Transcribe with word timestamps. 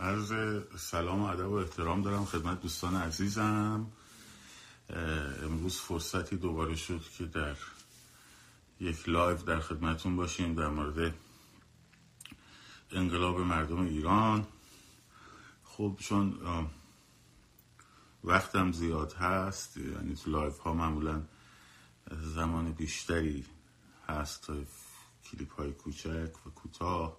عرض 0.00 0.32
سلام 0.76 1.20
و 1.20 1.24
ادب 1.24 1.48
و 1.48 1.54
احترام 1.54 2.02
دارم 2.02 2.24
خدمت 2.24 2.60
دوستان 2.60 2.96
عزیزم. 2.96 3.86
امروز 5.42 5.80
فرصتی 5.80 6.36
دوباره 6.36 6.76
شد 6.76 7.00
که 7.18 7.24
در 7.24 7.56
یک 8.80 9.08
live 9.08 9.36
در 9.36 9.60
خدمتتون 9.60 10.16
باشیم 10.16 10.54
در 10.54 10.68
مورد 10.68 11.14
انقلاب 12.92 13.40
مردم 13.40 13.80
ایران. 13.80 14.46
خب 15.64 15.96
چون 15.98 16.40
وقتم 18.24 18.72
زیاد 18.72 19.12
هست 19.12 19.76
یعنی 19.76 20.14
تو 20.14 20.30
live 20.30 20.58
ها 20.58 20.72
معمولا 20.72 21.22
زمان 22.10 22.72
بیشتری 22.72 23.44
هست 24.08 24.42
تا 24.42 24.54
کلیپ 25.24 25.52
های 25.52 25.72
کوچک 25.72 26.46
و 26.46 26.50
کوتاه 26.50 27.16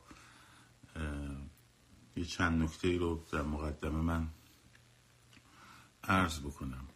یه 2.16 2.26
چند 2.26 2.64
نکته 2.64 2.88
ای 2.88 2.98
رو 2.98 3.26
در 3.32 3.42
مقدمه 3.42 4.02
من 4.02 4.28
عرض 6.04 6.40
بکنم. 6.40 6.88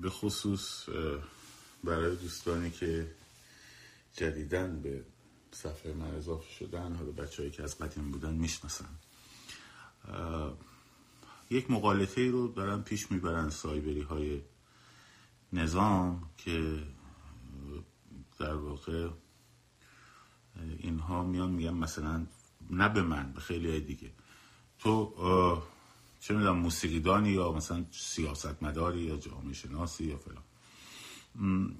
به 0.00 0.10
خصوص 0.10 0.88
برای 1.84 2.16
دوستانی 2.16 2.70
که 2.70 3.14
جدیدن 4.12 4.82
به 4.82 5.04
صفحه 5.52 5.92
من 5.92 6.14
اضافه 6.14 6.50
شدن 6.50 6.94
حالا 6.94 7.10
بچه 7.12 7.50
که 7.50 7.62
از 7.62 7.78
قدیم 7.78 8.10
بودن 8.10 8.34
می‌شناسن. 8.34 8.88
یک 11.50 11.70
مقالطه 11.70 12.20
ای 12.20 12.28
رو 12.28 12.48
دارن 12.48 12.82
پیش 12.82 13.12
می‌برن 13.12 13.50
سایبری 13.50 14.02
های 14.02 14.42
نظام 15.52 16.30
که 16.38 16.82
در 18.38 18.54
واقع 18.54 19.08
اینها 20.78 21.22
میان 21.22 21.50
میگن 21.50 21.74
مثلا 21.74 22.26
نه 22.70 22.88
به 22.88 23.02
من 23.02 23.32
به 23.32 23.40
خیلی 23.40 23.70
های 23.70 23.80
دیگه. 23.80 24.10
تو 24.78 25.14
چه 26.20 26.34
می‌دونم 26.34 26.56
موسیقیدانی 26.56 27.30
یا 27.30 27.52
مثلا 27.52 27.84
سیاستمداری 27.90 29.00
یا 29.00 29.16
جامعه 29.16 29.52
شناسی 29.52 30.04
یا 30.04 30.16
فلان. 30.16 30.42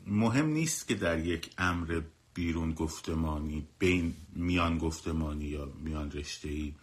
مهم 0.06 0.46
نیست 0.46 0.88
که 0.88 0.94
در 0.94 1.18
یک 1.18 1.50
امر 1.58 2.02
بیرون 2.34 2.72
گفتمانی 2.72 3.66
بین 3.78 4.14
میان 4.32 4.78
گفتمانی 4.78 5.44
یا 5.44 5.72
میان 5.84 6.10
رشته 6.10 6.48
ای 6.48 6.74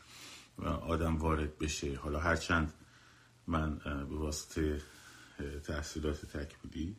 آدم 0.82 1.18
وارد 1.18 1.58
بشه. 1.58 1.96
حالا 1.96 2.20
هرچند 2.20 2.74
من 3.48 3.76
به 4.10 4.16
واسطه 4.16 4.82
تحصیلات 5.68 6.26
تکمیلی 6.26 6.96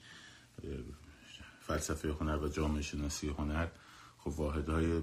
فلسفه 1.61 2.12
هنر 2.20 2.36
و 2.36 2.48
جامعه 2.48 2.83
شناسی 2.83 3.28
هنر 3.28 3.67
خب 4.19 4.28
واحدهای 4.28 5.03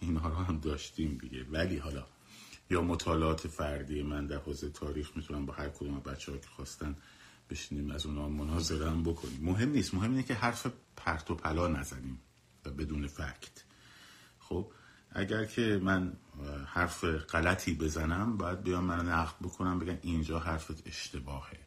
اینها 0.00 0.28
رو 0.28 0.34
هم 0.34 0.58
داشتیم 0.58 1.18
دیگه. 1.18 1.44
ولی 1.50 1.76
حالا 1.76 2.06
یا 2.70 2.82
مطالعات 2.82 3.48
فردی 3.48 4.02
من 4.02 4.26
در 4.26 4.38
حوزه 4.38 4.70
تاریخ 4.70 5.16
می‌تونم 5.16 5.46
با 5.46 5.52
هر 5.52 5.68
کدوم 5.68 6.00
بچه 6.00 6.32
ها 6.32 6.38
که 6.38 6.48
خواستن 6.48 6.96
بشینیم 7.50 7.90
از 7.90 8.06
اونها 8.06 8.28
مناظره 8.28 8.90
بکنیم. 8.90 9.38
مهم 9.42 9.70
نیست. 9.70 9.94
مهم 9.94 10.10
اینه 10.10 10.22
که 10.22 10.34
حرف 10.34 10.66
پرت 10.96 11.30
و 11.30 11.34
پلا 11.34 11.68
نزنیم 11.68 12.18
و 12.64 12.70
بدون 12.70 13.06
فکت. 13.06 13.64
خب 14.38 14.72
اگر 15.10 15.44
که 15.44 15.80
من 15.82 16.12
حرف 16.66 17.04
غلطی 17.04 17.74
بزنم 17.74 18.36
باید 18.36 18.62
بیام 18.62 18.84
من 18.84 19.08
نقد 19.08 19.34
بکنم 19.42 19.78
بگن 19.78 19.98
اینجا 20.02 20.38
حرفت 20.38 20.86
اشتباهه. 20.86 21.58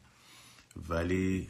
ولی 0.89 1.49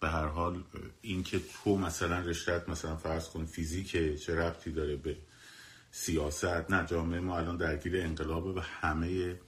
به 0.00 0.08
هر 0.08 0.26
حال 0.26 0.62
اینکه 1.02 1.40
تو 1.64 1.76
مثلا 1.76 2.18
رشتت 2.18 2.68
مثلا 2.68 2.96
فرض 2.96 3.28
کن 3.28 3.44
فیزیک 3.44 3.90
چه 4.20 4.36
ربطی 4.36 4.72
داره 4.72 4.96
به 4.96 5.16
سیاست؟ 5.90 6.70
نه 6.70 6.86
جامعه 6.86 7.20
ما 7.20 7.38
الان 7.38 7.56
درگیر 7.56 7.96
انقلاب 7.96 8.46
و 8.46 8.60
همه 8.60 9.40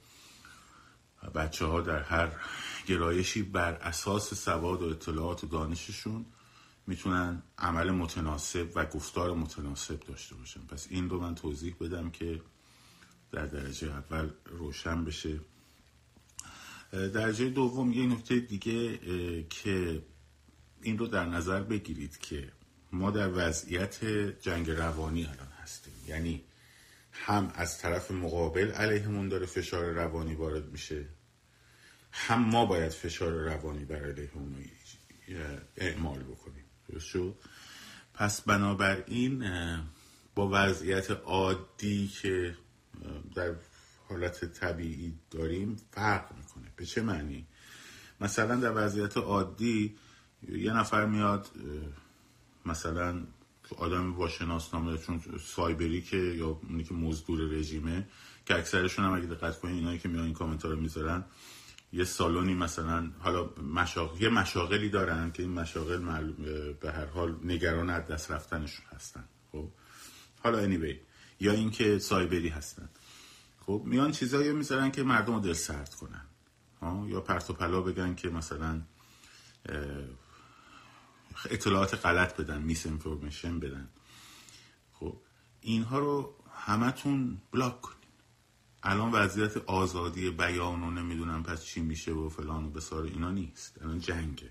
بچه 1.35 1.65
ها 1.65 1.81
در 1.81 1.99
هر 2.03 2.31
گرایشی 2.87 3.43
بر 3.43 3.73
اساس 3.73 4.33
سواد 4.33 4.81
و 4.81 4.85
اطلاعات 4.85 5.43
و 5.43 5.47
دانششون 5.47 6.25
می‌تونن 6.87 7.43
عمل 7.57 7.91
متناسب 7.91 8.71
و 8.75 8.85
گفتار 8.85 9.33
متناسب 9.33 9.99
داشته 9.99 10.35
باشن. 10.35 10.61
پس 10.61 10.87
این 10.89 11.09
رو 11.09 11.21
من 11.21 11.35
توضیح 11.35 11.75
بدم 11.79 12.09
که 12.09 12.41
در 13.31 13.45
درجه 13.45 13.91
اول 13.91 14.29
روشن 14.45 15.05
بشه. 15.05 15.39
درجه 16.91 17.49
دوم 17.49 17.91
یه 17.93 18.05
نکته 18.05 18.39
دیگه 18.39 18.97
که 19.49 20.03
این 20.83 20.97
رو 20.97 21.07
در 21.07 21.25
نظر 21.25 21.61
بگیرید 21.61 22.17
که 22.17 22.51
ما 22.91 23.11
در 23.11 23.29
وضعیت 23.33 24.05
جنگ 24.41 24.69
روانی 24.69 25.25
الان 25.25 25.51
هستیم. 25.61 25.93
یعنی 26.07 26.43
هم 27.11 27.51
از 27.55 27.77
طرف 27.79 28.11
مقابل 28.11 28.71
علیهمون 28.71 29.29
داره 29.29 29.45
فشار 29.45 29.85
روانی 29.85 30.35
وارد 30.35 30.71
میشه 30.71 31.05
هم 32.11 32.39
ما 32.43 32.65
باید 32.65 32.91
فشار 32.91 33.31
روانی 33.31 33.85
بر 33.85 34.05
علیهمون 34.05 34.65
اعمال 35.77 36.19
بکنیم. 36.19 36.65
شد؟ 36.99 37.35
پس 38.13 38.41
بنابراین 38.41 39.45
با 40.35 40.49
وضعیت 40.53 41.11
عادی 41.11 42.07
که 42.07 42.57
در 43.35 43.55
حالت 44.09 44.45
طبیعی 44.45 45.13
داریم 45.31 45.77
فرق 45.91 46.31
می‌کنه. 46.37 46.71
به 46.75 46.85
چه 46.85 47.01
معنی؟ 47.01 47.47
مثلا 48.21 48.55
در 48.55 48.85
وضعیت 48.85 49.17
عادی 49.17 49.95
یه 50.49 50.73
نفر 50.73 51.05
میاد 51.05 51.47
مثلا 52.65 53.23
آدم 53.77 54.13
با 54.13 54.29
شناسنامه 54.29 54.97
چون 54.97 55.21
سایبری 55.45 56.01
که 56.01 56.17
یا 56.17 56.47
اونی 56.47 56.83
که 56.83 56.93
مزدور 56.93 57.39
رژیمه 57.39 58.07
که 58.45 58.57
اکثرشون 58.57 59.05
هم 59.05 59.13
اگه 59.13 59.25
دقت 59.25 59.59
کنین 59.59 59.75
اینایی 59.75 59.99
که 59.99 60.09
میان 60.09 60.25
این 60.25 60.33
کامنت 60.33 60.65
رو 60.65 60.75
می‌ذارن 60.75 61.23
یه 61.93 62.03
سالونی 62.03 62.53
مثلا 62.53 63.11
حالا 63.19 63.49
مشاغل 63.73 64.21
یه 64.21 64.29
مشاغلی 64.29 64.89
دارن 64.89 65.31
که 65.31 65.43
این 65.43 65.51
مشاغل 65.51 66.31
به 66.71 66.91
هر 66.91 67.05
حال 67.05 67.35
نگران 67.43 67.89
از 67.89 68.07
دست 68.07 68.31
رفتنشون 68.31 68.85
هستن. 68.95 69.23
خب؟ 69.51 69.67
حالا 70.43 70.67
anyway 70.67 70.95
یا 71.39 71.51
اینکه 71.51 71.99
سایبری 71.99 72.49
هستن. 72.49 72.89
خب؟ 73.65 73.83
میان 73.85 74.11
چیزایی 74.11 74.51
می‌ذارن 74.51 74.91
که 74.91 75.03
مردم 75.03 75.33
رو 75.33 75.39
دل 75.39 75.53
سرد 75.53 75.93
کنن. 75.93 76.25
ها؟ 76.81 77.05
یا 77.07 77.21
پرت 77.21 77.49
و 77.49 77.53
پلا 77.53 77.81
بگن 77.81 78.15
که 78.15 78.29
مثلا 78.29 78.81
اطلاعات 81.49 82.05
غلط 82.05 82.37
بدن 82.37 82.61
میس 82.61 82.85
انفورمیشن 82.85 83.59
بدن. 83.59 83.89
خب 84.93 85.17
اینها 85.61 85.99
رو 85.99 86.35
همتون 86.53 87.41
block 87.51 87.81
کنین. 87.81 87.97
الان 88.83 89.11
وضعیت 89.11 89.57
آزادی 89.57 90.29
بیان 90.29 90.83
و 90.83 90.91
نمی‌دونم 90.91 91.43
پس 91.43 91.63
چی 91.63 91.81
میشه 91.81 92.11
و 92.11 92.29
فلان 92.29 92.65
و 92.65 92.69
بیسار 92.69 93.03
اینا 93.03 93.31
نیست. 93.31 93.81
الان 93.81 93.99
جنگه. 93.99 94.49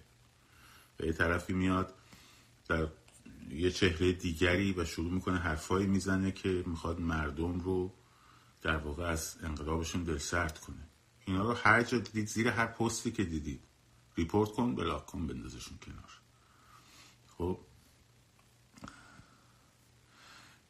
بعد 0.97 1.07
یه 1.07 1.13
طرفی 1.13 1.53
میاد 1.53 1.95
در 2.69 2.89
یه 3.51 3.71
چهره 3.71 4.13
دیگری 4.13 4.73
و 4.73 4.85
شروع 4.85 5.13
می‌کنه 5.13 5.39
حرفایی 5.39 5.87
می‌زنه 5.87 6.33
که 6.33 6.65
می‌خواد 6.67 7.01
مردم 7.01 7.61
رو 7.61 7.95
در 8.63 8.77
واقع 8.77 9.05
از 9.05 9.37
انقلابشون 9.43 10.05
دلسرد 10.05 10.59
کنه. 10.59 10.89
اینا 11.27 11.43
رو 11.43 11.53
هر 11.53 11.83
جا 11.83 11.99
دیدید 11.99 12.27
زیر 12.27 12.49
هر 12.49 12.67
پستی 12.67 13.11
که 13.11 13.25
دیدید 13.25 13.65
report 14.17 14.51
کن 14.51 14.75
block 14.75 15.07
کن 15.07 15.27
بندازشون 15.27 15.79
کنار. 15.79 16.20
خب. 17.41 17.59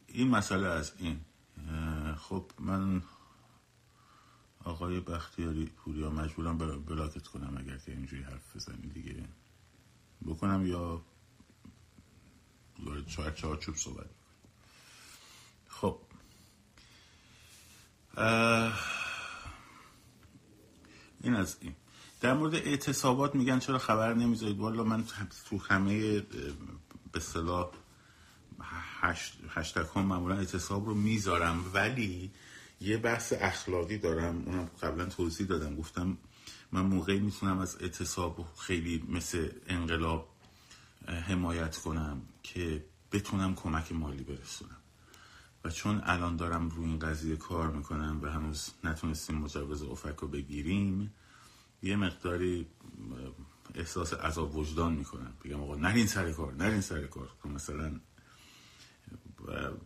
این 0.07 0.27
مسئله 0.27 0.67
از 0.67 0.93
این. 0.97 1.21
خب 2.17 2.51
من 2.59 3.03
آقای 4.63 4.99
بختیاری 4.99 5.65
پوریا 5.65 6.09
مجبورم 6.09 6.57
بلاکت 6.57 7.27
کنم 7.27 7.57
اگر 7.57 7.77
که 7.77 7.91
اینجوری 7.91 8.23
حرف 8.23 8.55
بزنی 8.55 8.87
دیگه. 8.87 9.29
بکنم 10.25 10.67
یا 10.67 11.01
چهار 13.07 13.31
چهار 13.31 13.57
چوب 13.57 13.75
صحبت 13.75 14.09
خب. 15.67 15.99
این 21.23 21.35
از 21.35 21.57
این. 21.61 21.75
در 22.21 22.33
مورد 22.33 22.55
اعتصابات 22.55 23.35
میگن 23.35 23.59
چرا 23.59 23.77
خبر 23.77 24.13
نمی‌ذارید؟ 24.13 24.59
والا 24.59 24.83
من 24.83 25.03
تو 25.49 25.57
همه 25.57 26.19
به 27.11 27.19
صلاح 27.19 27.71
هشتگ 29.49 29.85
ها 29.85 30.01
معمولا 30.01 30.35
اعتصاب 30.35 30.85
رو 30.85 30.93
می‌ذارم 30.93 31.65
ولی 31.73 32.31
یه 32.81 32.97
بحث 32.97 33.33
اخلاقی 33.39 33.97
دارم. 33.97 34.43
اونم 34.45 34.69
قبلا 34.81 35.05
توضیح 35.05 35.47
دادم. 35.47 35.75
گفتم 35.75 36.17
من 36.71 36.81
موقعی 36.81 37.19
می‌تونم 37.19 37.59
از 37.59 37.77
اعتصاب 37.81 38.47
خیلی 38.57 39.05
مثل 39.09 39.49
انقلاب 39.67 40.29
حمایت 41.07 41.77
کنم 41.77 42.21
که 42.43 42.85
بتونم 43.11 43.55
کمک 43.55 43.91
مالی 43.91 44.23
برسونم. 44.23 44.77
و 45.63 45.69
چون 45.69 46.01
الان 46.03 46.35
دارم 46.35 46.69
روی 46.69 46.85
این 46.85 46.99
قضیه 46.99 47.35
کار 47.35 47.71
می‌کنم 47.71 48.19
و 48.21 48.27
هنوز 48.27 48.69
نتونستیم 48.83 49.37
مجوز 49.37 49.83
افک 49.83 50.15
رو 50.15 50.27
بگیریم 50.27 51.13
یه 51.81 51.95
مقداری 51.95 52.67
احساس 53.75 54.13
عذاب 54.13 54.55
وجدان 54.55 54.93
می‌کنم. 54.93 55.33
بگم 55.45 55.61
آقا 55.61 55.75
نرین 55.75 56.07
سر 56.07 56.31
کار 56.31 56.53
نرین 56.53 56.81
سر 56.81 57.07
کار. 57.07 57.29
مثلا 57.45 57.99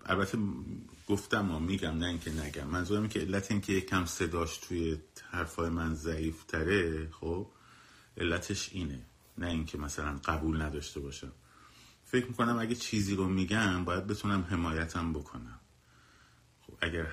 البته 0.06 0.38
گفتم 1.08 1.52
و 1.52 1.60
میگم 1.60 1.98
نه 1.98 2.06
اینکه 2.06 2.32
نگم. 2.32 2.68
منظورم 2.68 3.02
این 3.02 3.10
که 3.10 3.20
علت 3.20 3.52
اینکه 3.52 3.74
یکم 3.74 4.06
صداش 4.06 4.58
توی 4.58 4.98
حرفای 5.32 5.70
من 5.70 5.94
ضعیف 5.94 6.44
تره 6.44 7.10
خب 7.10 7.48
علتش 8.18 8.70
اینه. 8.74 9.06
نه 9.38 9.48
اینکه 9.48 9.78
مثلا 9.78 10.20
قبول 10.26 10.62
نداشته 10.62 11.00
باشم. 11.00 11.32
فکر 12.06 12.28
می‌کنم 12.28 12.60
اگه 12.60 12.76
چیزی 12.76 13.16
رو 13.16 13.28
میگم 13.28 13.86
باید 13.86 14.08
بتونم 14.08 14.42
حمایتم 14.50 15.14
بکنم. 15.14 15.60
خب 16.62 16.74
اگر 16.82 17.08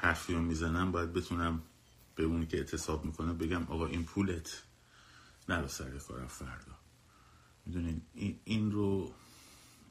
حرفی 0.00 0.34
رو 0.34 0.40
می‌زنم 0.40 0.92
باید 0.92 1.12
بتونم 1.12 1.62
به 2.20 2.26
اونی 2.26 2.46
که 2.46 2.56
اعتصاب 2.56 3.04
می‌کنه 3.04 3.32
بگم 3.32 3.62
آقا 3.62 3.86
این 3.86 4.04
پولت 4.04 4.62
نرو 5.48 5.68
سر 5.68 5.90
کارم 5.90 6.26
فردا. 6.26 6.78
می‌دونین 7.66 8.02
این 8.44 8.72
رو 8.72 9.12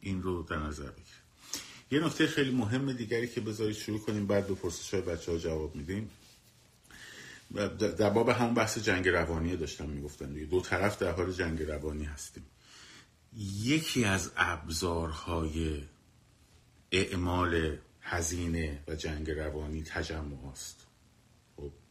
این 0.02 0.22
رو 0.22 0.44
در 0.44 0.60
نظر 0.60 0.90
بگیر 0.90 1.06
یه 1.92 2.00
نکته 2.00 2.28
خیلی 2.28 2.52
مهم 2.52 2.94
دیگری 2.94 3.28
که 3.28 3.42
بذارید 3.42 3.76
شروع 3.76 4.00
کنیم 4.00 4.28
بعد 4.28 4.48
به 4.48 4.56
پرسش 4.56 4.94
های 4.94 5.04
بچه 5.04 5.32
ها 5.32 5.38
جواب 5.38 5.76
میدیم. 5.76 6.10
در 7.78 8.10
باب 8.10 8.30
همون 8.30 8.54
بحث 8.54 8.78
جنگ 8.78 9.08
روانی 9.10 9.58
داشتم 9.58 9.90
می‌گفتم 9.90 10.34
دیگه. 10.34 10.46
دو 10.46 10.62
طرف 10.62 10.98
در 10.98 11.12
حال 11.12 11.32
جنگ 11.32 11.62
روانی 11.62 12.04
هستیم. 12.04 12.46
یکی 13.64 14.06
از 14.06 14.32
ابزارهای 14.38 15.84
اعمال 16.92 17.78
هزینه 18.02 18.84
و 18.88 18.96
جنگ 18.96 19.32
روانی 19.32 19.84
تجمع 19.84 20.52
است 20.52 20.79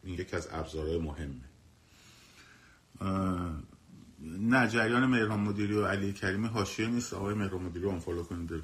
این 0.03 0.19
یکی 0.19 0.35
از 0.35 0.47
ابزارهای 0.51 0.97
مهمه. 0.97 1.49
نه 4.21 4.67
جریان 4.67 5.05
مهران 5.05 5.39
مدیری 5.39 5.73
و 5.73 5.85
علی 5.85 6.13
کریمی 6.13 6.47
حاشیه 6.47 6.87
نیست. 6.87 7.13
آقای 7.13 7.33
مهران 7.33 7.61
مدیری 7.61 7.85
رو 7.85 7.89
انفالو 7.89 8.23
کنید 8.23 8.49
در 8.49 8.59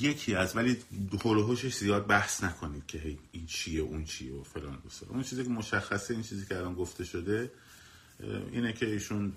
یکی 0.00 0.34
از 0.34 0.56
ولی 0.56 0.76
هلوهوشش 1.24 1.76
زیاد 1.76 2.06
بحث 2.06 2.44
نکنید 2.44 2.86
که 2.86 3.18
این 3.32 3.46
چیه 3.46 3.80
اون 3.80 4.04
چیه 4.04 4.32
و 4.32 4.42
فلان 4.42 4.78
بسار 4.86 5.08
اون 5.08 5.22
چیزی 5.22 5.44
که 5.44 5.50
مشخصه 5.50 6.14
این 6.14 6.22
چیزی 6.22 6.46
که 6.46 6.56
الان 6.56 6.74
گفته 6.74 7.04
شده 7.04 7.50
اینه 8.52 8.72
که 8.72 8.86
ایشون 8.86 9.32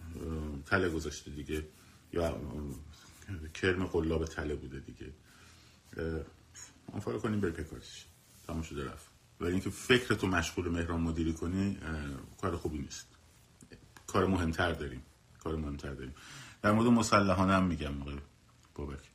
تله 0.66 0.90
گذاشته 0.90 1.32
دیگه. 1.32 1.68
یا 2.14 2.42
کرم 3.54 3.86
قلاب 3.86 4.26
تله 4.26 4.56
بوده 4.56 4.80
دیگه. 4.80 5.14
انفالو 6.94 7.20
کنیم 7.20 7.42
بری 7.42 7.52
پکارش 7.52 8.06
تمام 8.48 8.62
شده 8.62 8.84
ولی 9.42 9.52
اینکه 9.52 9.70
فکرتو 9.70 10.28
مشغول 10.28 10.70
مهران 10.70 11.02
مدیری 11.02 11.34
کنی 11.34 11.78
کار 12.42 12.58
خوبی 12.58 12.78
نیست. 12.78 13.08
کار 14.08 14.26
مهمتر 14.26 14.72
داریم. 14.72 15.04
کار 15.40 15.56
مهمتر 15.56 15.94
داریم. 15.94 16.16
در 16.62 16.72
مورد 16.72 16.88
مسلحانه 16.88 17.54
هم 17.54 17.64
میگم 17.64 18.02
آقای 18.02 18.18
بابک. 18.76 19.12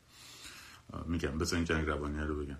میگم. 1.07 1.43
این 1.53 1.65
جنگ 1.65 1.87
روانی 1.87 2.21
رو 2.21 2.45
بگم. 2.45 2.59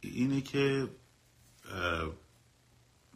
اینه 0.00 0.40
که 0.40 0.88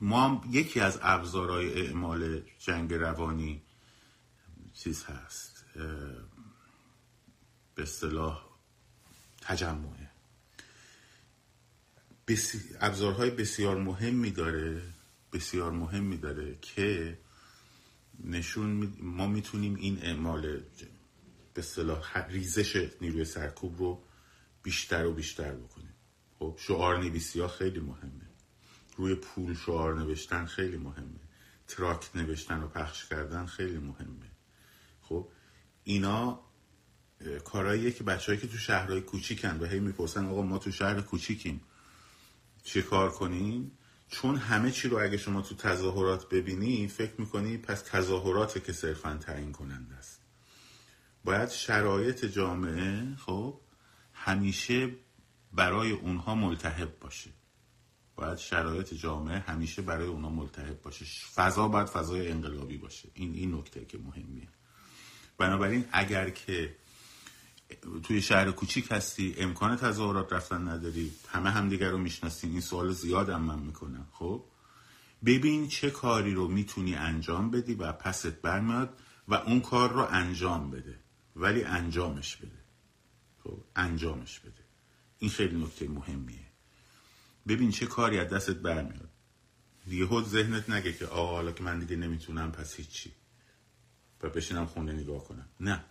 ما 0.00 0.44
یکی 0.50 0.80
از 0.80 0.98
ابزارهای 1.02 1.86
اعمال 1.86 2.42
جنگ 2.58 2.94
روانی 2.94 3.62
چیز 4.74 5.04
هست. 5.04 5.64
به 7.74 7.82
اصطلاح 7.82 8.49
تجمعه 9.50 10.10
ابزارهای 12.80 13.30
بسیار 13.30 13.76
مهمی 13.76 14.30
داره 14.30 14.82
بسیار 15.32 15.72
مهمی 15.72 16.16
داره 16.16 16.58
که 16.62 17.18
نشون 18.24 18.94
ما 19.00 19.26
می‌تونیم 19.26 19.74
این 19.74 19.98
اعمال 20.02 20.60
به 21.54 21.62
صلاح 21.62 22.26
ریزش 22.28 22.90
نیروی 23.00 23.24
سرکوب 23.24 23.78
رو 23.78 24.02
بیشتر 24.62 25.06
و 25.06 25.14
بیشتر 25.14 25.52
بکنیم. 25.52 25.94
خب 26.38 26.56
شعار 26.58 26.98
نویسی 26.98 27.40
ها 27.40 27.48
خیلی 27.48 27.80
مهمه. 27.80 28.30
روی 28.96 29.14
پول 29.14 29.54
شعار 29.54 29.98
نوشتن 29.98 30.46
خیلی 30.46 30.76
مهمه. 30.76 31.20
تراکت 31.68 32.16
نوشتن 32.16 32.62
و 32.62 32.68
پخش 32.68 33.08
کردن 33.08 33.46
خیلی 33.46 33.78
مهمه. 33.78 34.30
خب 35.02 35.28
اینا 35.84 36.49
کارهاییه 37.44 37.90
که 37.90 38.04
بچههایی 38.04 38.40
که 38.40 38.48
تو 38.48 38.58
شهرهای 38.58 39.00
کوچیکن 39.00 39.58
و 39.60 39.66
هی 39.66 39.80
می‌پرسن 39.80 40.26
آقا 40.26 40.42
ما 40.42 40.58
تو 40.58 40.70
شهر 40.70 41.00
کوچیکیم 41.00 41.60
چه 42.64 42.82
کار 42.82 43.10
کنیم؟ 43.10 43.72
چون 44.08 44.36
همه 44.36 44.70
چی 44.70 44.88
رو 44.88 44.98
اگه 44.98 45.16
شما 45.16 45.42
تو 45.42 45.54
تظاهرات 45.54 46.28
ببینی 46.28 46.88
فکر 46.88 47.12
می‌کنی 47.18 47.56
پس 47.56 47.82
تظاهرات 47.82 48.64
که 48.64 48.72
صرفا 48.72 49.16
تعیین 49.16 49.52
کننده 49.52 49.94
است. 49.94 50.20
باید 51.24 51.48
شرایط 51.48 52.24
جامعه 52.24 53.16
خب 53.16 53.60
همیشه 54.12 54.90
برای 55.52 55.90
اونها 55.90 56.34
ملتهب 56.34 56.98
باشه. 57.00 57.30
باید 58.16 58.38
شرایط 58.38 58.94
جامعه 58.94 59.38
همیشه 59.38 59.82
برای 59.82 60.06
اونها 60.06 60.30
ملتهب 60.30 60.82
باشه. 60.82 61.04
فضا 61.34 61.68
باید 61.68 61.86
فضای 61.86 62.30
انقلابی 62.30 62.76
باشه. 62.76 63.08
این 63.14 63.34
این 63.34 63.54
نکته 63.54 63.84
که 63.84 63.98
مهمیه. 63.98 64.48
بنابراین 65.38 65.84
اگر 65.92 66.30
که 66.30 66.76
توی 68.02 68.22
شهر 68.22 68.50
کوچیک 68.50 68.88
هستی 68.90 69.34
امکان 69.38 69.76
تظاهرات 69.76 70.32
رفتن 70.32 70.68
نداری 70.68 71.12
همه 71.28 71.50
همدیگر 71.50 71.90
رو 71.90 71.98
می‌شناسین. 71.98 72.50
این 72.50 72.60
سوال 72.60 72.92
زیاد 72.92 73.28
هم 73.28 73.42
من 73.42 73.58
می‌کنم 73.58 74.06
خب؟ 74.12 74.44
ببین 75.24 75.68
چه 75.68 75.90
کاری 75.90 76.34
رو 76.34 76.48
می‌تونی 76.48 76.94
انجام 76.94 77.50
بدی 77.50 77.74
و 77.74 77.92
پست 77.92 78.26
برمیاد 78.26 79.00
و 79.28 79.34
اون 79.34 79.60
کار 79.60 79.92
رو 79.92 80.06
انجام 80.10 80.70
بده. 80.70 80.98
ولی 81.36 81.64
انجامش 81.64 82.36
بده. 82.36 82.60
خب؟ 83.44 83.64
انجامش 83.76 84.40
بده. 84.40 84.64
این 85.18 85.30
خیلی 85.30 85.62
نکته 85.64 85.88
مهمیه. 85.88 86.46
ببین 87.48 87.70
چه 87.70 87.86
کاری 87.86 88.18
از 88.18 88.28
دستت 88.28 88.56
برمیاد. 88.56 89.10
دیگه 89.86 90.06
خود 90.06 90.26
ذهنت 90.26 90.70
نگه 90.70 90.92
که 90.92 91.06
آه 91.06 91.30
حالا 91.30 91.52
که 91.52 91.62
من 91.62 91.78
دیگه 91.78 91.96
نمی‌تونم 91.96 92.52
پس 92.52 92.74
هیچی. 92.74 93.12
و 94.22 94.28
بشینم 94.28 94.66
خونه 94.66 94.92
نگاه 94.92 95.24
کنم. 95.24 95.48
نه. 95.60 95.84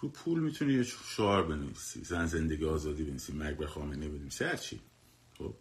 رو 0.00 0.08
پول 0.08 0.40
می‌تونی 0.40 0.72
یه 0.72 0.82
شعار 0.82 1.46
بنویسی. 1.46 2.04
زن 2.04 2.26
زندگی 2.26 2.64
آزادی 2.64 3.04
بنویسی 3.04 3.32
مرگ 3.32 3.56
به 3.56 3.66
خامنه 3.66 4.08
بنویسی 4.08 4.44
هرچی 4.44 4.80
خب؟ 5.38 5.54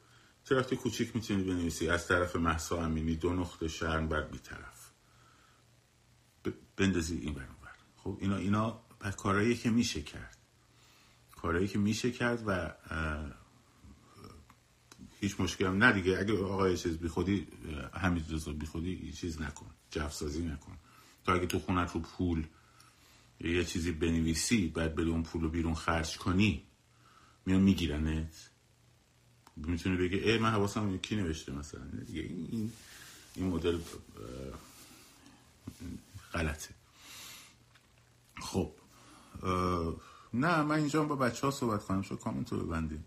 تراکت 0.45 0.73
کوچیک 0.73 1.15
می‌تونی 1.15 1.43
بنویسی 1.43 1.89
از 1.89 2.07
طرف 2.07 2.35
محسا 2.35 2.85
امینی 2.85 3.15
دو 3.15 3.33
نقطه 3.33 3.67
شرم 3.67 4.07
بر 4.07 4.21
بی 4.21 4.37
طرف. 4.37 4.91
بندازی 6.77 7.17
این 7.17 7.33
برون 7.33 7.55
بر 7.63 7.71
خب؟ 7.97 8.17
اینا 8.21 8.35
اینا 8.35 8.81
کارهایی 9.17 9.55
که 9.55 9.69
میشه 9.69 10.01
کرد. 10.01 10.37
کارهایی 11.35 11.67
که 11.67 11.79
میشه 11.79 12.11
کرد 12.11 12.43
و 12.47 12.73
هیچ 15.19 15.39
مشکل 15.39 15.65
هم 15.65 15.83
نه 15.83 15.91
دیگه. 15.91 16.19
اگه 16.19 16.43
آقای 16.43 16.77
چیز 16.77 16.97
بی 16.97 17.07
خودی 17.07 17.47
همین 17.93 18.23
بی 18.59 18.65
خودی 18.65 19.11
چیز 19.11 19.41
نکن. 19.41 19.69
جفسازی 19.91 20.45
نکن. 20.45 20.77
تا 21.25 21.33
اگه 21.33 21.45
تو 21.45 21.59
خونت 21.59 21.91
رو 21.91 21.99
پول 21.99 22.47
یه 23.39 23.65
چیزی 23.65 23.91
بنویسی 23.91 24.67
بعد 24.67 24.95
بری 24.95 25.09
اون 25.09 25.23
پول 25.23 25.41
رو 25.41 25.49
بیرون 25.49 25.73
خرج 25.73 26.17
کنی. 26.17 26.67
میان 27.45 27.61
میگیرنت. 27.61 28.49
می‌تونی 29.55 29.97
بگی 29.97 30.15
ای 30.15 30.37
من 30.37 30.51
حواسم 30.51 30.97
کی 30.97 31.15
نوشته 31.15 31.51
مثلا؟ 31.51 31.87
این 32.07 32.71
این 33.35 33.47
مدل 33.47 33.79
غلطه. 36.33 36.75
خب 38.41 38.73
نه 40.33 40.61
من 40.61 40.75
اینجا 40.75 41.03
با 41.03 41.15
بچه 41.15 41.47
ها 41.47 41.51
صحبت 41.51 41.83
کنم. 41.83 42.01
شو 42.01 42.15
کامنت 42.15 42.51
رو 42.51 42.65
ببندیم. 42.65 43.05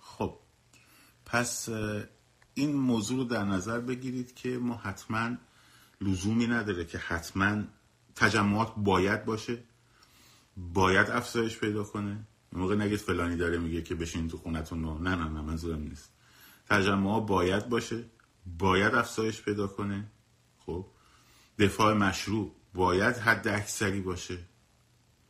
خب 0.00 0.38
پس 1.24 1.68
این 2.58 2.76
موضوع 2.76 3.18
رو 3.18 3.24
در 3.24 3.44
نظر 3.44 3.80
بگیرید 3.80 4.34
که 4.34 4.58
ما 4.58 4.76
حتما 4.76 5.36
لزومی 6.00 6.46
نداره 6.46 6.84
که 6.84 6.98
حتما 6.98 7.62
تجمعات 8.14 8.74
باید 8.76 9.24
باشه 9.24 9.62
باید 10.56 11.10
افزایش 11.10 11.58
پیدا 11.58 11.84
کنه. 11.84 12.26
موقع 12.52 12.76
نگید 12.76 12.98
فلانی 12.98 13.36
داره 13.36 13.58
میگه 13.58 13.82
که 13.82 13.94
بشین 13.94 14.28
تو 14.28 14.38
خونتون 14.38 14.82
رو. 14.82 14.98
نه 14.98 15.14
نه 15.14 15.28
نه 15.28 15.40
منظورم 15.40 15.82
نیست. 15.82 16.12
تجمعات 16.70 17.26
باید 17.26 17.68
باشه 17.68 18.04
باید 18.58 18.94
افزایش 18.94 19.42
پیدا 19.42 19.66
کنه. 19.66 20.10
خب 20.66 20.86
دفاع 21.58 21.94
مشروع 21.94 22.52
باید 22.74 23.16
حد 23.16 23.48
اکثری 23.48 24.00
باشه. 24.00 24.38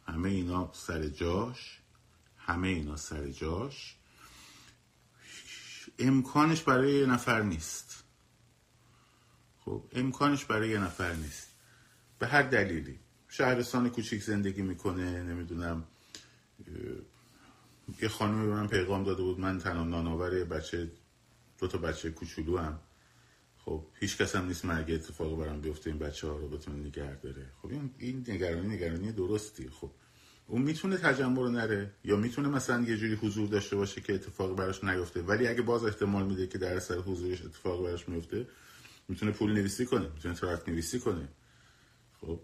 همه 0.06 0.28
اینا 0.28 0.70
سر 0.72 1.08
جاش 1.08 1.80
همه 2.38 2.68
اینا 2.68 2.96
سر 2.96 3.28
جاش. 3.28 3.96
امکانش 5.98 6.62
برای 6.62 6.92
یه 6.92 7.06
نفر 7.06 7.42
نیست. 7.42 8.04
خب 9.58 9.84
امکانش 9.92 10.44
برای 10.44 10.68
یه 10.68 10.78
نفر 10.78 11.12
نیست. 11.12 11.54
به 12.18 12.26
هر 12.26 12.42
دلیلی. 12.42 12.98
شهرستان 13.28 13.88
کوچیک 13.88 14.22
زندگی 14.22 14.62
می‌کنه 14.62 15.22
نمی‌دونم 15.22 15.84
یه 18.02 18.08
خانمی 18.08 18.46
به 18.46 18.52
من 18.52 18.68
پیغام 18.68 19.04
داده 19.04 19.22
بود 19.22 19.40
من 19.40 19.58
تنها 19.58 19.84
نانآور 19.84 20.44
بچه 20.44 20.90
دو 21.58 21.68
تا 21.68 21.78
بچه 21.78 22.10
کوچولو 22.10 22.58
هم 22.58 22.80
خب 23.58 23.86
هیچ 23.94 24.16
کس 24.16 24.36
هم 24.36 24.46
نیست 24.46 24.64
من 24.64 24.78
اگه 24.78 24.94
اتفاقی 24.94 25.36
برام 25.36 25.60
بیفته 25.60 25.90
این 25.90 25.98
بچه 25.98 26.28
ها 26.28 26.36
رو 26.36 26.48
بتونه 26.48 26.76
نگه 26.76 27.14
داره. 27.16 27.52
خب 27.62 27.70
این 27.98 28.24
نگرانی 28.28 28.68
نگرانی 28.68 29.12
درستی. 29.12 29.68
خب 29.68 29.90
اون 30.46 30.62
می‌تونه 30.62 30.96
تجمع 30.96 31.36
رو 31.36 31.48
نره 31.48 31.94
یا 32.04 32.16
می‌تونه 32.16 32.48
مثلا 32.48 32.82
یه 32.82 32.96
جوری 32.96 33.14
حضور 33.14 33.48
داشته 33.48 33.76
باشه 33.76 34.00
که 34.00 34.14
اتفاقی 34.14 34.54
براش 34.54 34.84
نیفته. 34.84 35.22
ولی 35.22 35.48
اگه 35.48 35.62
باز 35.62 35.84
احتمال 35.84 36.26
میده 36.26 36.46
که 36.46 36.58
در 36.58 36.76
اثر 36.76 36.98
حضورش 36.98 37.42
اتفاقی 37.42 37.84
براش 37.84 38.08
میفته 38.08 38.48
می‌تونه 39.08 39.32
پول 39.32 39.52
نویسی 39.52 39.86
کنه 39.86 40.08
می‌تونه 40.14 40.34
تراکت 40.34 40.68
نویسی 40.68 41.00
کنه. 41.00 41.28
خب 42.20 42.40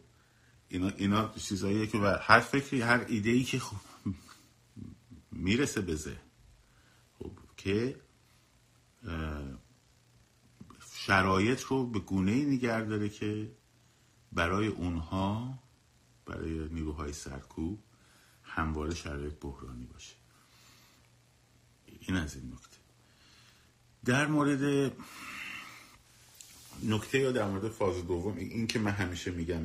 اینا 0.69 0.89
اینا 0.89 1.35
چیزاییه 1.37 1.87
که 1.87 1.99
و 1.99 2.17
هر 2.21 2.41
فکری 2.41 2.81
هر 2.81 3.05
ایده 3.09 3.31
ای 3.31 3.45
که 3.45 3.59
خب 3.59 3.77
می‌رسه 5.33 5.81
به 5.81 5.97
خب 7.19 7.33
که 7.57 7.97
شرایط 10.93 11.61
رو 11.61 11.87
به 11.87 11.99
گونه 11.99 12.33
ای 12.33 12.59
داره 12.59 13.09
که 13.09 13.51
برای 14.33 14.67
اونها 14.67 15.59
برای 16.27 16.69
نیروهای 16.69 17.13
سرکوب 17.13 17.79
همواره 18.55 18.95
شرایط 18.95 19.33
بحرانی 19.41 19.85
باشه. 19.85 20.15
این 22.01 22.17
از 22.17 22.37
این 22.37 22.53
نکته. 22.53 22.77
در 24.05 24.27
مورد 24.27 24.93
نکته 26.83 27.19
یا 27.19 27.33
در 27.33 27.47
مورد 27.47 27.69
فاز 27.69 28.07
دوم 28.07 28.37
این 28.37 28.67
که 28.67 28.79
من 28.79 28.91
همیشه 28.91 29.31
میگم 29.31 29.63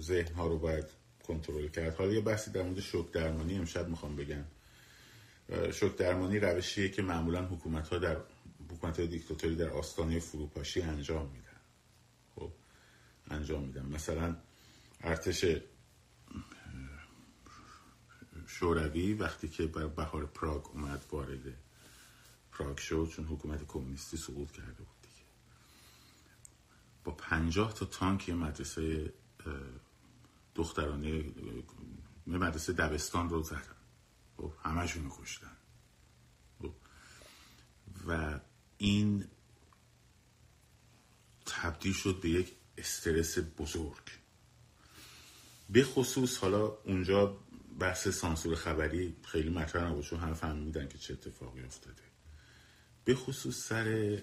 ذهن 0.00 0.34
ها 0.34 0.46
رو 0.46 0.58
باید 0.58 0.84
کنترل 1.26 1.68
کرد. 1.68 1.94
حالا 1.94 2.12
یه 2.12 2.20
بحثی 2.20 2.50
در 2.50 2.62
مورد 2.62 2.80
شوک 2.80 3.12
درمانی 3.12 3.58
امشب 3.58 3.88
می‌خوام 3.88 4.16
بگم. 4.16 4.44
شوک 5.72 5.96
درمانی 5.96 6.38
روشیه 6.38 6.88
که 6.88 7.02
معمولا 7.02 7.44
حکومت 7.46 7.88
ها 7.88 7.98
در 7.98 8.16
حکومت 8.70 9.00
دیکتاتوری 9.00 9.56
در 9.56 9.70
آستانه 9.70 10.18
فروپاشی 10.18 10.82
انجام 10.82 11.26
میدن. 11.26 11.60
خب 12.36 12.50
انجام 13.30 13.62
میدن. 13.62 13.86
مثلا 13.86 14.36
ارتش 15.00 15.44
شوروی 18.48 19.14
وقتی 19.14 19.48
که 19.48 19.66
بر 19.66 19.86
بهار 19.86 20.26
پراگ 20.26 20.66
اومد 20.66 21.04
وارد 21.10 21.54
پراگ 22.52 22.78
شد 22.78 23.08
چون 23.12 23.24
حکومت 23.24 23.66
کمونیستی 23.66 24.16
سقوط 24.16 24.50
کرده 24.50 24.72
بود 24.72 25.00
دیگه. 25.02 25.24
با 27.04 27.12
پنجاه 27.12 27.74
تا 27.74 27.86
تانک 27.86 28.30
مدرسه 28.30 29.12
دخترانه 30.54 31.24
مدرسه 32.26 32.72
دبستان 32.72 33.30
رو 33.30 33.42
زدن. 33.42 33.76
خب 34.36 34.52
همشون 34.62 35.04
رو 35.04 35.10
کشتن. 35.22 35.56
خب، 36.62 36.72
و 38.08 38.40
این 38.78 39.24
تبدیل 41.46 41.92
شد 41.92 42.20
به 42.20 42.28
یک 42.28 42.52
استرس 42.78 43.38
بزرگ. 43.38 44.18
به 45.70 45.84
خصوص 45.84 46.38
حالا 46.38 46.66
اونجا 46.66 47.36
بحث 47.78 48.08
سانسور 48.08 48.54
خبری 48.54 49.16
خیلی 49.24 49.50
مطرح 49.50 49.90
نبود 49.90 50.04
چون 50.04 50.18
همه 50.18 50.34
فهمیدن 50.34 50.88
که 50.88 50.98
چه 50.98 51.12
اتفاقی 51.12 51.62
افتاده. 51.62 52.02
به 53.04 53.14
خصوص 53.14 53.56
سر 53.56 54.18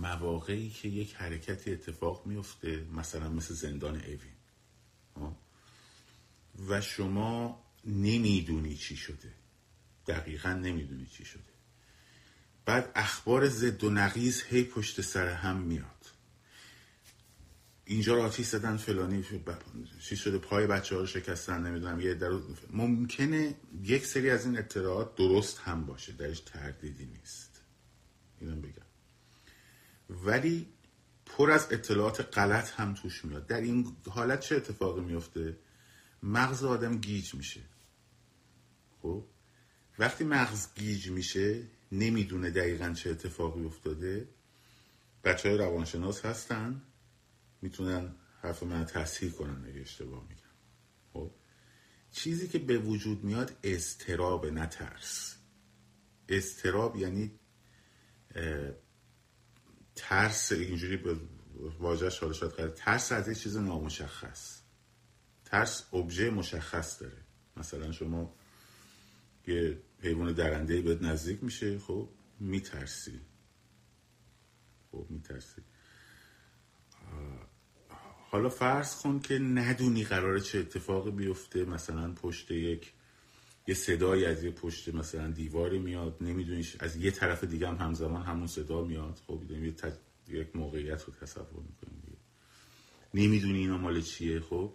مواقعی 0.00 0.70
که 0.70 0.88
یک 0.88 1.14
حرکتی 1.14 1.72
اتفاق 1.72 2.26
میفته 2.26 2.84
مثلا 2.92 3.28
مثل 3.28 3.54
زندان 3.54 3.96
اوین 3.96 5.34
و 6.68 6.80
شما 6.80 7.64
نمی‌دونی 7.84 8.76
چی 8.76 8.96
شده. 8.96 9.32
دقیقا 10.06 10.52
نمی‌دونی 10.52 11.06
چی 11.06 11.24
شده. 11.24 11.42
بعد 12.64 12.92
اخبار 12.94 13.48
زد 13.48 13.84
و 13.84 13.90
نقیز 13.90 14.42
هی 14.42 14.64
پشت 14.64 15.00
سر 15.00 15.28
هم 15.28 15.56
میاد. 15.56 15.99
اینجا 17.90 18.14
رو 18.14 18.22
آتیش 18.22 18.46
زدن 18.46 18.76
فلانی 18.76 19.24
چی 20.00 20.16
شده 20.16 20.38
پای 20.38 20.66
بچه 20.66 20.94
ها 20.94 21.00
رو 21.00 21.06
شکستن 21.06 21.66
نمی‌دونم 21.66 22.00
یه 22.00 22.14
در 22.14 22.30
ممکنه 22.70 23.54
یک 23.82 24.06
سری 24.06 24.30
از 24.30 24.46
این 24.46 24.58
اطلاعات 24.58 25.14
درست 25.14 25.58
هم 25.58 25.86
باشه 25.86 26.12
درش 26.12 26.40
تردیدی 26.40 27.06
نیست. 27.06 27.62
اینم 28.40 28.60
بگم. 28.60 28.86
ولی 30.10 30.66
پر 31.26 31.50
از 31.50 31.66
اطلاعات 31.70 32.38
غلط 32.38 32.70
هم 32.70 32.94
توش 32.94 33.24
میاد. 33.24 33.46
در 33.46 33.60
این 33.60 33.96
حالت 34.10 34.40
چه 34.40 34.56
اتفاقی 34.56 35.00
میفته 35.00 35.56
مغز 36.22 36.64
آدم 36.64 36.98
گیج 36.98 37.34
میشه. 37.34 37.60
خب؟ 39.02 39.24
وقتی 39.98 40.24
مغز 40.24 40.66
گیج 40.74 41.08
میشه 41.08 41.62
نمی‌دونه 41.92 42.50
دقیقا 42.50 42.92
چه 42.92 43.10
اتفاقی 43.10 43.64
افتاده. 43.64 44.28
بچه 45.24 45.48
های 45.48 45.58
روانشناس 45.58 46.24
هستن. 46.24 46.82
می‌تونن 47.62 48.14
حرف 48.42 48.62
من 48.62 48.84
تصحیح 48.84 49.32
کنن 49.32 49.64
اگه 49.68 49.80
اشتباه 49.80 50.26
میگم. 50.28 50.40
خب؟ 51.12 51.30
چیزی 52.12 52.48
که 52.48 52.58
به 52.58 52.78
وجود 52.78 53.24
میاد 53.24 53.56
استراب 53.64 54.46
نه 54.46 54.66
ترس. 54.66 55.36
استراب 56.28 56.96
یعنی 56.96 57.40
ترس 59.94 60.52
اینجوری 60.52 60.96
به 60.96 61.16
واجهش 61.78 62.18
حالا 62.18 62.32
شاید 62.32 62.74
ترس 62.74 63.12
از 63.12 63.28
یه 63.28 63.34
چیز 63.34 63.56
نامشخص. 63.56 64.60
ترس 65.44 65.94
ابژه 65.94 66.30
مشخص 66.30 67.02
داره. 67.02 67.24
مثلا 67.56 67.92
شما 67.92 68.34
یه 69.46 69.82
حیوان 70.02 70.32
درنده 70.32 70.82
بهت 70.82 71.02
نزدیک 71.02 71.44
میشه 71.44 71.78
خب؟ 71.78 72.08
میترسی. 72.40 73.20
خب 74.92 75.06
میترسی. 75.10 75.62
حالا 78.32 78.48
فرض 78.48 79.02
کن 79.02 79.20
که 79.20 79.38
ندونی 79.38 80.04
قراره 80.04 80.40
چه 80.40 80.58
اتفاقی 80.58 81.10
بیفته. 81.10 81.64
مثلا 81.64 82.12
پشت 82.12 82.50
یک 82.50 82.92
یه 83.66 83.74
صدایی 83.74 84.24
از 84.24 84.44
یه 84.44 84.50
پشت 84.50 84.94
مثلا 84.94 85.30
دیواری 85.30 85.78
میاد. 85.78 86.16
نمیدونیش. 86.20 86.76
از 86.80 86.96
یه 86.96 87.10
طرف 87.10 87.44
دیگه 87.44 87.68
هم 87.68 87.76
همزمان 87.76 88.22
همون 88.22 88.46
صدا 88.46 88.84
میاد. 88.84 89.20
خب 89.26 89.42
یه 89.50 89.74
یک 90.28 90.56
موقعیت 90.56 91.04
رو 91.04 91.12
تصور 91.20 91.62
می‌کنی 91.68 92.16
نمی‌دونی 93.14 93.58
اینا 93.58 93.78
مال 93.78 94.00
چیه. 94.00 94.40
خب 94.40 94.72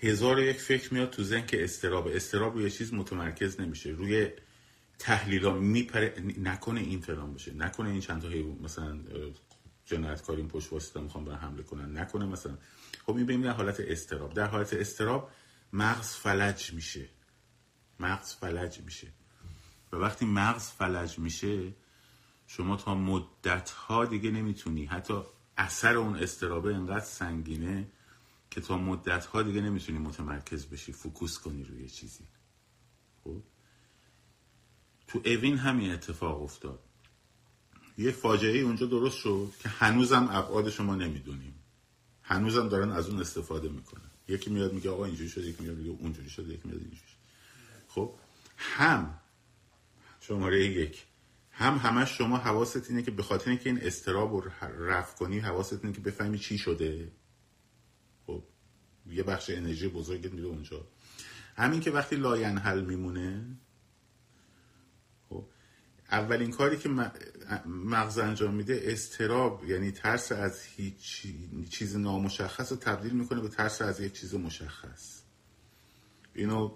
هزار 0.00 0.42
یک 0.42 0.56
فکر 0.56 0.94
میاد 0.94 1.10
تو 1.10 1.22
ذهن 1.22 1.46
که 1.46 1.64
استراب 1.64 2.06
استراب 2.06 2.54
روی 2.54 2.70
چیز 2.70 2.94
متمرکز 2.94 3.60
نمیشه. 3.60 3.90
روی 3.90 4.28
تحلیل 4.98 5.52
میپره 5.52 6.14
نکنه 6.42 6.80
این 6.80 7.00
فلان 7.00 7.32
باشه. 7.32 7.54
نکنه 7.54 7.88
این 7.88 8.00
چند 8.00 8.22
تا 8.22 8.28
مثلا 8.62 8.98
جنایتکاری 9.88 10.40
این 10.40 10.48
پشت 10.48 10.72
وایستادن 10.72 11.00
می‌خوان 11.00 11.24
به 11.24 11.36
حمله 11.36 11.62
کنن. 11.62 11.98
نکنه 11.98 12.26
مثلا. 12.26 12.58
خب 13.06 13.14
می‌بینیم 13.14 13.42
در 13.42 13.52
حالت 13.52 13.80
اضطراب 13.80 14.34
در 14.34 14.46
حالت 14.46 14.72
اضطراب 14.72 15.30
مغز 15.72 16.08
فلج 16.08 16.72
میشه. 16.72 17.08
مغز 18.00 18.34
فلج 18.34 18.80
میشه. 18.80 19.08
و 19.92 19.96
وقتی 19.96 20.26
مغز 20.26 20.70
فلج 20.70 21.18
میشه 21.18 21.72
شما 22.46 22.76
تا 22.76 22.94
مدت 22.94 23.70
ها 23.70 24.04
دیگه 24.04 24.30
نمی‌تونی. 24.30 24.84
حتی 24.84 25.22
اثر 25.56 25.96
اون 25.96 26.16
اضطرابه 26.16 26.74
انقدر 26.74 27.04
سنگینه 27.04 27.88
که 28.50 28.60
تا 28.60 28.78
مدت 28.78 29.26
ها 29.26 29.42
دیگه 29.42 29.60
نمی‌تونی 29.60 29.98
متمرکز 29.98 30.66
بشی 30.66 30.92
focus 30.92 31.38
کنی 31.38 31.64
روی 31.64 31.88
چیزی. 31.88 32.24
خب؟ 33.24 33.42
تو 35.08 35.22
اوین 35.24 35.58
همین 35.58 35.92
اتفاق 35.92 36.42
افتاد. 36.42 36.87
یه 37.98 38.10
فاجعه 38.10 38.58
اونجا 38.58 38.86
درست 38.86 39.18
شد 39.18 39.52
که 39.62 39.68
هنوزم 39.68 40.28
ابعاد 40.30 40.70
شما 40.70 40.94
نمی‌دونیم. 40.94 41.54
هنوزم 42.22 42.68
دارن 42.68 42.90
از 42.90 43.08
اون 43.08 43.20
استفاده 43.20 43.68
می‌کنن. 43.68 44.10
یکی 44.28 44.50
میاد 44.50 44.72
میگه 44.72 44.90
آقا 44.90 45.04
اینجوری 45.04 45.28
شد 45.28 45.44
یکی 45.44 45.62
میاد 45.62 45.76
میگه 45.76 45.90
اونجوری 45.90 46.30
شد 46.30 46.48
یکی 46.48 46.62
میاد 46.64 46.80
اینجوری 46.80 46.96
شد. 46.96 47.18
خب 47.88 48.14
هم 48.56 49.20
شماره 50.20 50.64
یک 50.64 51.04
هم 51.50 51.76
همش 51.76 52.18
شما 52.18 52.36
حواست 52.36 52.90
اینه 52.90 53.02
که 53.02 53.10
به 53.10 53.22
خاطر 53.22 53.50
اینکه 53.50 53.70
این 53.70 53.78
استراب 53.82 54.34
رو 54.34 54.50
رفع 54.78 55.16
کنی 55.16 55.38
حواست 55.38 55.84
اینه 55.84 55.96
که 55.96 56.00
بفهمی 56.00 56.38
چی 56.38 56.58
شده. 56.58 57.12
خب 58.26 58.42
یه 59.06 59.22
بخش 59.22 59.50
انرژی 59.50 59.88
بزرگت 59.88 60.32
میره 60.32 60.46
اونجا. 60.46 60.86
همین 61.56 61.80
که 61.80 61.90
وقتی 61.90 62.16
لاینحل 62.16 62.84
میمونه 62.84 63.44
خب 63.44 63.67
اولین 66.10 66.50
کاری 66.50 66.76
که 66.78 66.88
مغز 67.66 68.18
انجام 68.18 68.54
میده 68.54 68.80
اضطراب 68.84 69.64
یعنی 69.64 69.92
ترس 69.92 70.32
از 70.32 70.62
هیچ 70.62 71.26
چیز 71.70 71.96
نامشخص 71.96 72.72
رو 72.72 72.78
تبدیل 72.78 73.12
می‌کنه 73.12 73.40
به 73.40 73.48
ترس 73.48 73.82
از 73.82 74.00
یک 74.00 74.12
چیز 74.12 74.34
مشخص. 74.34 75.22
اینو 76.34 76.74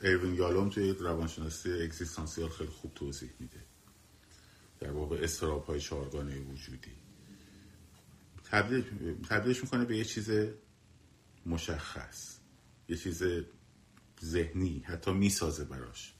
اروین 0.00 0.34
یالوم 0.34 0.68
توی 0.68 0.92
روانشناسی 0.92 1.72
اگزیستانسیال 1.72 2.48
خیلی 2.48 2.70
خوب 2.70 2.94
توضیح 2.94 3.30
میده. 3.40 3.64
در 4.80 4.90
واقع 4.90 5.16
اضطراب 5.22 5.64
های 5.64 5.80
چهارگانه 5.80 6.40
وجودی. 6.40 6.92
تبدیل 8.44 8.84
تبدیلش 9.28 9.62
می‌کنه 9.62 9.84
به 9.84 9.96
یه 9.96 10.04
چیز 10.04 10.30
مشخص 11.46 12.38
یه 12.88 12.96
چیز 12.96 13.22
ذهنی 14.24 14.78
حتی 14.78 15.12
می‌سازه 15.12 15.64
براش. 15.64 16.14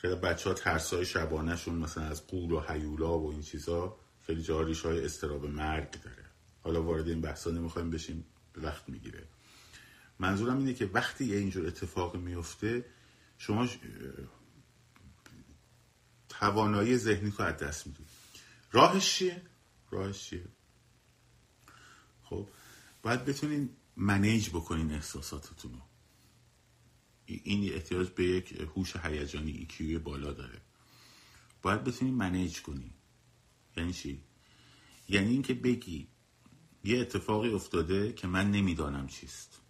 خیلی 0.00 0.14
بچه 0.14 0.48
ها 0.48 0.54
ترس 0.54 0.94
های 0.94 1.06
شبانهشون 1.06 1.74
مثلا 1.74 2.04
از 2.04 2.26
قول 2.26 2.50
و 2.50 2.60
حیولا 2.60 3.18
و 3.18 3.30
این 3.30 3.42
چیزا 3.42 3.96
خیلی 4.26 4.42
جا 4.42 4.62
ریش 4.62 4.80
های 4.80 5.04
استراب 5.04 5.46
مرگ 5.46 5.90
داره 5.90 6.24
حالا 6.62 6.82
وارد 6.82 7.08
این 7.08 7.20
بحثا 7.20 7.50
نمی‌خوایم 7.50 7.90
بشیم 7.90 8.24
وقت 8.56 8.88
می‌گیره 8.88 9.26
منظورم 10.18 10.58
اینه 10.58 10.74
که 10.74 10.90
وقتی 10.94 11.24
یه 11.24 11.36
اینجور 11.36 11.66
اتفاق 11.66 12.16
میفته 12.16 12.84
شما 13.38 13.68
توانایی 16.28 16.96
ذهنی 16.96 17.32
رو 17.38 17.44
از 17.44 17.56
دست 17.56 17.86
می‌دید 17.86 18.06
راهش 18.72 19.14
چیه؟ 19.14 19.42
راهش 19.90 20.24
چیه؟ 20.24 20.44
خب 22.24 22.48
باید 23.02 23.24
بتونین 23.24 23.76
منیج 23.96 24.48
بکنین 24.48 24.92
احساساتتون 24.92 25.72
رو 25.72 25.80
این 27.44 27.72
احتیاج 27.72 28.08
به 28.08 28.24
یک 28.24 28.52
هوش 28.52 28.96
هیجانی 28.96 29.50
ایکیوی 29.50 29.98
بالا 29.98 30.32
داره. 30.32 30.60
باید 31.62 31.84
بتونین 31.84 32.14
منیج 32.14 32.62
کنی. 32.62 32.94
یعنی 33.76 33.92
چی؟ 33.92 34.22
یعنی 35.08 35.30
اینکه 35.30 35.54
بگی 35.54 36.08
یه 36.84 37.00
اتفاقی 37.00 37.48
افتاده 37.48 38.12
که 38.12 38.26
من 38.26 38.50
نمی‌دانم 38.50 39.06
چیست. 39.06 39.60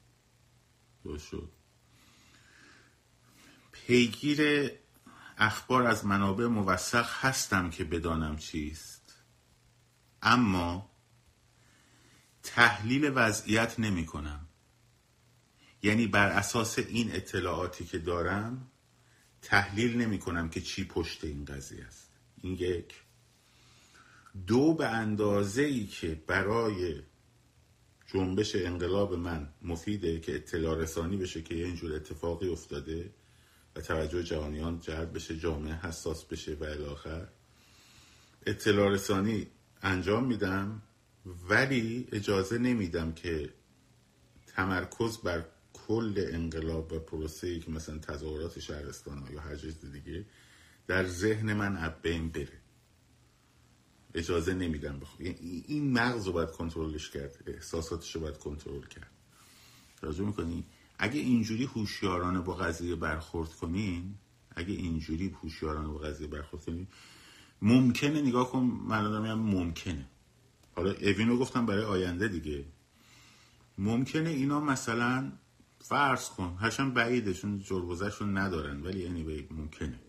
درست 1.04 1.28
شد. 1.28 1.52
پیگیر 3.72 4.70
اخبار 5.38 5.86
از 5.86 6.06
منابع 6.06 6.46
موثق 6.46 7.10
هستم 7.10 7.70
که 7.70 7.84
بدانم 7.84 8.36
چیست. 8.36 9.14
اما 10.22 10.90
تحلیل 12.42 13.12
وضعیت 13.14 13.80
نمی 13.80 14.06
کنم 14.06 14.46
یعنی 15.82 16.06
بر 16.06 16.28
اساس 16.28 16.78
این 16.78 17.14
اطلاعاتی 17.14 17.84
که 17.84 17.98
دارم 17.98 18.70
تحلیل 19.42 19.96
نمی 19.96 20.18
کنم 20.18 20.48
که 20.48 20.60
چی 20.60 20.84
پشت 20.84 21.24
این 21.24 21.44
قضیه 21.44 21.84
است. 21.84 22.10
این 22.42 22.52
یک. 22.52 22.94
دو 24.46 24.74
به 24.74 24.88
اندازه 24.88 25.62
ای 25.62 25.86
که 25.86 26.22
برای 26.26 27.02
جنبش 28.06 28.56
انقلاب 28.56 29.14
من 29.14 29.48
مفیده 29.62 30.20
که 30.20 30.34
اطلاع 30.34 30.78
رسانی 30.78 31.16
بشه 31.16 31.42
که 31.42 31.54
اینجور 31.54 31.94
اتفاقی 31.94 32.48
افتاده 32.48 33.10
و 33.76 33.80
توجه 33.80 34.22
جهانیان 34.22 34.80
جلب 34.80 35.14
بشه 35.14 35.38
جامعه 35.38 35.74
حساس 35.74 36.24
بشه 36.24 36.54
و 36.54 36.64
الاخر 36.64 37.28
اطلاع 38.46 38.88
رسانی 38.88 39.46
انجام 39.82 40.24
میدم 40.24 40.82
ولی 41.48 42.08
اجازه 42.12 42.58
نمیدم 42.58 43.12
که 43.12 43.54
تمرکز 44.46 45.18
بر 45.18 45.44
کل 45.90 46.24
انقلاب 46.32 46.92
و 46.92 46.98
پروسه 46.98 47.46
ای 47.46 47.60
که 47.60 47.70
مثلا 47.70 47.98
تظاهرات 47.98 48.58
شهرستان 48.58 49.28
یا 49.32 49.40
هر 49.40 49.56
چیز 49.56 49.80
دیگه 49.92 50.24
در 50.86 51.06
ذهن 51.06 51.52
من 51.52 51.76
اب 51.76 52.02
بین 52.02 52.28
بره. 52.28 52.60
اجازه 54.14 54.54
نمیدم 54.54 54.98
بخوام. 55.00 55.26
یعنی 55.26 55.64
این 55.66 55.92
مغز 55.92 56.26
رو 56.26 56.32
باید 56.32 56.50
کنترلش 56.50 57.10
کرد 57.10 57.42
احساساتش 57.46 58.14
رو 58.14 58.20
باید 58.20 58.38
کنترل 58.38 58.86
کرد. 58.86 59.10
توجه 59.96 60.24
می‌کنی؟ 60.24 60.64
اگه 60.98 61.20
اینجوری 61.20 61.64
هوشیارانه 61.64 62.40
با 62.40 62.54
قضیه 62.54 62.96
برخورد 62.96 63.48
کنین 63.48 64.14
اگه 64.56 64.74
اینجوری 64.74 65.28
هوشیارانه 65.42 65.88
با 65.88 65.98
قضیه 65.98 66.26
برخورد 66.26 66.64
کنین 66.64 66.86
ممکنه 67.62 68.22
نگاه 68.22 68.50
کن 68.50 68.58
من 68.60 69.20
میگم 69.22 69.38
ممکنه. 69.38 70.06
حالا 70.76 70.90
اوینو 70.90 71.38
گفتم 71.38 71.66
برای 71.66 71.84
آینده 71.84 72.28
دیگه. 72.28 72.64
ممکنه 73.78 74.30
اینا 74.30 74.60
مثلا 74.60 75.32
فرض 75.80 76.28
کن 76.28 76.56
هرچند 76.60 76.94
بعیدشون 76.94 77.62
جربوزشون 77.62 78.38
ندارن 78.38 78.82
ولی 78.82 79.06
anyway 79.06 79.52
ممکنه. 79.52 80.00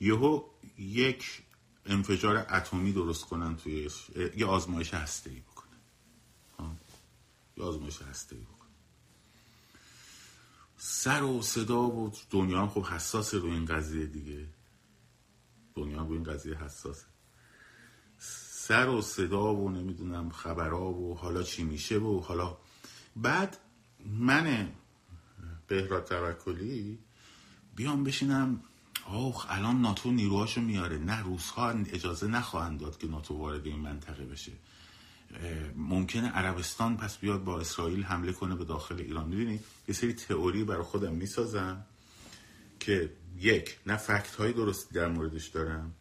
یهو 0.00 0.44
یک 0.78 1.42
انفجار 1.86 2.46
اتمی 2.50 2.92
درست 2.92 3.24
کنن 3.24 3.56
توی 3.56 3.90
یه 4.36 4.46
آزمایش 4.46 4.94
هسته 4.94 5.30
بکنن. 5.30 5.78
یه 7.56 7.64
آزمایش 7.64 8.02
هسته 8.02 8.36
بکنن. 8.36 8.68
سر 10.76 11.22
و 11.22 11.42
صدا 11.42 11.82
و 11.82 12.12
دنیا 12.30 12.60
هم 12.60 12.68
خب 12.68 12.84
حساسه 12.84 13.38
رو 13.38 13.48
این 13.48 13.64
قضیه 13.64 14.06
دیگه. 14.06 14.46
دنیا 15.74 16.02
رو 16.02 16.12
این 16.12 16.24
قضیه 16.24 16.54
حساسه. 16.54 17.06
سر 18.18 18.88
و 18.88 19.02
صدا 19.02 19.54
و 19.54 19.70
نمی‌دونم 19.70 20.30
خبرها 20.30 20.92
و 20.92 21.18
حالا 21.18 21.42
چی 21.42 21.62
میشه 21.62 21.98
و 21.98 22.20
حالا 22.20 22.56
بعد 23.16 23.56
من 24.06 24.72
بهراد 25.70 26.04
توکلی؟ 26.04 26.98
بیام 27.76 28.04
بشینم. 28.04 28.60
آخ 29.06 29.46
الان 29.48 29.80
ناتو 29.80 30.10
نیروهاشو 30.10 30.60
میاره. 30.60 30.98
نه 30.98 31.22
روزها 31.22 31.70
اجازه 31.70 32.26
نخواهند 32.26 32.80
داد 32.80 32.98
که 32.98 33.06
ناتو 33.06 33.34
وارد 33.34 33.66
این 33.66 33.80
منطقه 33.80 34.24
بشه. 34.24 34.52
ممکنه 35.76 36.28
عربستان 36.28 36.96
پس 36.96 37.18
بیاد 37.18 37.44
با 37.44 37.60
اسرائیل 37.60 38.02
حمله 38.02 38.32
کنه 38.32 38.54
به 38.54 38.64
داخل 38.64 39.00
ایران. 39.00 39.28
می‌دونی 39.28 39.60
یه 39.88 39.94
سری 39.94 40.12
تئوری 40.12 40.64
برای 40.64 40.82
خودم 40.82 41.14
می‌سازم 41.14 41.84
که 42.80 43.12
یک 43.38 43.78
نه 43.86 43.96
فکت 43.96 44.34
های 44.34 44.52
درستی 44.52 44.94
در 44.94 45.08
موردش 45.08 45.46
دارم. 45.46 45.94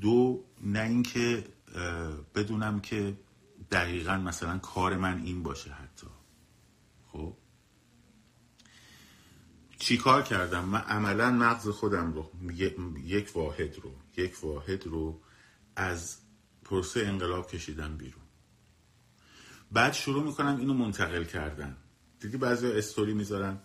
دو 0.00 0.44
نه 0.60 0.80
اینکه 0.80 1.44
بدونم 2.34 2.80
که 2.80 3.18
دقیقا 3.70 4.16
مثلا 4.16 4.58
کار 4.58 4.96
من 4.96 5.22
این 5.22 5.42
باشه 5.42 5.70
حتی. 5.70 6.06
خب؟ 7.12 7.36
چی 9.78 9.96
کار 9.96 10.22
کردم؟ 10.22 10.64
من 10.64 10.80
عملا 10.80 11.30
مغز 11.30 11.68
خودم 11.68 12.12
رو 12.12 12.30
یک 13.04 13.36
واحد 13.36 13.76
رو 13.82 13.94
یک 14.16 14.44
واحد 14.44 14.86
رو 14.86 15.20
از 15.76 16.16
پروسه 16.64 17.00
انقلاب 17.00 17.50
کشیدم 17.50 17.96
بیرون. 17.96 18.22
بعد 19.72 19.92
شروع 19.92 20.24
می‌کنم 20.24 20.56
اینو 20.56 20.74
منتقل 20.74 21.24
کردن. 21.24 21.76
دیدی 22.20 22.36
بعضی 22.36 22.66
استوری 22.66 23.14
می‌ذارن؟ 23.14 23.58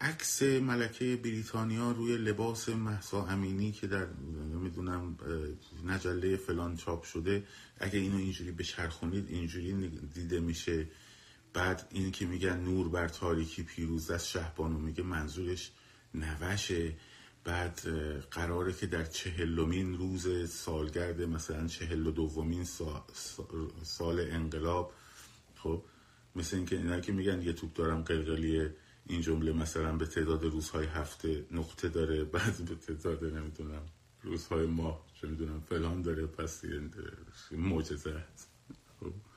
عکس 0.00 0.42
ملکه 0.42 1.16
بریتانیا 1.16 1.90
روی 1.90 2.16
لباس 2.16 2.68
محسا 2.68 3.26
امینی 3.26 3.72
که 3.72 3.86
در 3.86 4.06
نمی‌دونم 4.54 5.16
نجله 5.86 6.36
فلان 6.36 6.76
چاپ 6.76 7.04
شده. 7.04 7.46
اگه 7.78 7.98
اینو 7.98 8.16
اینجوری 8.16 8.50
بچرخونید 8.50 9.30
اینجوری 9.30 9.88
دیده 10.14 10.40
میشه. 10.40 10.86
بعد 11.56 11.88
این 11.90 12.10
که 12.10 12.26
میگن 12.26 12.60
نور 12.60 12.88
بر 12.88 13.08
تاریکی 13.08 13.62
پیروز 13.62 14.10
از 14.10 14.28
شهبانو 14.28 14.78
میگه 14.78 15.02
منظورش 15.02 15.72
نوشه. 16.14 16.96
بعد 17.44 17.80
قراره 18.30 18.72
که 18.72 18.86
در 18.86 19.04
چهلمین 19.04 19.94
روز 19.98 20.50
سالگرد 20.50 21.22
مثلا 21.22 21.66
چهل 21.66 22.06
و 22.06 22.10
دومین 22.10 22.64
سال 23.82 24.20
انقلاب 24.20 24.92
خب 25.56 25.84
مثل 26.36 26.56
اینکه 26.56 26.76
اینا 26.76 27.00
که 27.00 27.12
میگن 27.12 27.42
یه 27.42 27.52
توپ 27.52 27.72
دارم 27.74 28.02
قلقلی 28.02 28.70
این 29.06 29.20
جمله 29.20 29.52
مثلا 29.52 29.96
به 29.96 30.06
تعداد 30.06 30.44
روزهای 30.44 30.86
هفته 30.86 31.46
نقطه 31.50 31.88
داره 31.88 32.24
بعد 32.24 32.56
به 32.56 32.74
تعداد 32.74 33.24
نمی‌دونم 33.24 33.82
روزهای 34.22 34.66
ماه 34.66 35.06
چه 35.20 35.26
می‌دونم 35.26 35.60
فلان 35.60 36.02
داره 36.02 36.26
پس 36.26 36.62
معجزه 37.50 38.12
هست 38.12 38.50
خب. 39.00 39.35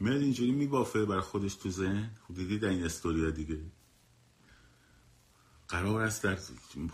میاد 0.00 0.20
اینجوری 0.20 0.52
میبافه 0.52 1.04
بر 1.04 1.20
خودش 1.20 1.54
تو 1.54 1.70
ذهن؟ 1.70 2.10
خب 2.28 2.34
دیدی 2.34 2.66
این 2.66 2.84
استوریا 2.84 3.30
دیگه. 3.30 3.60
قرار 5.68 6.02
است 6.02 6.22
در 6.22 6.38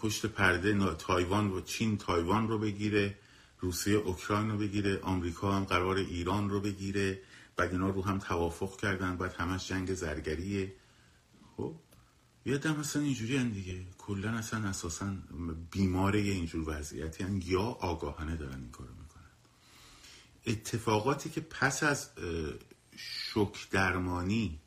پشت 0.02 0.26
پرده 0.26 0.94
تایوان 0.94 1.50
و 1.50 1.60
چین 1.60 1.98
تایوان 1.98 2.48
رو 2.48 2.58
بگیره 2.58 3.18
روسیه 3.60 3.94
اوکراین 3.96 4.50
رو 4.50 4.58
بگیره 4.58 5.00
آمریکا 5.02 5.52
هم 5.52 5.64
قرار 5.64 5.96
ایران 5.96 6.50
رو 6.50 6.60
بگیره 6.60 7.22
بعد 7.56 7.72
اینا 7.72 7.90
رو 7.90 8.04
هم 8.04 8.18
توافق 8.18 8.76
کردن 8.76 9.16
بعد 9.16 9.32
همش 9.32 9.68
جنگ 9.68 9.94
زرگریه. 9.94 10.72
خب؟ 11.56 11.74
یه 12.46 12.58
دم 12.58 12.76
اصلا 12.76 13.02
اینجوری 13.02 13.36
هم 13.36 13.50
دیگه. 13.50 13.86
کلا 13.98 14.30
اصلا 14.30 14.68
اساسا 14.68 15.14
بیماره 15.70 16.18
اینجور 16.18 16.70
وضعیتی 16.70 17.24
هم 17.24 17.40
یا 17.44 17.62
آگاهانه 17.62 18.36
دارن 18.36 18.60
این 18.60 18.70
کارو 18.70 18.90
می‌کنن. 18.90 19.22
اتفاقاتی 20.46 21.30
که 21.30 21.40
پس 21.40 21.82
از 21.82 22.10
شک 22.96 23.70
درمانی 23.70 24.60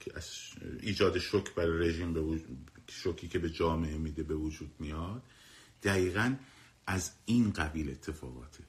که 0.00 0.12
از 0.14 0.30
ایجاد 0.80 1.18
شک 1.18 1.54
برای 1.54 1.88
رژیم 1.88 2.12
به 2.12 2.20
وجود 2.20 2.70
شوکی 2.88 3.28
که 3.28 3.38
به 3.38 3.50
جامعه 3.50 3.98
میده 3.98 4.22
به 4.22 4.34
وجود 4.34 4.74
میاد 4.78 5.22
دقیقا 5.82 6.36
از 6.86 7.10
این 7.24 7.52
قبیل 7.52 7.90
اتفاقاته. 7.90 8.64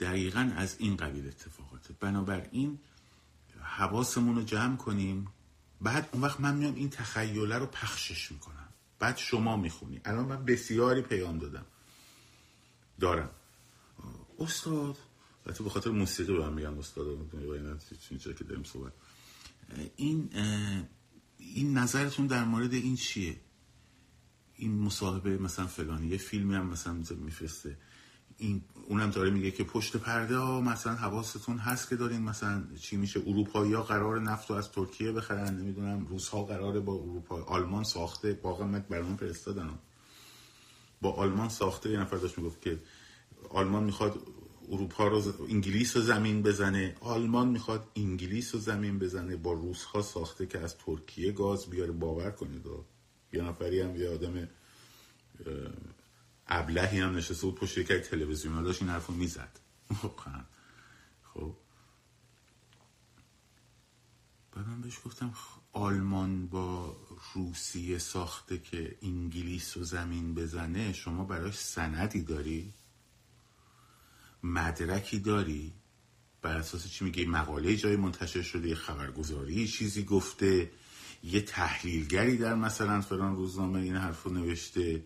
دقیقا 0.00 0.52
از 0.56 0.76
این 0.78 0.96
قبیل 0.96 1.26
اتفاقاته. 1.26 1.94
بنابراین 2.00 2.78
حواسمون 3.62 4.36
رو 4.36 4.42
جمع 4.42 4.76
کنیم. 4.76 5.28
بعد 5.80 6.08
اون 6.12 6.22
وقت 6.22 6.40
من 6.40 6.56
میام 6.56 6.74
این 6.74 6.90
تخیله 6.90 7.58
رو 7.58 7.66
پخشش 7.66 8.32
می‌کنم. 8.32 8.68
بعد 8.98 9.16
شما 9.16 9.56
می‌خونی. 9.56 10.00
الان 10.04 10.26
من 10.26 10.44
بسیاری 10.44 11.02
پیام 11.02 11.38
دادم. 11.38 11.66
دارم. 13.00 13.30
استاد 14.38 14.98
حتی 15.48 15.64
به 15.64 15.70
خاطر 15.70 15.90
موسیقی 15.90 16.36
به 16.36 16.44
هم 16.44 16.52
میگم 16.52 16.78
استاد 16.78 17.06
که 18.38 18.44
داریم 18.44 18.64
صحبت. 18.64 18.92
این 19.96 20.30
این 21.38 21.78
نظرتون 21.78 22.26
در 22.26 22.44
مورد 22.44 22.74
این 22.74 22.96
چیه؟ 22.96 23.36
این 24.56 24.78
مصاحبه 24.78 25.38
مثلا 25.38 25.66
فلانی 25.66 26.06
یه 26.06 26.16
فیلمی 26.16 26.54
هم 26.54 26.66
مثلا 26.66 26.92
میفرسته. 27.10 27.78
این 28.38 28.62
اونم 28.88 29.10
داره 29.10 29.30
میگه 29.30 29.50
که 29.50 29.64
پشت 29.64 29.96
پرده 29.96 30.36
ها 30.36 30.60
مثلا 30.60 30.94
حواستون 30.94 31.58
هست 31.58 31.88
که 31.88 31.96
دارین 31.96 32.22
مثلا 32.22 32.64
چی 32.80 32.96
میشه 32.96 33.20
اروپایی 33.26 33.72
ها 33.72 33.82
قرار 33.82 34.20
نفت 34.20 34.50
رو 34.50 34.56
از 34.56 34.72
ترکیه 34.72 35.12
بخرن 35.12 35.56
نمی‌دونم 35.56 36.06
روس 36.06 36.28
ها 36.28 36.44
قراره 36.44 36.80
با 36.80 36.94
اروپا 36.94 37.42
آلمان 37.42 37.84
ساخته. 37.84 38.40
واقعا 38.42 38.66
من 38.66 38.84
برنامه 38.90 39.16
فرستادن 39.16 39.78
با 41.00 41.12
آلمان 41.12 41.48
ساخته 41.48 41.90
یه 41.90 42.00
نفر 42.00 42.16
داشت 42.16 42.38
می‌گفت 42.38 42.60
که 42.60 42.78
آلمان 43.50 43.84
می‌خواد 43.84 44.18
اروپا 44.72 45.08
رو 45.08 45.46
انگلیس 45.48 45.96
رو 45.96 46.02
زمین 46.02 46.42
بزنه 46.42 46.94
آلمان 47.00 47.48
می‌خواد 47.48 47.88
انگلیس 47.96 48.54
رو 48.54 48.60
زمین 48.60 48.98
بزنه 48.98 49.36
با 49.36 49.52
روس 49.52 49.84
ها 49.84 50.02
ساخته 50.02 50.46
که 50.46 50.58
از 50.58 50.76
ترکیه 50.78 51.32
گاز 51.32 51.66
بیاره. 51.66 51.92
باور 51.92 52.30
کنید 52.30 52.66
یه 53.32 53.42
نفری 53.42 53.80
هم 53.80 53.96
یه 53.96 54.08
آدم 54.08 54.48
ابلهی 56.46 57.00
هم 57.00 57.16
نشسته 57.16 57.46
بود 57.46 57.54
پشت 57.54 57.78
یک 57.78 57.88
تلویزیون 57.88 58.62
داشت 58.62 58.82
این 58.82 58.90
حرف 58.90 59.06
رو 59.06 59.14
می‌زد 59.14 59.58
خب. 61.34 61.56
من 64.56 64.80
بهش 64.80 64.98
گفتم 65.04 65.34
آلمان 65.72 66.46
با 66.46 66.96
روسیه 67.34 67.98
ساخته 67.98 68.58
که 68.58 68.98
انگلیس 69.02 69.76
رو 69.76 69.84
زمین 69.84 70.34
بزنه 70.34 70.92
شما 70.92 71.24
براش 71.24 71.58
سندی 71.58 72.22
داری؟ 72.22 72.74
مدرکی 74.42 75.18
داری؟ 75.18 75.72
بر 76.42 76.56
اساس 76.56 76.88
چی 76.90 77.04
میگه 77.04 77.26
مقاله 77.26 77.76
جای 77.76 77.96
منتشر 77.96 78.42
شده 78.42 78.68
یه 78.68 78.74
خبرگزاری 78.74 79.68
چیزی 79.68 80.04
گفته 80.04 80.70
یه 81.22 81.40
تحلیلگری 81.40 82.36
در 82.36 82.54
مثلا 82.54 83.00
فلان 83.00 83.36
روزنامه 83.36 83.80
این 83.80 83.96
حرف 83.96 84.22
رو 84.22 84.32
نوشته. 84.32 85.04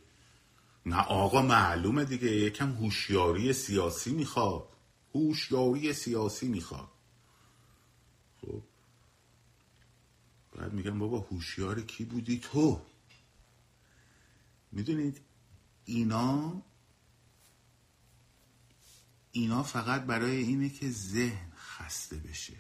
نه 0.87 0.97
آقا 0.97 1.43
معلومه 1.43 2.05
دیگه. 2.05 2.33
یکم 2.33 2.73
هوشیاری 2.73 3.53
سیاسی 3.53 4.13
می‌خواد. 4.13 4.69
هوشیاری 5.15 5.93
سیاسی 5.93 6.49
می‌خواد. 6.49 6.89
خب. 8.41 8.63
بعد 10.57 10.73
میگم 10.73 10.99
بابا 10.99 11.19
هوشیار 11.19 11.81
کی 11.81 12.05
بودی 12.05 12.39
تو؟ 12.39 12.81
می‌دونید 14.73 15.21
اینا 15.85 16.63
اینا 19.37 19.63
فقط 19.63 20.03
برای 20.03 20.37
اینه 20.37 20.69
که 20.69 20.91
ذهن 20.91 21.53
خسته 21.57 22.17
بشه. 22.17 22.57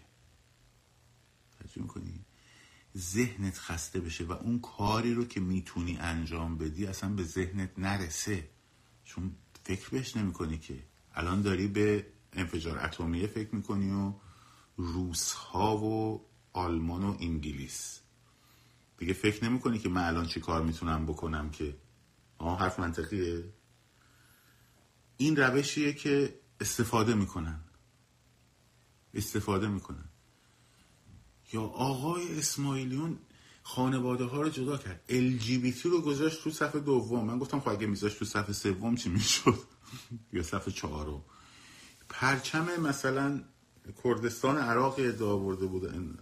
توجه 1.59 1.83
می‌کنی؟ 1.83 2.25
ذهنت 2.97 3.59
خسته 3.59 4.01
بشه 4.01 4.25
و 4.25 4.33
اون 4.33 4.59
کاری 4.59 5.15
رو 5.15 5.25
که 5.25 5.41
می‌تونی 5.41 5.97
انجام 5.97 6.59
بدی 6.59 6.87
اصلا 6.87 7.11
به 7.11 7.25
ذهنت 7.25 7.71
نرسه. 7.79 8.51
چون 9.05 9.37
فکر 9.65 9.91
بهش 9.91 10.17
نمی‌کنی 10.17 10.59
که. 10.59 10.83
الان 11.15 11.43
داری 11.43 11.67
به 11.67 12.07
انفجار 12.33 12.79
اتمیه 12.79 13.27
فکر 13.27 13.55
می‌کنی 13.55 13.91
و 13.91 14.13
روس 14.77 15.33
ها 15.33 15.77
و 15.77 16.27
آلمان 16.53 17.05
و 17.05 17.17
انگلیس. 17.21 18.01
دیگه 18.99 19.13
فکر 19.13 19.45
نمی‌کنی 19.45 19.79
که 19.79 19.89
من 19.89 20.05
الان 20.05 20.27
چی 20.27 20.41
کار 20.41 20.63
می‌تونم 20.63 21.07
بکنم 21.07 21.51
که. 21.51 21.77
آه 22.39 22.61
حرف 22.61 22.81
منطقیه. 22.81 23.45
این 25.17 25.37
روشیه 25.37 25.93
که 25.93 26.41
استفاده 26.61 27.15
می‌کنن. 27.15 27.61
استفاده 29.15 29.69
می‌کنن. 29.69 30.09
یا 31.53 31.63
آقای 31.63 32.39
اسماعیلیون 32.39 33.19
خانواده 33.63 34.25
ها 34.25 34.43
رو 34.43 34.49
جدا 34.49 34.77
کرد. 34.77 35.05
LGBT 35.09 35.81
رو 35.81 36.01
گذاشت 36.01 36.43
تو 36.45 36.51
صفحه 36.51 36.81
دوم. 36.81 37.25
من 37.25 37.39
گفتم 37.39 37.61
خب 37.61 37.69
اگه 37.69 37.87
میذاشت 37.87 38.19
تو 38.19 38.25
صفحه 38.25 38.53
سوم 38.53 38.97
چی 38.97 39.09
می‌شد؟ 39.09 39.59
یا 40.33 40.43
صفحه 40.43 40.73
چهارم. 40.75 41.25
پرچم 42.09 42.81
مثلا 42.81 43.45
کردستان 44.05 44.57
عراق 44.57 44.95
ادعا 44.99 45.37
برده 45.37 45.67
بودن 45.67 46.19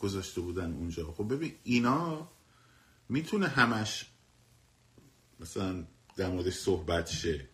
گذاشته 0.00 0.40
بودن 0.40 0.72
اونجا. 0.72 1.12
خب 1.12 1.34
ببین 1.34 1.52
اینا 1.64 2.28
می‌تونه 3.08 3.48
همش 3.48 4.06
مثلا 5.40 5.86
در 6.16 6.30
موردش 6.30 6.54
صحبت 6.54 7.08
شه. 7.08 7.49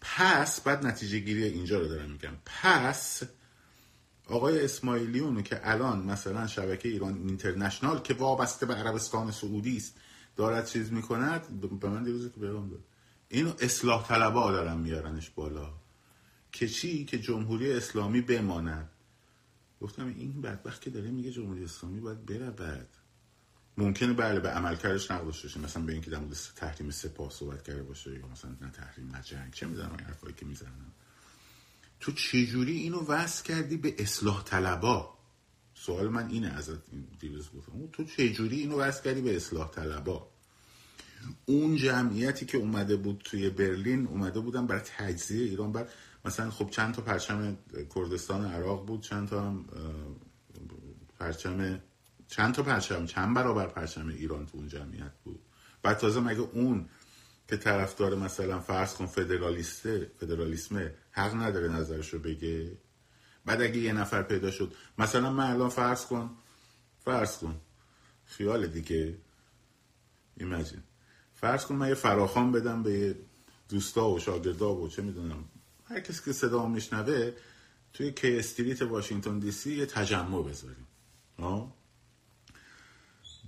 پس 0.00 0.60
بعد 0.60 0.86
نتیجه 0.86 1.18
گیری 1.18 1.44
اینجا 1.44 1.78
رو 1.78 1.88
دارم 1.88 2.10
میگم. 2.10 2.32
پس 2.46 3.22
آقای 4.26 4.64
اسماعیلیونو 4.64 5.42
که 5.42 5.70
الان 5.70 6.02
مثلا 6.02 6.46
شبکه 6.46 6.88
ایران 6.88 7.14
اینترنشنال 7.14 7.98
که 7.98 8.14
وابسته 8.14 8.66
به 8.66 8.74
عربستان 8.74 9.30
سعودی 9.30 9.76
است 9.76 9.96
دارد 10.36 10.66
چیز 10.66 10.92
می‌کند؟ 10.92 11.60
به 11.80 11.88
من 11.88 12.04
دیروزی 12.04 12.30
که 12.30 12.40
پیغام 12.40 12.68
داد. 12.68 12.84
اینو 13.28 13.52
اصلاح 13.60 14.08
طلبا 14.08 14.52
دارن 14.52 14.76
میارنش 14.76 15.30
بالا. 15.30 15.72
که 16.52 16.68
چی؟ 16.68 17.04
که 17.04 17.18
جمهوری 17.18 17.72
اسلامی 17.72 18.20
بماند. 18.20 18.90
گفتم 19.80 20.06
این 20.06 20.40
بدبخت 20.40 20.82
که 20.82 20.90
داره 20.90 21.10
میگه 21.10 21.30
جمهوری 21.30 21.64
اسلامی 21.64 22.00
باید 22.00 22.26
بره 22.26 22.50
بعد 22.50 22.95
ممکنه 23.78 24.12
بله 24.12 24.40
به 24.40 24.48
عملکردش 24.48 25.10
نقد 25.10 25.24
باشه 25.24 25.60
مثلا 25.60 25.82
به 25.82 25.92
اینکه 25.92 26.10
در 26.10 26.18
مورد 26.18 26.36
تحریم 26.56 26.90
سپاه 26.90 27.30
صحبت 27.30 27.62
کرده 27.62 27.82
باشه 27.82 28.18
یا 28.18 28.26
مثلا 28.26 28.50
نه 28.60 28.70
تحریم 28.70 29.10
نه 29.16 29.22
جنگ 29.22 29.52
چه 29.52 29.66
می‌دونم 29.66 29.90
این 29.90 30.00
حرفایی 30.00 30.34
که 30.34 30.46
می‌زنن. 30.46 30.92
تو 32.00 32.12
چجوری 32.12 32.76
اینو 32.76 33.04
وصل 33.06 33.44
کردی 33.44 33.76
به 33.76 33.94
اصلاح 33.98 34.44
طلبا؟ 34.44 35.18
سوال 35.74 36.08
من 36.08 36.28
اینه 36.28 36.48
ازت 36.48 36.92
این 36.92 37.06
دیروز 37.20 37.50
گفتم. 37.56 37.86
تو 37.92 38.04
چجوری 38.04 38.60
اینو 38.60 38.78
وصل 38.78 39.02
کردی 39.02 39.20
به 39.20 39.36
اصلاح 39.36 39.70
طلبا؟ 39.70 40.28
اون 41.46 41.76
جمعیتی 41.76 42.46
که 42.46 42.58
اومده 42.58 42.96
بود 42.96 43.22
توی 43.24 43.50
برلین 43.50 44.06
اومده 44.06 44.40
بودن 44.40 44.66
برای 44.66 44.80
تجزیه 44.80 45.44
ایران. 45.44 45.72
بعد 45.72 45.88
مثلا 46.24 46.50
خب 46.50 46.70
چند 46.70 46.94
تا 46.94 47.02
پرچم 47.02 47.56
کردستان 47.94 48.44
عراق 48.44 48.86
بود 48.86 49.00
چند 49.00 49.28
تا 49.28 49.42
هم 49.42 49.64
پرچم 51.18 51.80
چند 52.28 52.54
تا 52.54 52.62
پرچم 52.62 53.06
چند 53.06 53.36
برابر 53.36 53.66
پرچم 53.66 54.08
ایران 54.08 54.46
تو 54.46 54.58
اون 54.58 54.68
جمعیت 54.68 55.12
بود. 55.24 55.40
بعد 55.82 55.98
تازه 55.98 56.20
مگه 56.20 56.40
اون 56.40 56.88
که 57.48 57.56
طرفدار 57.56 58.14
مثلا 58.14 58.60
فرض 58.60 58.94
کن 58.94 59.06
فدرالیسته 59.06 60.10
فدرالیسمه 60.20 60.94
حق 61.10 61.34
نداره 61.34 61.68
نظرشو 61.68 62.18
بگه؟ 62.18 62.78
بعد 63.44 63.62
اگه 63.62 63.78
یه 63.78 63.92
نفر 63.92 64.22
پیدا 64.22 64.50
شد 64.50 64.74
مثلا 64.98 65.32
من 65.32 65.50
الان 65.50 65.68
فرض 65.68 66.06
کن 66.06 66.30
فرض 67.04 67.38
کن 67.38 67.60
خیال 68.24 68.66
دیگه. 68.66 69.18
ایمجین 70.36 70.82
فرض 71.34 71.66
کن 71.66 71.74
من 71.74 71.88
یه 71.88 71.94
فراخان 71.94 72.52
بدم 72.52 72.82
به 72.82 73.16
دوستا 73.68 74.10
و 74.10 74.18
شاگردا 74.18 74.74
و 74.74 74.88
چه 74.88 75.02
می‌دونم 75.02 75.44
هر 75.84 76.00
کسی 76.00 76.24
که 76.24 76.32
صدا 76.32 76.66
میشنوه 76.66 77.32
توی 77.92 78.12
کی 78.12 78.38
استریت 78.38 78.82
واشنگتن 78.82 79.38
دی 79.38 79.52
سی 79.52 79.76
یه 79.76 79.86
تجمع 79.86 80.42
بذاریم. 80.42 80.86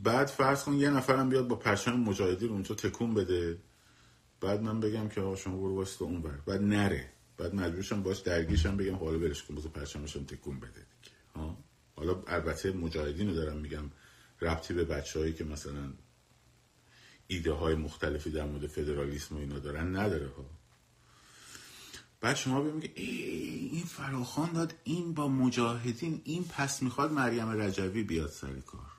بعد 0.02 0.26
فرض 0.26 0.64
کن 0.64 0.74
یه 0.74 0.90
نفرم 0.90 1.28
بیاد 1.28 1.48
با 1.48 1.56
پرچم 1.56 2.00
مجاهدی 2.00 2.46
رو 2.46 2.52
اونجا 2.52 2.74
تکون 2.74 3.14
بده 3.14 3.58
بعد 4.40 4.62
من 4.62 4.80
بگم 4.80 5.08
که 5.08 5.20
آقا 5.20 5.36
شما 5.36 5.56
برو 5.56 5.76
واسه 5.76 6.02
اون 6.02 6.22
بر 6.22 6.38
بعد 6.46 6.62
نره. 6.62 7.12
بعد 7.38 7.54
مجبورشم 7.54 8.02
باش 8.02 8.18
درگیرشم 8.18 8.76
بگم 8.76 8.96
خب 8.96 9.04
حالا 9.04 9.18
برش 9.18 9.42
کن 9.42 9.54
بذار 9.54 9.70
پرچمشم 9.70 10.24
تکون 10.24 10.60
بده 10.60 10.72
دیگه. 10.72 11.16
ها؟ 11.34 11.58
حالا 11.96 12.22
البته 12.26 12.72
مجاهدین 12.72 13.28
رو 13.28 13.34
دارم 13.34 13.56
میگم 13.56 13.90
ربطی 14.40 14.74
به 14.74 14.84
بچههایی 14.84 15.32
که 15.32 15.44
مثلا 15.44 15.92
ایده 17.26 17.52
های 17.52 17.74
مختلفی 17.74 18.30
در 18.30 18.44
مورد 18.44 18.66
فدرالیسم 18.66 19.36
و 19.36 19.38
اینا 19.38 19.58
دارن 19.58 19.96
نداره 19.96 20.26
ها. 20.26 20.44
بعد 22.20 22.36
شما 22.36 22.60
بگید 22.60 22.92
این 22.96 23.84
فراخان 23.84 24.52
داد 24.52 24.74
این 24.84 25.14
با 25.14 25.28
مجاهدین 25.28 26.20
این 26.24 26.44
پس 26.44 26.82
می‌خواد 26.82 27.12
مریم 27.12 27.60
رجوی 27.60 28.02
بیاد 28.02 28.30
سر 28.30 28.60
کار. 28.60 28.97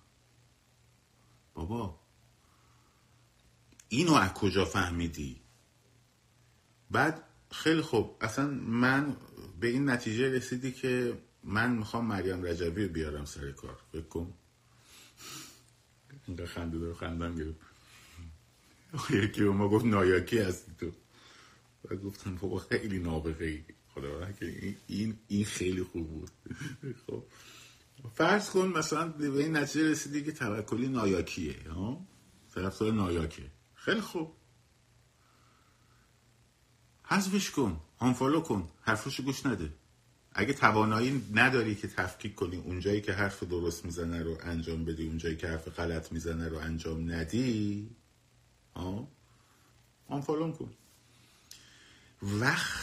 بابا 1.53 1.99
اینو 3.89 4.13
از 4.13 4.33
کجا 4.33 4.65
فهمیدی؟ 4.65 5.41
بعد 6.91 7.23
خیلی 7.51 7.81
خوب 7.81 8.17
اصلا 8.21 8.47
من 8.47 9.17
به 9.59 9.67
این 9.67 9.89
نتیجه 9.89 10.29
رسیدی 10.29 10.71
که 10.71 11.17
من 11.43 11.71
می‌خوام 11.75 12.05
مریم 12.05 12.43
رجبی 12.43 12.87
بیارم 12.87 13.25
سر 13.25 13.51
کار. 13.51 13.77
بکن 13.93 14.33
اینقدر 16.27 16.45
خنده 16.45 16.77
داره 16.79 16.93
خندم 16.93 17.35
گرفت. 17.35 17.59
یکی 19.09 19.43
ما 19.43 19.69
گفت 19.69 19.85
نایاکی 19.85 20.37
هستی 20.37 20.71
تو. 20.79 20.91
و 21.85 21.95
گفتم 21.95 22.35
بابا 22.35 22.57
خیلی 22.59 22.99
نابغه 22.99 23.45
ای 23.45 23.63
خدا 23.93 24.27
این 24.87 25.17
این 25.27 25.45
خیلی 25.45 25.83
خوب 25.83 26.07
بود. 26.09 26.29
خب. 27.07 27.23
فرض 28.15 28.49
کن 28.49 28.67
مثلا 28.67 29.07
به 29.07 29.43
این 29.43 29.57
نتیجه 29.57 29.91
رسیدی 29.91 30.23
که 30.23 30.31
توکلی 30.31 30.87
نایاکیه 30.87 31.69
ها؟ 31.69 32.05
طرفدار 32.55 32.91
نایاکه. 32.93 33.51
خیلی 33.75 34.01
خوب. 34.01 34.35
حذفش 37.03 37.51
کن 37.51 37.81
هانفالو 37.99 38.41
کن 38.41 38.69
حرفشو 38.81 39.23
گوش 39.23 39.45
نده. 39.45 39.73
اگه 40.33 40.53
توانایی 40.53 41.23
نداری 41.33 41.75
که 41.75 41.87
تفکیک 41.87 42.35
کنی 42.35 42.57
اونجایی 42.57 43.01
که 43.01 43.13
حرف 43.13 43.43
درست 43.43 43.85
می‌زنه 43.85 44.23
رو 44.23 44.37
انجام 44.43 44.85
بدی 44.85 45.07
اونجایی 45.07 45.35
که 45.37 45.47
حرف 45.47 45.67
غلط 45.67 46.11
می‌زنه 46.11 46.47
رو 46.47 46.57
انجام 46.57 47.11
ندی 47.11 47.89
ها؟ 48.75 49.07
آنفالون 50.07 50.53
کن. 50.53 50.73
وقت 52.21 52.78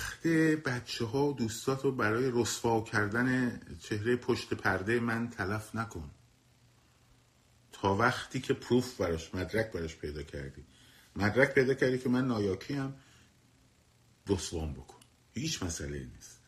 بچه 0.64 1.04
ها 1.04 1.32
دوستات 1.32 1.84
رو 1.84 1.92
برای 1.92 2.30
رسوا 2.34 2.80
کردن 2.80 3.60
چهره 3.80 4.16
پشت 4.16 4.54
پرده 4.54 5.00
من 5.00 5.30
تلف 5.30 5.74
نکن. 5.74 6.10
تا 7.72 7.94
وقتی 7.94 8.40
که 8.40 8.54
پروف 8.54 9.00
براش 9.00 9.34
مدرک 9.34 9.72
براش 9.72 9.96
پیدا 9.96 10.22
کردی. 10.22 10.64
مدرک 11.16 11.54
پیدا 11.54 11.74
کردی 11.74 11.98
که 11.98 12.08
من 12.08 12.26
نایاکی 12.26 12.74
هم 12.74 12.94
رسوام 14.28 14.72
بکن. 14.72 15.00
هیچ 15.32 15.62
مسئله 15.62 15.98
نیست. 15.98 16.40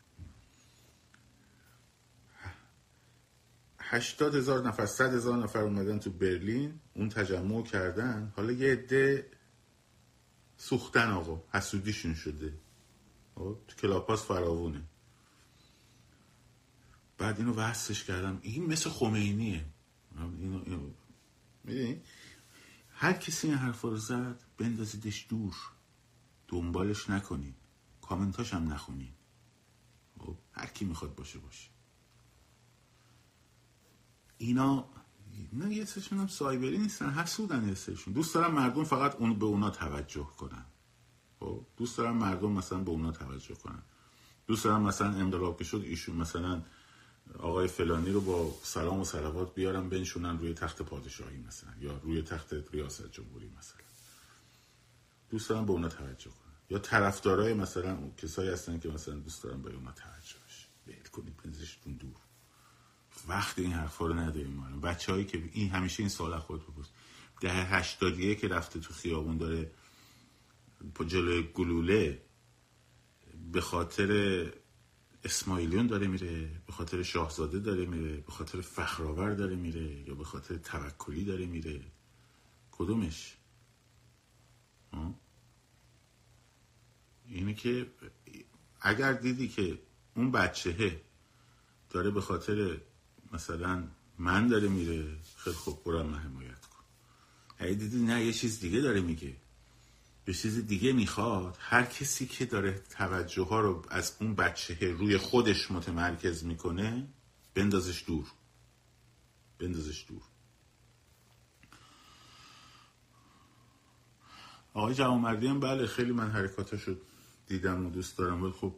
هشتاد 3.81 4.35
هزار 4.35 4.69
نفر 4.69 4.87
صد 4.87 5.15
هزار 5.15 5.39
نفر 5.39 5.59
اومدن 5.59 5.99
تو 5.99 6.11
برلین 6.11 6.81
اون 6.95 7.09
تجمع 7.09 7.63
کردن. 7.63 8.33
حالا 8.37 8.53
یه 8.53 8.73
عده 8.73 9.27
سوختن 10.57 11.11
آقا 11.11 11.59
حسودیشون 11.59 12.15
شده. 12.15 12.53
تو 13.39 13.77
کلاپاس 13.79 14.23
فراوونه. 14.23 14.83
بعد 17.19 17.39
اینو 17.39 17.55
وحسش 17.55 18.05
کردم. 18.05 18.39
این 18.43 18.67
مثل 18.67 18.91
خمینیه. 18.91 19.67
اینو, 20.39 20.63
اینو. 21.65 21.95
هر 22.91 23.13
کسی 23.13 23.49
این 23.49 23.57
حرف 23.57 23.81
رو 23.81 23.97
زد 23.97 24.45
بندازیدش 24.59 25.27
دور. 25.29 25.55
دنبالش 26.49 27.11
نکنین 27.11 27.55
کامنتاش 28.03 28.55
هم 28.55 28.73
نخونین 28.73 29.13
خب، 30.19 30.37
هر 30.53 30.67
کی 30.67 30.85
می‌خواد 30.85 31.15
باشه 31.15 31.39
باشه. 31.39 31.71
اینا 34.39 34.89
نه 35.53 35.75
یه 35.75 35.85
سرشون 35.85 36.19
هم 36.19 36.27
سایبری 36.27 36.79
نیستن 36.79 37.11
حسودن 37.11 37.69
یه 37.69 37.75
دوست 38.13 38.35
دارم 38.35 38.55
مردم 38.55 38.85
فقط 38.85 39.15
اون 39.15 39.39
به 39.39 39.47
اونا 39.47 39.71
توجه 39.71 40.25
کنن. 40.25 40.65
خب 41.41 41.67
دوست 41.77 41.99
دارم 41.99 42.17
مردم 42.17 42.53
مثلا 42.53 42.79
به 42.79 42.91
اونا 42.91 43.13
توجه 43.13 43.55
کنن. 43.55 43.83
دوست 44.47 44.65
دارم 44.65 44.83
مثلا 44.83 45.09
انقلاب 45.09 45.59
که 45.59 45.65
شد 45.65 45.83
ایشون 45.85 46.17
مثلا 46.17 46.63
آقای 47.39 47.69
فلانی 47.69 48.11
رو 48.11 48.21
با 48.21 48.55
سلام 48.63 49.01
و 49.01 49.05
سلوات 49.05 49.55
بیارم 49.55 49.89
بنشونن 49.89 50.39
روی 50.39 50.55
تخت 50.55 50.83
پادشاهی 50.83 51.37
مثلا 51.37 51.71
یا 51.81 52.01
روی 52.03 52.23
تخت 52.23 52.55
ریاست 52.73 53.13
جمهوری 53.13 53.51
مثلا. 53.59 53.81
دوست 55.31 55.49
دارم 55.49 55.67
به 55.67 55.73
اونا 55.73 55.89
توجه 55.89 56.31
کنن. 56.31 56.55
یا 56.71 56.79
طرفدارای 56.79 57.55
مثلا 57.55 57.99
کسایی 58.17 58.51
هستن 58.51 58.79
که 58.79 58.89
مثلا 58.89 59.15
دوست 59.15 59.43
دارم 59.43 59.63
به 59.63 59.75
اونا 59.75 59.93
توجه 59.93 60.37
بشه 60.47 60.67
ول 60.87 61.09
کنید 61.13 61.37
بنزشتون 61.45 61.93
دور. 61.93 62.17
وقت 63.29 63.59
این 63.59 63.73
حرفا 63.73 64.07
رو 64.07 64.15
نداریم 64.15 64.51
ما. 64.51 64.81
بچه 64.81 65.13
هایی 65.13 65.25
که 65.25 65.51
این 65.53 65.71
همیشه 65.71 66.03
این 66.03 66.09
سوال 66.09 66.39
خود 66.39 66.63
بپرس 66.63 66.87
ده 67.41 67.53
هشتادیه 67.53 68.35
که 68.35 68.49
رفته 68.49 68.81
تو 68.81 68.95
خیابون 68.95 69.37
داره 69.37 69.71
جلوی 71.07 71.43
گلوله 71.43 72.23
به 73.53 73.61
خاطر 73.61 74.11
اسماعیلیون 75.25 75.87
داره 75.87 76.07
میره 76.07 76.51
به 76.67 76.73
خاطر 76.73 77.03
شاهزاده 77.03 77.59
داره 77.59 77.87
میره 77.87 78.17
به 78.17 78.33
خاطر 78.33 78.61
فخرآور 78.61 79.35
داره 79.35 79.57
میره 79.57 80.09
یا 80.09 80.15
به 80.15 80.25
خاطر 80.25 80.57
توکلی 80.57 81.25
داره 81.25 81.47
میره. 81.47 81.81
کدومش؟ 82.71 83.37
اینه 87.27 87.55
که 87.55 87.87
اگر 88.81 89.13
دیدی 89.13 89.49
که 89.49 89.79
اون 90.15 90.31
بچهه 90.33 91.01
داره 91.91 92.11
به 92.11 92.21
خاطر 92.21 92.81
مثلا 93.33 93.89
من 94.19 94.49
داره 94.49 94.69
میره 94.69 95.17
خیلی 95.37 95.57
خوب 95.57 95.85
برم 95.85 96.07
من 96.07 96.19
حمایت 96.19 96.67
کن. 96.67 96.85
اگه 97.59 97.75
دیدی 97.75 98.03
نه 98.03 98.25
یه 98.25 98.33
چیز 98.33 98.61
دیگه 98.61 98.81
داره 98.81 99.01
میگه. 99.01 99.37
یه 100.29 100.35
چیز 100.35 100.67
دیگه 100.67 100.93
می‌خواد 100.93 101.57
هر 101.61 101.85
کسی 101.85 102.27
که 102.27 102.47
داره 102.47 102.83
توجه 102.91 103.43
ها 103.43 103.61
رو 103.61 103.85
از 103.91 104.17
اون 104.21 104.35
بچه 104.35 104.93
روی 104.93 105.19
خودش 105.19 105.71
متمرکز 105.71 106.45
می‌کنه 106.45 107.09
بندازش 107.55 108.05
دور. 108.07 108.27
بندازش 109.59 110.05
دور. 110.09 110.23
آقای 114.75 114.95
جوامردی 114.95 115.47
هم 115.47 115.61
بله 115.61 115.87
خیلی 115.87 116.13
من 116.13 116.31
حرکاتاشو 116.31 116.97
دیدم 117.47 117.87
و 117.87 117.91
دوست 117.91 118.19
دارم 118.19 118.43
ولی 118.43 118.53
خب 118.53 118.75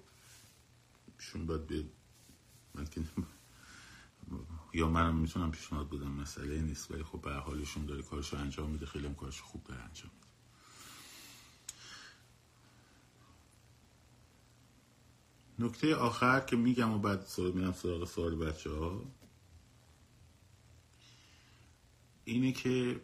شون 1.18 1.46
باید 1.46 1.66
به 1.66 1.84
من 2.74 2.84
که 2.84 3.02
یا 4.74 4.88
منم 4.88 5.16
می‌تونم 5.16 5.50
پیشنهاد 5.50 5.90
بدم 5.90 6.10
مسئله 6.10 6.60
نیست 6.60 6.90
ولی 6.90 7.02
خب 7.02 7.20
به 7.20 7.32
حالشون 7.32 7.86
داره 7.86 8.02
کارشو 8.02 8.36
انجام 8.36 8.70
میده 8.70 8.86
خیلی 8.86 9.06
هم 9.06 9.14
کارشو 9.14 9.44
خوب 9.44 9.64
داره 9.64 9.80
انجام 9.80 10.10
میده. 10.14 10.29
نکته 15.60 15.96
آخر 15.96 16.40
که 16.40 16.56
میگم 16.56 16.92
و 16.92 16.98
بعد 16.98 17.26
میرم 17.54 17.72
سراغ 17.72 18.08
سوال 18.08 18.36
بچه 18.36 18.70
ها 18.70 19.04
اینه 22.24 22.52
که 22.52 23.00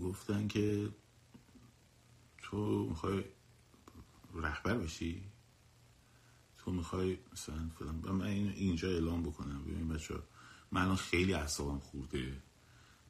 گفتن 0.00 0.48
که 0.48 0.88
تو 2.38 2.86
می‌خوای 2.88 3.24
رهبر 4.34 4.78
بشی؟ 4.78 5.22
تو 6.58 6.72
می‌خوای 6.72 7.18
مثلا 7.32 7.70
فلان 7.78 7.94
من 7.94 8.26
اینجا 8.26 8.88
اعلام 8.88 9.22
بکنم. 9.22 9.64
ببین 9.64 9.88
بچه 9.88 10.14
من 10.72 10.96
خیلی 10.96 11.34
اعصابم 11.34 11.78
خورده. 11.78 12.42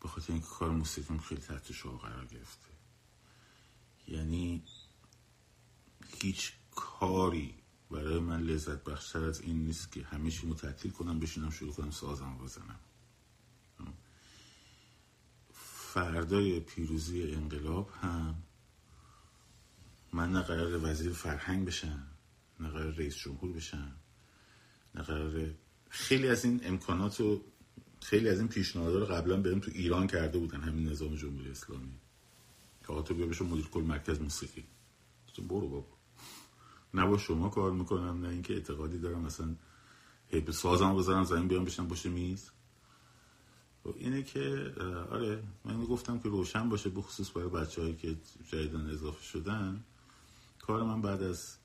به 0.01 0.09
خاطر 0.09 0.33
اینکه 0.33 0.49
کار 0.49 0.71
موسیقیم 0.71 1.19
خیلی 1.19 1.41
تحت 1.41 1.73
شما 1.73 1.99
قرار 1.99 2.27
گرفته. 2.27 2.71
یعنی 4.09 4.63
هیچ 6.23 6.53
کاری 6.77 7.55
برای 7.91 8.21
من 8.21 8.43
لذت 8.43 8.85
بخشتر 8.85 9.25
از 9.25 9.41
این 9.41 9.65
نیست 9.65 9.93
که 9.93 10.03
همه 10.03 10.31
چی 10.31 10.55
تعطیل 10.55 10.91
کنم 10.91 11.21
بشینم 11.21 11.51
شروع 11.51 11.73
کنم 11.73 11.91
سازم 11.91 12.39
بزنم. 12.39 12.81
فردای 15.97 16.61
پیروزی 16.61 17.23
انقلاب 17.23 17.91
هم 18.03 18.43
من 20.13 20.33
نه 20.33 20.43
قرار 20.43 20.85
وزیر 20.85 21.13
فرهنگ 21.13 21.67
بشم 21.67 22.07
نه 22.61 22.69
قرار 22.69 22.93
رئیس 22.93 23.17
جمهور 23.17 23.53
بشم 23.53 23.93
نه 24.95 25.03
قرار 25.03 25.55
خیلی 25.89 26.29
از 26.29 26.45
این 26.45 26.61
امکانات 26.65 27.21
و 27.21 27.45
خیلی 28.03 28.29
از 28.29 28.39
این 28.39 28.49
پیشنهادها 28.49 28.99
رو 28.99 29.07
قبلا 29.07 29.37
بهم 29.37 29.61
تو 29.61 29.71
ایران 29.75 30.07
کرده 30.07 30.39
بودن 30.39 30.61
همین 30.61 30.89
نظام 30.89 31.15
جمهوری 31.15 31.51
اسلامی. 31.51 31.99
که 32.81 33.03
تو 33.03 33.15
بیا 33.15 33.27
بشه 33.27 33.45
مدیر 33.45 33.67
کل 33.67 33.81
مرکز 33.83 34.21
موسیقی. 34.21 34.65
تو 35.35 35.43
برو 35.43 35.69
بابا. 35.69 35.96
نه 36.97 37.07
با 37.07 37.19
شما 37.19 37.49
کار 37.49 37.73
می‌کنم 37.73 38.21
نه 38.21 38.29
اینکه 38.29 38.55
اعتقادی 38.55 38.99
دارم 38.99 39.21
مثلا 39.21 39.55
هی 40.29 40.53
سازم 40.53 40.97
بذارم 40.97 41.25
زمین 41.25 41.49
بیام 41.49 41.65
بشنم 41.65 41.89
باشه 41.89 42.09
میز. 42.09 42.51
خب 43.85 43.95
اینه 43.99 44.23
که 44.23 44.75
آره 45.11 45.43
من 45.65 45.85
گفتم 45.85 46.19
که 46.19 46.29
روشن 46.29 46.69
باشه 46.69 46.91
بخصوص 46.91 47.37
برای 47.37 47.49
بچه 47.49 47.83
هایی 47.83 47.97
که 47.97 48.17
جدیدن 48.53 48.91
اضافه 48.91 49.25
شدن. 49.25 49.85
کار 50.61 50.83
من 50.83 51.03
بعد 51.03 51.23
از 51.23 51.57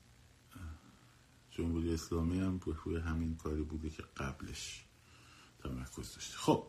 جمهوری 1.50 1.94
اسلامی 1.94 2.40
هم 2.40 2.60
روی 2.84 2.96
همین 2.96 3.36
کاری 3.36 3.62
بوده 3.62 3.90
که 3.90 4.02
قبلش 4.16 4.84
تمرکز 5.62 6.14
داشته. 6.14 6.36
خب. 6.36 6.66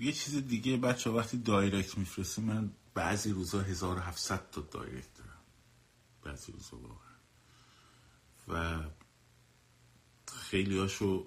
یه 0.00 0.12
چیز 0.12 0.46
دیگه 0.46 0.76
بچه 0.76 1.10
وقتی 1.10 1.36
دایرکت 1.36 1.98
میفرسته 1.98 2.42
من 2.42 2.70
بعضی 2.96 3.32
روزا 3.32 3.60
1700 3.60 4.50
تا 4.50 4.60
دایرکت 4.60 5.14
دارم. 5.14 5.42
بعضی 6.22 6.52
روزا 6.52 6.76
واقعا. 6.76 7.16
و 8.48 8.84
خیلی 10.32 10.78
هاشو 10.78 11.26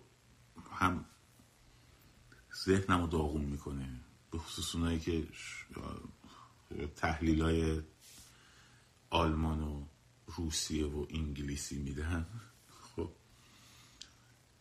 هم 0.72 1.06
ذهنمو 2.66 3.08
داغون 3.08 3.42
می‌کنه 3.42 4.00
به 4.32 4.38
خصوص 4.38 4.76
اونایی 4.76 5.00
که 5.00 5.28
تحلیل 6.96 7.42
های 7.42 7.82
آلمان 9.10 9.62
و 9.64 9.86
روسیه 10.28 10.86
و 10.86 11.06
انگلیسی 11.10 11.78
میدن 11.78 12.28
خب. 12.96 13.12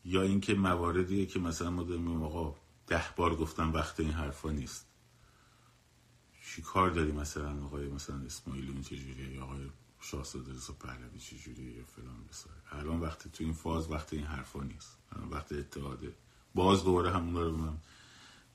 یا 0.04 0.22
اینکه 0.22 0.54
مواردیه 0.54 1.26
که 1.26 1.38
مثلا 1.38 1.70
ما 1.70 1.82
داریم 1.82 2.22
آقا 2.22 2.56
ده 2.86 3.04
بار 3.16 3.36
گفتم 3.36 3.72
وقت 3.72 4.00
این 4.00 4.10
حرفا 4.10 4.50
نیست. 4.50 4.87
چی 6.54 6.62
کار 6.62 6.90
داری 6.90 7.12
مثلا؟ 7.12 7.64
آقای 7.64 7.88
مثلا 7.88 8.16
اسماعیلی 8.16 8.82
چجوریه 8.82 9.34
یا 9.34 9.44
آقای 9.44 9.70
شاهزاده 10.00 10.52
رضا 10.52 10.72
پهلوی 10.72 11.18
چجوریه 11.18 11.76
یا 11.76 11.84
فلان 11.84 12.24
بساره 12.30 12.56
الان 12.72 13.00
وقت 13.00 13.28
تو 13.28 13.44
این 13.44 13.52
فاز 13.52 13.90
وقت 13.90 14.12
این 14.12 14.24
حرفا 14.24 14.62
نیست. 14.62 14.96
الان 15.12 15.28
وقت 15.28 15.52
اتحاده 15.52 16.14
باز 16.54 16.84
دوباره 16.84 17.10
همون 17.10 17.34
رو 17.34 17.56
من 17.56 17.76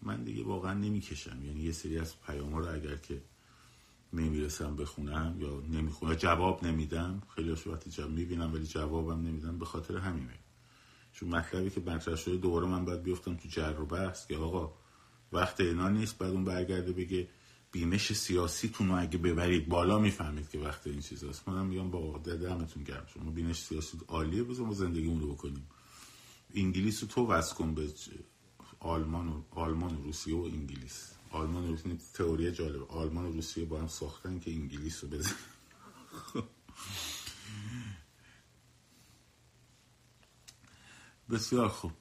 من 0.01 0.23
دیگه 0.23 0.43
واقعا 0.43 0.73
نمی‌کشم. 0.73 1.45
یعنی 1.45 1.61
یه 1.63 1.71
سری 1.71 1.99
از 1.99 2.21
پیام 2.21 2.55
رو 2.55 2.73
اگر 2.73 2.95
که 2.95 3.21
نمی‌رسم 4.13 4.75
بخونم 4.75 5.35
یا 5.39 5.63
نمی‌خونم 5.69 6.13
جواب 6.13 6.65
نمیدم 6.65 7.21
خیلی 7.35 7.51
وقتی 7.51 7.89
جواب 7.89 8.11
می‌بینم 8.11 8.53
ولی 8.53 8.65
جوابم 8.65 9.27
نمیدم 9.27 9.59
به 9.59 9.65
خاطر 9.65 9.97
همینه. 9.97 10.39
چون 11.13 11.29
مطلبی 11.29 11.69
که 11.69 11.81
مطرح 11.81 12.15
شده 12.15 12.37
دوباره 12.37 12.67
من 12.67 12.85
باید 12.85 13.03
بیفتم 13.03 13.35
تو 13.35 13.49
جر 13.49 13.79
و 13.79 13.85
بحث 13.85 14.27
که 14.27 14.37
آقا 14.37 14.73
وقت 15.31 15.61
اینا 15.61 15.89
نیست 15.89 16.17
بعد 16.17 16.31
اون 16.31 16.45
برگرده 16.45 16.91
بگه 16.91 17.27
بیمش 17.73 18.13
سیاسی 18.13 18.71
رو 18.79 18.99
اگه 18.99 19.17
ببرید 19.17 19.69
بالا 19.69 19.99
می‌فهمید 19.99 20.49
که 20.49 20.59
وقت 20.59 20.87
این 20.87 20.99
چیزاست. 20.99 21.49
منم 21.49 21.65
میگم 21.65 21.91
با 21.91 22.17
دمتون 22.17 22.83
گرم. 22.83 23.05
شما 23.13 23.31
بینش 23.31 23.59
سیاسی 23.61 23.97
عالیه 24.07 24.43
بذار 24.43 24.65
ما 24.65 24.73
زندگیمون 24.73 25.21
رو 25.21 25.33
بکنیم. 25.33 25.67
انگلیس 26.53 27.01
رو 27.01 27.07
تو 27.07 27.27
وز 27.27 27.53
کن 27.53 27.73
به 27.73 27.93
آلمان 28.79 29.27
و 29.27 29.41
آلمان 29.51 29.95
و 29.95 30.03
روسیه 30.03 30.35
و 30.35 30.41
انگلیس. 30.41 31.11
آلمان 31.31 31.69
و 31.69 31.77
تئوری 32.13 32.51
جالب 32.51 32.91
آلمان 32.91 33.25
و 33.25 33.31
روسیه 33.31 33.65
با 33.65 33.79
هم 33.79 33.87
ساختن 33.87 34.39
که 34.39 34.51
انگلیس 34.51 35.03
رو 35.03 35.09
بزن. 35.09 35.35
بسیار 41.29 41.67
خوب. 41.67 41.91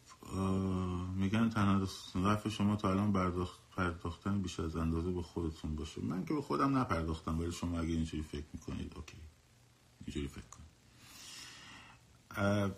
میگن 1.17 1.51
تنها 1.51 1.89
رفت 2.15 2.49
شما 2.49 2.77
تا 2.77 2.91
الان 2.91 3.13
برداخت 3.13 3.62
پرداختن 3.77 4.43
بیش 4.43 4.61
از 4.61 4.77
اندازه 4.77 5.11
به 5.11 5.23
خودتون 5.23 5.77
باشه. 5.77 6.01
من 6.01 6.25
که 6.25 6.35
به 6.35 6.43
خودم 6.43 6.79
نپرداختم 6.79 7.41
ولی 7.41 7.53
شما 7.53 7.81
اگه 7.81 7.93
اینجوری 7.93 8.23
فکر 8.23 8.45
می‌کنید 8.53 8.93
اوکی. 8.97 9.17
اینجوری 10.07 10.29
فکر 10.29 10.45
کنید. 10.51 10.73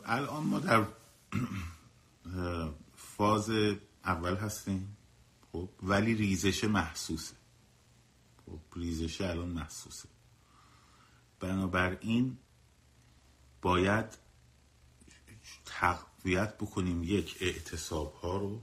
الان 0.04 0.44
ما 0.44 0.58
در 0.58 0.86
فاز 3.16 3.50
اول 4.04 4.36
هستیم 4.36 4.96
خب؟ 5.52 5.68
ولی 5.82 6.14
ریزش 6.14 6.64
محسوسه. 6.64 7.34
خب 8.46 8.60
ریزش 8.76 9.20
الان 9.20 9.48
محسوسه. 9.48 10.08
بنابراین 11.40 12.38
باید 13.62 14.18
تقویت 15.64 16.58
بکنیم 16.58 17.04
یک 17.04 17.36
اعتصاب 17.40 18.14
ها 18.14 18.36
رو 18.36 18.62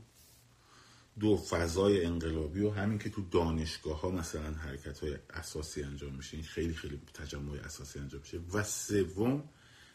دو 1.19 1.38
فضای 1.38 2.06
انقلابی 2.06 2.62
و 2.62 2.71
همین 2.71 3.00
که 3.00 3.10
تو 3.10 3.21
دانشگاه 3.21 4.02
ها 4.02 4.12
مثلا 4.12 4.54
حرکت 4.54 5.00
های 5.00 5.17
اساسی 5.30 5.84
انجام 5.84 6.15
میشه 6.15 6.38
این 6.38 6.45
خیلی 6.45 6.74
خیلی 6.74 7.02
تجمع 7.13 7.58
اساسی 7.58 8.00
انجام 8.00 8.21
میشه. 8.21 8.39
و 8.54 8.63
سوم 8.63 9.50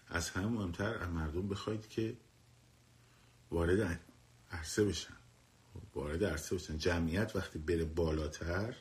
از 0.08 0.30
همه 0.30 0.46
مهمتر 0.46 0.94
از 0.94 1.08
مردم 1.08 1.48
بخواید 1.48 1.88
که 1.88 2.16
وارد 3.50 4.00
عرصه 4.50 4.84
بشن. 4.84 5.16
وارد 5.94 6.24
عرصه 6.24 6.56
بشن. 6.56 6.78
جمعیت 6.78 7.36
وقتی 7.36 7.58
بره 7.58 7.84
بالاتر 7.84 8.76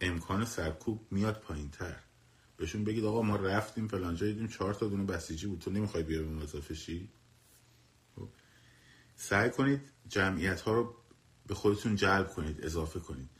امکان 0.00 0.44
سرکوب 0.44 1.06
میاد 1.10 1.40
پایین 1.40 1.70
تر 1.70 1.96
بهشون 2.56 2.84
بگید 2.84 3.04
آقا 3.04 3.22
ما 3.22 3.36
رفتیم 3.36 3.88
فلانجا 3.88 4.26
دیدیم 4.26 4.48
چهار 4.48 4.74
تا 4.74 4.88
دونه 4.88 5.04
بسیجی 5.04 5.46
بود 5.46 5.58
تو 5.58 5.70
نمی‌خوای 5.70 6.02
بیا 6.02 6.22
به 6.22 6.42
اضافه 6.42 6.74
شی؟ 6.74 7.08
خب. 8.16 8.28
سعی 9.16 9.50
کنید 9.50 9.80
جمعیت 10.08 10.60
ها 10.60 10.72
رو 10.72 10.94
به 11.46 11.54
خودتون 11.54 11.96
جلب 11.96 12.28
کنید 12.34 12.64
اضافه 12.64 13.00
کنید. 13.00 13.30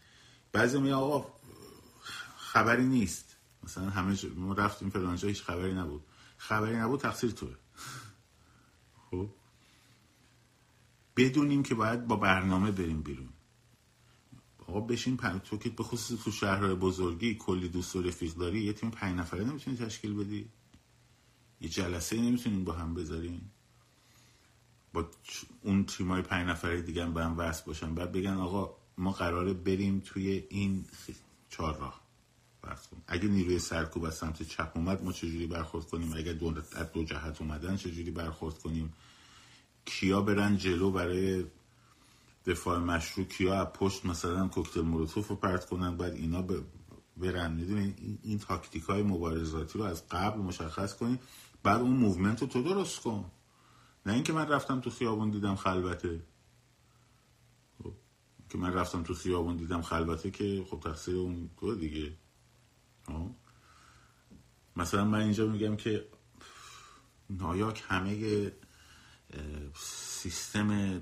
بعضی 0.52 0.78
می 0.78 0.92
آقا 0.92 1.34
خبری 2.36 2.84
نیست. 2.84 3.36
مثلا 3.62 3.90
همه 3.90 4.18
ما 4.36 4.52
رفتیم 4.52 4.90
فلانجا 4.90 5.28
هیچ 5.28 5.42
خبری 5.42 5.74
نبود. 5.74 6.04
خبری 6.36 6.76
نبود 6.76 7.00
تقصیر 7.00 7.30
توه. 7.30 7.54
خب؟ 9.10 9.30
بدونیم 11.16 11.62
که 11.62 11.74
باید 11.74 12.06
با 12.06 12.16
برنامه 12.16 12.70
بریم 12.70 13.02
بیرون. 13.02 13.28
آقا 14.58 14.80
بشین 14.80 15.16
پن... 15.16 15.38
تو 15.38 15.58
که 15.58 15.70
به 15.70 15.82
خصوص 15.82 16.24
تو 16.24 16.30
شهرهای 16.30 16.74
بزرگی 16.74 17.34
کلی 17.34 17.68
دوست 17.68 17.96
و 17.96 18.02
رفیق 18.02 18.34
داری 18.34 18.64
یه 18.64 18.72
تیم 18.72 18.90
پنج 18.90 19.18
نفره 19.18 19.44
نمی‌تونی 19.44 19.76
تشکیل 19.76 20.14
بدی؟ 20.14 20.50
یه 21.60 21.68
جلسه 21.68 22.16
نمی‌تونین 22.16 22.64
با 22.64 22.72
هم 22.72 22.94
بذارین 22.94 23.40
با 24.94 25.08
اون 25.62 25.84
تیمای 25.84 26.22
پنج 26.22 26.48
نفره 26.48 26.82
دیگه 26.82 27.04
هم 27.04 27.14
به 27.14 27.24
هم 27.24 27.38
وصل 27.38 27.62
باشن. 27.66 27.94
بعد 27.94 28.12
بگن 28.12 28.34
آقا 28.36 28.76
ما 28.98 29.12
قراره 29.12 29.52
بریم 29.52 30.02
توی 30.06 30.44
این 30.48 30.84
چهار 31.50 31.76
راه 31.78 32.04
اگه 33.06 33.28
نیروی 33.28 33.58
سرکوب 33.58 34.04
از 34.04 34.14
سمت 34.14 34.42
چپ 34.42 34.72
اومد 34.74 35.04
ما 35.04 35.12
چجوری 35.12 35.46
برخورد 35.46 35.86
کنیم؟ 35.86 36.12
اگه 36.16 36.32
دو, 36.32 36.54
دو 36.94 37.04
جهت 37.04 37.40
اومدن 37.40 37.76
چجوری 37.76 38.10
برخورد 38.10 38.58
کنیم؟ 38.58 38.92
کیا 39.84 40.20
برن 40.20 40.56
جلو 40.56 40.90
برای 40.90 41.44
دفاع 42.46 42.78
مشروع؟ 42.78 43.26
کیا 43.26 43.60
از 43.60 43.66
پشت 43.66 44.06
مثلا 44.06 44.48
کوکتل 44.48 44.80
مولوتوف 44.80 45.28
رو 45.28 45.36
پرت 45.36 45.66
کنن؟ 45.66 45.96
بعد 45.96 46.12
اینا 46.12 46.44
برن. 47.16 47.52
می‌دونی؟ 47.52 47.94
این, 48.22 48.38
تاکتیک 48.38 48.82
های 48.82 49.02
مبارزاتی 49.02 49.78
رو 49.78 49.84
از 49.84 50.08
قبل 50.08 50.40
مشخص 50.40 50.94
کنی 50.94 51.18
بعد 51.62 51.80
اون 51.80 51.96
movement 51.96 52.40
رو 52.40 52.46
تو 52.46 52.62
درست 52.62 53.00
کن. 53.00 53.24
نه 54.06 54.12
اینکه 54.12 54.32
من 54.32 54.48
رفتم 54.48 54.80
تو 54.80 54.90
خیابون 54.90 55.30
دیدم 55.30 55.54
خلوته. 55.54 56.22
خب. 57.82 57.92
که 58.48 58.58
من 58.58 58.72
رفتم 58.72 59.02
تو 59.02 59.14
خیابون 59.14 59.56
دیدم 59.56 59.82
خلوته 59.82 60.30
که 60.30 60.66
خب 60.70 60.80
تقصیر 60.80 61.16
اون 61.16 61.50
تو 61.56 61.74
دیگه. 61.74 62.16
خب. 63.06 63.30
مثلا 64.76 65.04
من 65.04 65.20
اینجا 65.20 65.46
میگم 65.46 65.76
که 65.76 66.08
نایاک 67.30 67.84
همه 67.88 68.52
سیستم 69.74 71.00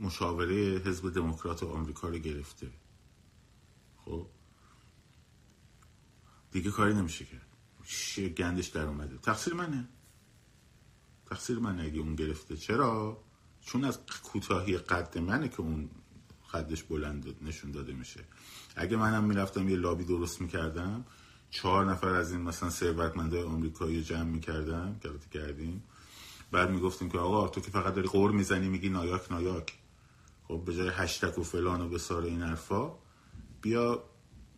مشاوره 0.00 0.82
حزب 0.84 1.14
دموکرات 1.14 1.62
آمریکا 1.62 2.08
رو 2.08 2.18
گرفته. 2.18 2.70
خب؟ 4.04 4.26
دیگه 6.50 6.70
کاری 6.70 6.94
نمیشه 6.94 7.24
کرد. 7.24 7.46
گندش 8.34 8.66
در 8.66 8.86
اومده. 8.86 9.18
تقصیر 9.18 9.54
منه. 9.54 9.88
تقصیر 11.30 11.58
منه 11.58 11.82
اگه 11.82 12.00
اون 12.00 12.14
گرفته 12.14 12.56
چرا؟ 12.56 13.24
چون 13.60 13.84
از 13.84 13.98
کوتاهی 14.22 14.78
قد 14.78 15.18
منه 15.18 15.48
که 15.48 15.60
اون 15.60 15.90
قدش 16.52 16.82
بلند 16.82 17.34
نشون 17.42 17.70
داده 17.70 17.92
میشه. 17.92 18.24
اگه 18.76 18.96
منم 18.96 19.24
می‌رفتم 19.24 19.68
یه 19.68 19.76
لابی 19.76 20.04
درست 20.04 20.40
می‌کردم 20.40 21.04
چهار 21.50 21.90
نفر 21.90 22.08
از 22.08 22.32
این 22.32 22.40
مثلا 22.40 22.70
ثروتمندای 22.70 23.42
آمریکایی 23.42 24.02
جمع 24.02 24.22
می‌کردم 24.22 24.98
که 25.02 25.08
کردیم. 25.38 25.82
بعد 26.52 26.70
می‌گفتیم 26.70 27.10
که 27.10 27.18
آقا 27.18 27.48
تو 27.48 27.60
که 27.60 27.70
فقط 27.70 27.94
داری 27.94 28.08
قور 28.08 28.30
می‌زنی 28.30 28.68
میگی 28.68 28.88
نایاک 28.88 29.32
نایاک. 29.32 29.78
خب 30.48 30.62
به 30.64 30.76
جای 30.76 30.88
هشتک 30.88 31.38
و 31.38 31.42
فلان 31.42 31.80
و 31.80 31.88
بسار 31.88 32.22
این 32.22 32.42
حرفا 32.42 32.98
بیا 33.62 34.04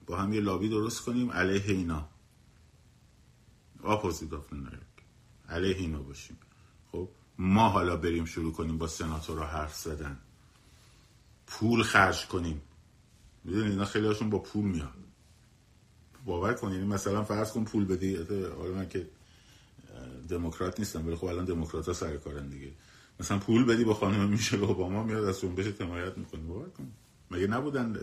با 0.07 0.17
هم 0.17 0.33
یه 0.33 0.41
لابی 0.41 0.69
درست 0.69 1.01
کنیم 1.01 1.31
علیه 1.31 1.77
اینا. 1.77 2.09
opposite 3.85 4.33
of 4.33 4.53
نایاک. 4.53 4.93
علیه 5.49 5.77
اینا 5.77 6.03
باشیم. 6.03 6.37
خب 6.93 7.09
ما 7.39 7.69
حالا 7.69 7.97
بریم 7.97 8.25
شروع 8.25 8.53
کنیم 8.53 8.79
با 8.79 8.87
سناتورا 8.87 9.45
حرف 9.45 9.75
زدن. 9.75 10.19
پول 11.47 11.83
خرج 11.83 12.27
کنیم. 12.27 12.63
می‌دونی 13.45 13.71
اینا 13.71 13.85
خیلی 13.85 14.07
هاشون 14.07 14.31
با 14.31 14.39
پول 14.39 14.65
میاد 14.65 14.93
باور 16.25 16.55
کنید 16.55 16.75
یعنی 16.75 16.87
مثلا 16.87 17.25
فرض 17.25 17.53
کن 17.53 17.65
پول 17.65 17.85
بدی. 17.85 18.17
حالا 18.59 18.75
من 18.75 18.89
که 18.89 19.09
دموکرات 20.29 20.79
نیستم 20.79 21.07
ولی 21.07 21.17
خب 21.17 21.25
الان 21.25 21.45
دموکرات 21.45 21.87
ها 21.87 21.93
سر 21.93 22.17
کارن 22.17 22.49
دیگه. 22.49 22.73
مثلا 23.21 23.39
پول 23.39 23.65
بدی 23.65 23.85
با 23.85 23.95
خانم 23.95 24.29
میشل 24.29 24.65
اوباما 24.65 25.03
میاد 25.03 25.25
از 25.25 25.41
جنبش 25.41 25.67
حمایت 25.81 26.19
می‌کنه. 26.19 26.43
باور 26.43 26.69
کن. 26.69 26.93
مگه 27.31 27.47
نبودن 27.47 27.97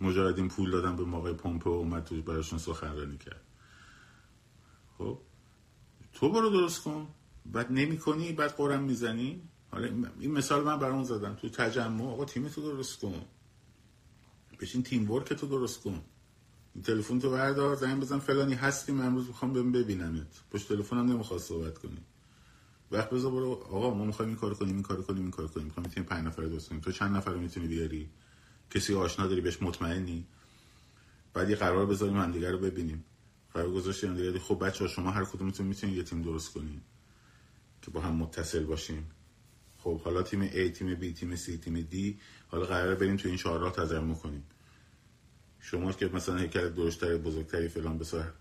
مجاهدین 0.00 0.48
پول 0.48 0.70
دادن 0.70 0.96
به 0.96 1.04
موقع 1.04 1.32
پمپو 1.32 1.70
اومد 1.70 2.04
تو 2.04 2.22
براشون 2.22 2.58
سخنرانی 2.58 3.18
کرد. 3.18 3.42
خب 4.98 5.18
تو 6.12 6.32
برو 6.32 6.50
درست 6.50 6.82
کن. 6.82 7.08
بعد 7.52 7.72
نمی‌کنی 7.72 8.32
بعد 8.32 8.50
قرم 8.50 8.82
می‌زنی 8.82 9.42
حالا 9.70 10.08
این 10.20 10.32
مثال 10.32 10.64
من 10.64 10.78
برام 10.78 11.04
زدم. 11.04 11.34
تو 11.34 11.48
تجمع 11.48 12.04
آقا 12.04 12.24
تیم 12.24 12.48
تو 12.48 12.62
درست 12.62 12.98
کن. 12.98 13.22
بشین 14.60 14.82
تیم 14.82 15.10
ورک 15.10 15.32
تو 15.32 15.46
درست 15.46 15.80
کن. 15.80 16.02
این 16.74 16.84
تلفن 16.84 17.18
تو 17.18 17.30
بردار 17.30 17.76
زنگ 17.76 18.00
بزن 18.00 18.18
فلانی 18.18 18.54
هستیم 18.54 19.00
امروز 19.00 19.26
می‌خوام 19.26 19.52
بهم 19.52 19.72
ببینمت. 19.72 20.42
پشت 20.50 20.68
تلفنم 20.68 21.12
نمی‌خواد 21.12 21.40
صحبت 21.40 21.78
کنی. 21.78 21.98
وقت 22.90 23.10
بذار 23.10 23.30
برو. 23.30 23.50
آقا 23.50 23.94
ما 23.94 24.04
می‌خوایم 24.04 24.28
این 24.28 24.38
کارو 24.38 24.54
کنیم 24.54 24.74
این 24.74 24.82
کارو 24.82 25.02
کنیم 25.02 25.22
این 25.22 25.30
کارو 25.30 25.48
کنیم. 25.48 25.66
می‌خوایم 25.66 25.88
تیم 25.88 26.02
پنج 26.02 26.26
نفره 26.26 26.48
درست 26.48 26.68
کنیم. 26.68 26.80
تو 26.80 26.92
چند 26.92 27.16
نفر 27.16 27.34
می‌تونی 27.34 27.66
بیاری؟ 27.66 28.10
کسی 28.70 28.94
آشنا 28.94 29.26
داری؟ 29.26 29.40
بهش 29.40 29.62
مطمئنی؟ 29.62 30.26
بعد 31.34 31.50
یه 31.50 31.56
قرار 31.56 31.86
بذاریم 31.86 32.16
هم 32.16 32.32
دیگه 32.32 32.50
رو 32.50 32.58
ببینیم. 32.58 33.04
قرار 33.54 33.70
گذاشتیم 33.70 34.14
دیگه. 34.14 34.38
خب 34.38 34.66
بچه 34.66 34.88
شما 34.88 35.10
هر 35.10 35.24
کدومتون 35.24 35.66
می‌تونید 35.66 35.96
یه 35.96 36.02
تیم 36.02 36.22
درست 36.22 36.52
کنیم 36.52 36.82
که 37.82 37.90
با 37.90 38.00
هم 38.00 38.14
متصل 38.14 38.64
باشیم. 38.64 39.10
خب 39.78 40.00
حالا 40.00 40.22
تیم 40.22 40.48
A 40.48 40.72
تیم 40.72 40.96
B 41.00 41.18
تیم 41.18 41.36
C 41.36 41.58
تیم 41.64 41.88
D 41.92 42.20
حالا 42.48 42.66
قراره 42.66 42.94
بریم 42.94 43.16
تو 43.16 43.28
این 43.28 43.36
چهار 43.36 43.60
راه 43.60 43.72
تجمع 43.72 44.14
کنیم 44.14 44.44
شما 45.60 45.92
که 45.92 46.06
مثلا 46.06 46.36
هیکل 46.36 46.68
درشتری 46.68 47.16
بزرگتری 47.16 47.68
فلان 47.68 47.98
بسار 47.98 48.34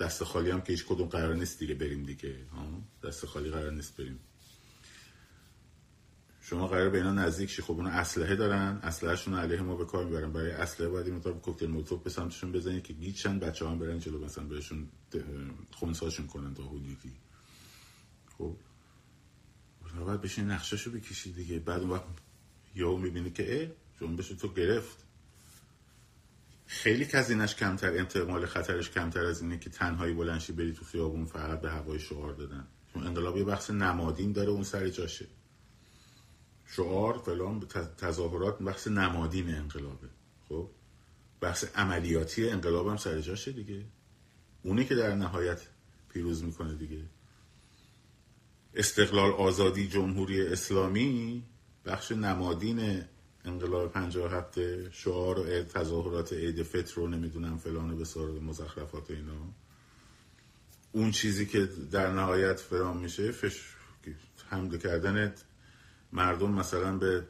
دست 0.00 0.24
خالی 0.24 0.50
هم 0.50 0.60
که 0.60 0.72
هیچ 0.72 0.84
کدوم 0.86 1.08
قرار 1.08 1.34
نیست 1.34 1.58
دیگه 1.58 1.74
بریم 1.74 2.02
دیگه. 2.02 2.36
دست 3.04 3.26
خالی 3.26 3.50
قرار 3.50 3.72
نیست 3.72 3.96
بریم. 3.96 4.20
شما 6.40 6.66
قرار 6.66 6.90
به 6.90 6.98
اینا 6.98 7.12
نزدیک 7.12 7.50
شی. 7.50 7.62
خب 7.62 7.72
اونا 7.72 7.90
اسلحه 7.90 8.36
دارن. 8.36 8.80
اسلحهشون 8.82 9.34
علیه 9.34 9.60
ما 9.60 9.76
به 9.76 9.84
کار 9.84 10.04
می‌برن. 10.04 10.32
برای 10.32 10.50
اسلحه 10.50 10.90
باید 10.90 11.06
این 11.06 11.16
مطابق 11.16 11.40
کوکتل 11.40 11.66
مولوتوف 11.66 12.02
به 12.02 12.10
سمتشون 12.10 12.52
بزنید 12.52 12.82
که 12.82 12.92
گیچن 12.92 13.38
بچه 13.38 13.68
هم 13.68 13.78
برن 13.78 13.98
جلو 13.98 14.24
مثلا 14.24 14.44
بهشون 14.44 14.88
خونساشون 15.70 16.26
کنن 16.26 16.54
تا 16.54 16.62
حدودی. 16.62 17.12
خب 18.40 18.56
باید 20.04 20.20
بشین 20.20 20.50
نقشهشو 20.50 20.90
بکشید 20.90 21.34
دیگه. 21.34 21.58
بعد 21.58 21.80
اون 21.80 21.90
وقت 21.90 22.04
یا 22.74 22.96
می‌بینی 22.96 23.30
که 23.30 23.62
اه 23.62 23.70
جنبش 24.00 24.28
تو 24.28 24.54
گرفت. 24.54 25.04
خیلی 26.66 27.04
کزینش 27.04 27.54
کمتر 27.54 27.96
انتقال 27.96 28.46
خطرش 28.46 28.90
کمتر 28.90 29.24
از 29.24 29.42
اینه 29.42 29.58
که 29.58 29.70
تنهایی 29.70 30.14
بلنشی 30.14 30.52
بری 30.52 30.72
تو 30.72 30.84
خیابون 30.84 31.24
فقط 31.24 31.60
به 31.60 31.70
هوای 31.70 31.98
شعار 31.98 32.32
دادن. 32.32 32.66
چون 32.92 33.06
انقلاب 33.06 33.36
یه 33.36 33.44
بخش 33.44 33.70
نمادین 33.70 34.32
داره 34.32 34.50
اون 34.50 34.62
سر 34.62 34.88
جاشه. 34.88 35.26
شعار 36.66 37.18
فلان 37.18 37.66
تظاهرات 37.98 38.58
بخش 38.58 38.86
نمادین 38.86 39.54
انقلابه. 39.54 40.08
خب؟ 40.48 40.68
بحث 41.40 41.64
عملیاتی 41.76 42.48
انقلاب 42.48 42.88
هم 42.88 42.96
سر 42.96 43.20
جاشه 43.20 43.52
دیگه. 43.52 43.84
اونی 44.62 44.84
که 44.84 44.94
در 44.94 45.14
نهایت 45.14 45.60
پیروز 46.08 46.44
می‌کنه 46.44 46.74
دیگه. 46.74 47.02
استقلال 48.74 49.30
آزادی 49.30 49.88
جمهوری 49.88 50.46
اسلامی 50.46 51.44
بخش 51.84 52.12
نمادین 52.12 53.02
انقلاب 53.44 53.96
هفته 53.96 54.88
شعار 54.92 55.38
و 55.38 55.62
تظاهرات 55.62 56.32
عید 56.32 56.62
فطر 56.62 56.94
رو 56.94 57.06
نمی‌دونم 57.08 57.58
فلان 57.58 57.96
به 57.98 58.04
سارد 58.04 58.34
مزخرفات 58.34 59.10
اینا. 59.10 59.54
اون 60.92 61.10
چیزی 61.10 61.46
که 61.46 61.68
در 61.90 62.12
نهایت 62.12 62.60
فرام 62.60 62.96
میشه 62.96 63.32
فش 63.32 63.74
حمله 64.48 64.78
کردن 64.78 65.34
مردم 66.12 66.50
مثلا 66.50 66.96
به 66.96 67.26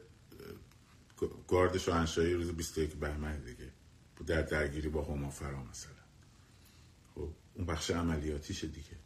گارد 1.49 1.79
شاهنشاهی 1.79 2.33
روز 2.33 2.53
21 2.53 2.95
بهمن 2.95 3.45
دیگه 3.45 3.73
در 4.27 4.43
درگیری 4.43 4.89
با 4.89 5.05
هما 5.05 5.31
فرا 5.31 5.63
مثلا. 5.65 5.93
خب 7.15 7.29
اون 7.55 7.67
بخش 7.67 7.91
عملیاتیشه 7.91 8.67
دیگه. 8.67 9.00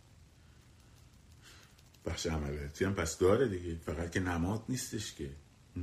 بخش 2.06 2.26
عملیاتی 2.26 2.84
هم 2.84 2.94
پس 2.94 3.18
داره 3.18 3.48
دیگه. 3.48 3.74
فقط 3.76 4.10
که 4.10 4.20
نماد 4.20 4.64
نیستش 4.68 5.14
که. 5.14 5.30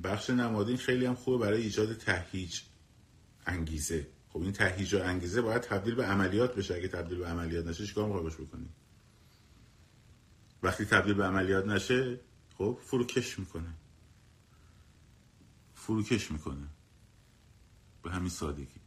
بخش 0.03 0.29
نمادین 0.29 0.77
خیلی 0.77 1.05
هم 1.05 1.15
خوبه 1.15 1.45
برای 1.45 1.61
ایجاد 1.61 1.97
تهیج 1.97 2.61
انگیزه. 3.45 4.07
خب 4.29 4.41
این 4.41 4.51
تهیج 4.51 4.93
و 4.93 4.99
انگیزه 5.03 5.41
باید 5.41 5.61
تبدیل 5.61 5.95
به 5.95 6.05
عملیات 6.05 6.55
بشه. 6.55 6.75
اگه 6.75 6.87
تبدیل 6.87 7.17
به 7.17 7.27
عملیات 7.27 7.65
نشه 7.65 7.85
چیکار 7.85 8.07
می‌خوای 8.07 8.45
بکنی؟ 8.45 8.69
وقتی 10.63 10.85
تبدیل 10.85 11.13
به 11.13 11.25
عملیات 11.25 11.65
نشه 11.65 12.19
خب 12.57 12.79
فروکش 12.81 13.39
می‌کنه. 13.39 13.73
فروکش 15.75 16.31
می‌کنه. 16.31 16.67
به 18.03 18.11
همین 18.11 18.29
سادگی. 18.29 18.80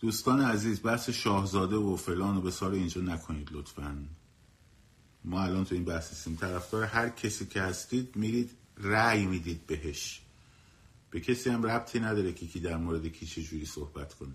دوستان 0.00 0.40
عزیز 0.40 0.82
بحث 0.82 1.10
شاهزاده 1.10 1.76
و 1.76 1.96
فلان 1.96 2.36
و 2.36 2.40
بسار 2.40 2.72
اینجا 2.72 3.00
نکنید 3.00 3.52
لطفا. 3.52 4.04
ما 5.24 5.42
الان 5.42 5.64
تو 5.64 5.74
این 5.74 5.84
بحث 5.84 6.10
هستیم. 6.10 6.36
طرفدار 6.36 6.84
هر 6.84 7.08
کسی 7.08 7.46
که 7.46 7.62
هستید 7.62 8.16
میرید 8.16 8.50
رأی 8.78 9.26
می‌دید 9.26 9.66
بهش. 9.66 10.22
به 11.10 11.20
کسی 11.20 11.50
هم 11.50 11.62
ربطی 11.62 12.00
نداره 12.00 12.32
که 12.32 12.46
کی 12.46 12.60
در 12.60 12.76
مورد 12.76 13.06
کی 13.06 13.26
چه 13.26 13.42
جوری 13.42 13.66
صحبت 13.66 14.14
کنه. 14.14 14.34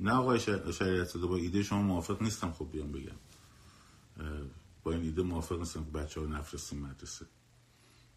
نه 0.00 0.12
آقای 0.12 0.40
شریعت 0.72 1.16
با 1.16 1.36
ایده 1.36 1.62
شما 1.62 1.82
موافق 1.82 2.22
نیستم. 2.22 2.52
خب 2.52 2.68
بیام 2.72 2.92
بگم. 2.92 3.16
با 4.82 4.92
این 4.92 5.02
ایده 5.02 5.22
موافق 5.22 5.58
نیستم 5.58 5.84
که 5.84 5.90
بچه 5.90 6.20
ها 6.20 6.26
نفرستیم 6.26 6.78
مدرسه. 6.78 7.26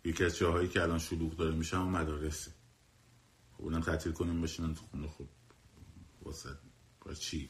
یکی 0.05 0.23
از 0.23 0.37
جاهایی 0.37 0.67
که 0.67 0.81
الان 0.81 0.99
شلوغ 0.99 1.35
داره 1.35 1.55
میشه 1.55 1.77
هم 1.77 1.89
مدارسه. 1.89 2.51
خب 3.57 3.63
اونم 3.63 3.81
تعطیل 3.81 4.11
کنیم 4.11 4.41
بشینن 4.41 4.73
تو 4.73 4.81
خونه 4.91 5.07
خب 5.07 5.25
واسه 6.25 6.49
با 7.01 7.13
چی؟ 7.13 7.49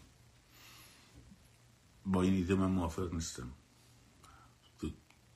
با 2.05 2.21
این 2.21 2.34
ایده 2.34 2.55
من 2.55 2.71
موافق 2.71 3.13
نیستم. 3.13 3.51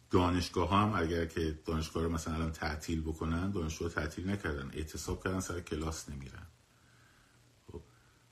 دانشگاه 0.09 0.71
هم 0.71 0.93
اگر 0.93 1.25
که 1.25 1.59
دانشگاه 1.65 2.03
رو 2.03 2.09
مثلا 2.09 2.33
الان 2.33 2.51
تعطیل 2.51 3.01
بکنن 3.01 3.51
دانشگاه 3.51 3.89
تعطیل 3.89 4.29
نکردن. 4.29 4.71
اعتصاب 4.73 5.23
کردن 5.23 5.39
سر 5.39 5.61
کلاس 5.61 6.09
نمیرن. 6.09 6.47
خب 7.71 7.81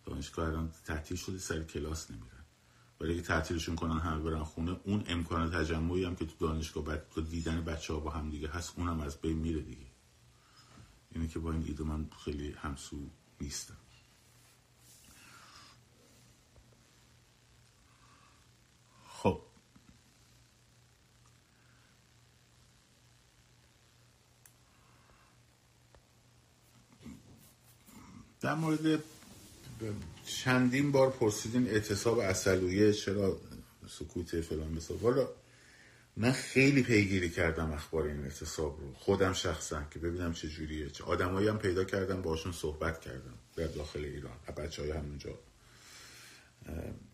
دانشگاه 0.06 0.48
الان 0.48 0.72
تعطیل 0.86 1.18
شده 1.18 1.38
سر 1.38 1.64
کلاس 1.64 2.12
نمیرن. 2.12 2.46
ولی 3.00 3.14
اگه 3.14 3.22
تعطیلشون 3.22 3.76
کنن 3.76 4.00
همه 4.00 4.24
برن 4.24 4.44
خونه 4.44 4.80
اون 4.84 5.04
امکان 5.08 5.52
تجمعی 5.52 6.06
هم 6.06 6.16
که 6.16 6.26
تو 6.26 6.48
دانشگاه 6.48 6.84
بعد 6.84 7.30
دیدن 7.30 7.62
بچه 7.62 7.94
ها 7.94 8.00
با 8.00 8.10
هم 8.10 8.30
دیگه 8.30 8.48
هست 8.48 8.74
اونم 8.78 9.00
از 9.00 9.18
بین 9.22 9.38
میره 9.38 9.62
دیگه. 9.62 9.88
اینه 11.12 11.28
که 11.28 11.40
با 11.40 11.52
این 11.52 11.64
ایده 11.64 11.84
من 11.84 12.10
خیلی 12.26 12.52
همسو 12.52 13.10
نیستم. 13.42 13.78
خب. 19.26 19.42
در 28.42 28.54
مورد 28.54 29.04
چندین 30.26 30.92
بار 30.92 31.10
پرسیدین 31.10 31.68
اعتصاب 31.68 32.20
اصلویه 32.20 32.94
چرا 32.94 33.38
سکوت 33.88 34.42
فلان 34.42 34.76
بسا 34.76 34.98
والا 34.98 35.30
من 36.18 36.32
خیلی 36.32 36.84
پیگیری 36.84 37.30
کردم 37.30 37.72
اخبار 37.72 38.04
این 38.04 38.24
اعتصاب 38.24 38.80
رو. 38.80 38.94
خودم 38.94 39.34
شخصا 39.34 39.84
که 39.92 40.00
ببینم 40.00 40.34
چه 40.34 40.48
جوریه. 40.48 40.90
چه 40.90 41.04
آدمایی 41.04 41.48
هم 41.48 41.58
پیدا 41.58 41.84
کردم 41.84 42.22
باشون 42.22 42.52
صحبت 42.52 43.02
کردم 43.02 43.34
در 43.56 43.68
داخل 43.68 44.00
ایران. 44.00 44.38
بچه 44.58 44.82
های 44.82 44.92
همونجا. 44.92 45.40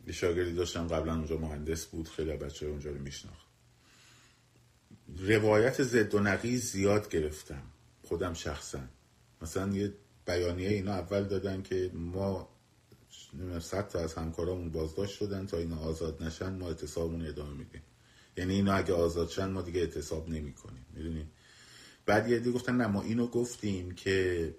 یه 0.07 0.13
شاگردی 0.13 0.53
داشتم 0.53 0.87
قبلا 0.87 1.13
اونجا 1.13 1.37
مهندس 1.37 1.85
بود 1.85 2.09
خیلی 2.09 2.37
بچه 2.37 2.65
اونجا 2.65 2.91
رو 2.91 2.99
میشناخت 2.99 3.45
روایت 5.17 5.83
زد 5.83 6.15
و 6.15 6.19
نقیز 6.19 6.71
زیاد 6.71 7.09
گرفتم 7.09 7.63
خودم 8.03 8.33
شخصا. 8.33 8.79
مثلا 9.41 9.75
یه 9.75 9.93
بیانیه 10.25 10.69
اینا 10.69 10.93
اول 10.93 11.23
دادن 11.23 11.61
که 11.61 11.91
ما 11.93 12.49
صد 13.59 13.87
تا 13.87 13.99
از 13.99 14.13
همکارامون 14.13 14.71
بازداشت 14.71 15.17
شدن 15.17 15.45
تا 15.45 15.57
اینا 15.57 15.79
آزاد 15.79 16.23
نشن 16.23 16.57
ما 16.57 16.67
اعتصابمون 16.67 17.27
ادامه 17.27 17.53
میدیم. 17.53 17.81
یعنی 18.37 18.53
اینا 18.53 18.73
اگه 18.73 18.93
آزاد 18.93 19.29
شن 19.29 19.49
ما 19.49 19.61
دیگه 19.61 19.79
اعتصاب 19.79 20.29
نمی 20.29 20.53
کنیم 20.53 20.85
می‌دونیم 20.93 21.31
بعد 22.05 22.29
یه 22.29 22.39
دیگه 22.39 22.51
گفتن 22.51 22.75
نه 22.75 22.87
ما 22.87 23.01
اینو 23.01 23.27
گفتیم 23.27 23.91
که 23.91 24.55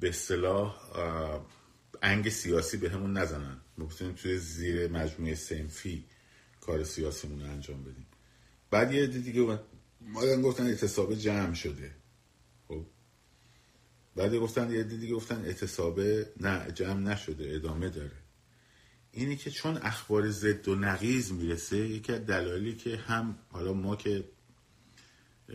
به 0.00 0.08
اصطلاح 0.08 0.80
انگ 2.02 2.28
سیاسی 2.28 2.76
به 2.76 2.90
همون 2.90 3.12
نزنن. 3.16 3.60
بتونیم 3.78 4.14
توی 4.14 4.38
زیر 4.38 4.88
مجموعه 4.88 5.34
سنفی 5.34 6.04
کار 6.60 6.84
سیاسیمون 6.84 7.40
رو 7.40 7.50
انجام 7.50 7.82
بدیم. 7.84 8.06
بعد 8.70 8.92
یه 8.92 9.06
دیگه 9.06 9.58
ما 10.00 10.26
گفتن 10.42 10.66
اعتصاب 10.66 11.14
جمع 11.14 11.54
شده. 11.54 11.94
خب. 12.68 12.86
بعد 14.16 14.34
گفتن 14.34 14.70
یه 14.70 14.82
دیگه 14.82 15.14
گفتن 15.14 15.44
اعتصابه 15.44 16.32
نه 16.40 16.70
جمع 16.74 17.00
نشده 17.00 17.54
ادامه 17.54 17.88
داره. 17.88 18.22
اینی 19.12 19.36
که 19.36 19.50
چون 19.50 19.76
اخبار 19.76 20.30
زد 20.30 20.68
و 20.68 20.74
نقیز 20.74 21.32
می‌رسه 21.32 21.76
یکی 21.76 22.12
از 22.12 22.26
دلایلی 22.26 22.74
که 22.74 22.96
هم 22.96 23.38
حالا 23.48 23.72
ما 23.72 23.96
که 23.96 24.24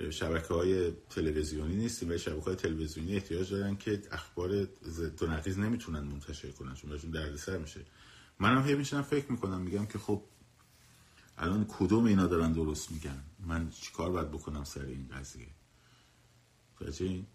شبکه 0.10 0.54
های 0.54 0.92
تلویزیونی 1.10 1.76
نیستیم 1.76 2.10
و 2.10 2.18
شبکه 2.18 2.42
های 2.42 2.56
تلویزیونی 2.56 3.16
احتیاج 3.16 3.52
دارن 3.52 3.76
که 3.76 4.02
اخبار 4.12 4.68
زد 4.82 5.24
و 5.24 5.28
نقیز 5.28 5.60
نمی‌تونن 5.60 6.00
منتشر 6.00 6.52
کنن 6.52 6.74
چون 6.74 6.90
بهشون 6.90 7.12
دردسر 7.12 7.58
میشه. 7.58 7.80
منم 8.40 8.64
هی 8.64 8.76
میشنم 8.76 9.02
فکر 9.02 9.32
می‌کنم 9.32 9.62
میگم 9.62 9.86
که 9.86 10.00
خب 10.00 10.24
الان 11.38 11.66
کدوم 11.70 12.06
اینا 12.06 12.28
دارن 12.28 12.52
درست 12.54 12.92
میگن؟ 12.92 13.24
من 13.40 13.70
چیکار 13.70 14.12
باید 14.12 14.32
بکنم 14.32 14.64
سر 14.64 14.86
این 14.86 15.08
قضیه؟ 16.82 17.26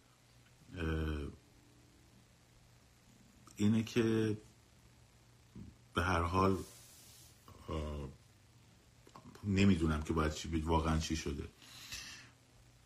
اینه 3.57 3.83
که 3.83 4.39
به 5.95 6.03
هر 6.03 6.23
حال 6.23 6.59
نمی‌دونم 9.45 10.03
که 10.03 10.13
باید 10.13 10.33
چی 10.33 10.61
واقعا 10.61 10.99
چی 10.99 11.17
شده. 11.17 11.49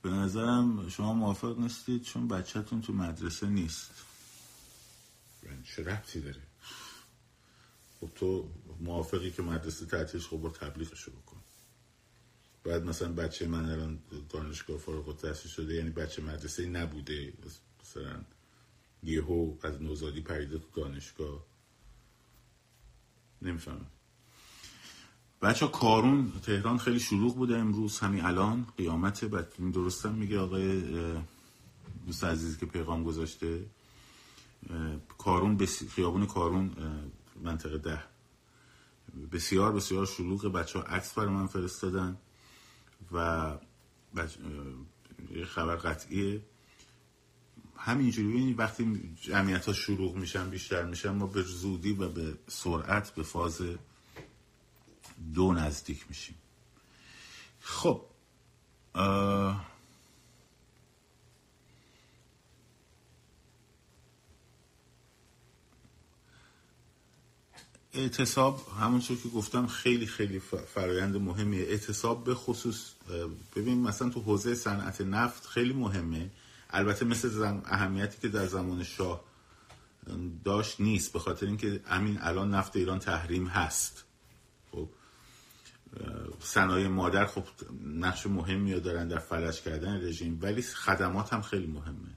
به 0.02 0.10
نظرم 0.10 0.88
شما 0.88 1.12
موافق 1.12 1.58
نیستید 1.58 2.02
چون 2.02 2.28
بچهتون 2.28 2.80
تو 2.80 2.92
مدرسه 2.92 3.46
نیست. 3.46 3.90
چه 5.64 5.84
ربطی 5.84 6.20
داره؟ 6.20 6.45
خب 8.00 8.08
تو 8.14 8.48
موافقی 8.80 9.30
که 9.30 9.42
مدرسه 9.42 9.86
تعطیلش 9.86 10.26
خب 10.26 10.36
با 10.36 10.48
تبلیغشو 10.48 11.10
بکن 11.10 11.36
بعد 12.64 12.84
مثلا 12.84 13.12
بچه 13.12 13.46
من 13.46 13.70
الان 13.70 13.98
دانشگاه 14.28 14.78
فارغ 14.78 15.08
التحصیل 15.08 15.50
شده 15.50 15.74
یعنی 15.74 15.90
بچه 15.90 16.22
مدرسه 16.22 16.66
نبوده. 16.66 17.32
مثلا 17.82 18.20
یهو 19.02 19.54
از 19.62 19.82
نوزادی 19.82 20.20
پریده 20.20 20.58
تو 20.58 20.82
دانشگاه. 20.82 21.44
نمی‌فهمم. 23.42 23.86
بچه 25.42 25.68
کارون 25.68 26.32
تهران 26.42 26.78
خیلی 26.78 27.00
شلوغ 27.00 27.36
بوده 27.36 27.56
امروز 27.58 27.98
همین 27.98 28.24
الان. 28.24 28.66
قیامت 28.76 29.24
بعد 29.24 29.72
درستم 29.72 30.14
میگه 30.14 30.38
آقای 30.38 30.82
دوست 32.06 32.24
عزیزی 32.24 32.58
که 32.58 32.66
پیغام 32.66 33.04
گذاشته. 33.04 33.64
کارون 35.18 35.56
بس... 35.56 35.88
خیابون 35.88 36.26
کارون 36.26 36.76
منطقه 37.42 37.78
ده. 37.78 38.02
بسیار 39.32 39.72
بسیار 39.72 40.06
شلوغ 40.06 40.46
بچه 40.46 40.78
ها 40.78 40.84
عکس 40.84 41.12
برای 41.12 41.30
من 41.30 41.46
فرستادن 41.46 42.16
و 43.12 43.52
یه 45.30 45.44
خبر 45.44 45.76
قطعیه. 45.76 46.42
همینجوری 47.76 48.28
ببینید 48.28 48.58
وقتی 48.58 49.14
جمعیت 49.22 49.66
ها 49.66 49.72
شروع 49.72 50.18
میشن 50.18 50.50
بیشتر 50.50 50.84
میشن 50.84 51.10
ما 51.10 51.26
به 51.26 51.42
زودی 51.42 51.92
و 51.92 52.08
به 52.08 52.38
سرعت 52.48 53.14
به 53.14 53.22
فاز 53.22 53.62
دو 55.34 55.52
نزدیک 55.52 56.04
میشیم. 56.08 56.34
خب 57.60 58.02
اعتصاب 67.96 68.60
همونطور 68.80 69.16
که 69.16 69.28
گفتم 69.28 69.66
خیلی 69.66 70.06
خیلی 70.06 70.38
فرایند 70.74 71.16
مهمیه. 71.16 71.62
اعتصاب 71.62 72.24
به 72.24 72.34
خصوص 72.34 72.90
ببین 73.56 73.80
مثلا 73.80 74.08
تو 74.08 74.20
حوزه 74.20 74.54
صنعت 74.54 75.00
نفت 75.00 75.46
خیلی 75.46 75.72
مهمه. 75.72 76.30
البته 76.70 77.04
مثل 77.04 77.60
اهمیتی 77.64 78.18
که 78.20 78.28
در 78.28 78.46
زمان 78.46 78.82
شاه 78.82 79.24
داشت 80.44 80.80
نیست 80.80 81.12
به 81.12 81.18
خاطر 81.18 81.46
اینکه 81.46 81.80
همین 81.86 82.18
الان 82.20 82.54
نفت 82.54 82.76
ایران 82.76 82.98
تحریم 82.98 83.46
هست. 83.46 84.04
خب 84.72 84.88
صنایع 86.40 86.88
مادر 86.88 87.26
خب 87.26 87.44
نقش 87.84 88.26
مهمی 88.26 88.80
دارن 88.80 89.08
در 89.08 89.18
فلج 89.18 89.60
کردن 89.60 90.00
رژیم 90.04 90.38
ولی 90.42 90.62
خدمات 90.62 91.32
هم 91.32 91.42
خیلی 91.42 91.66
مهمه. 91.66 92.16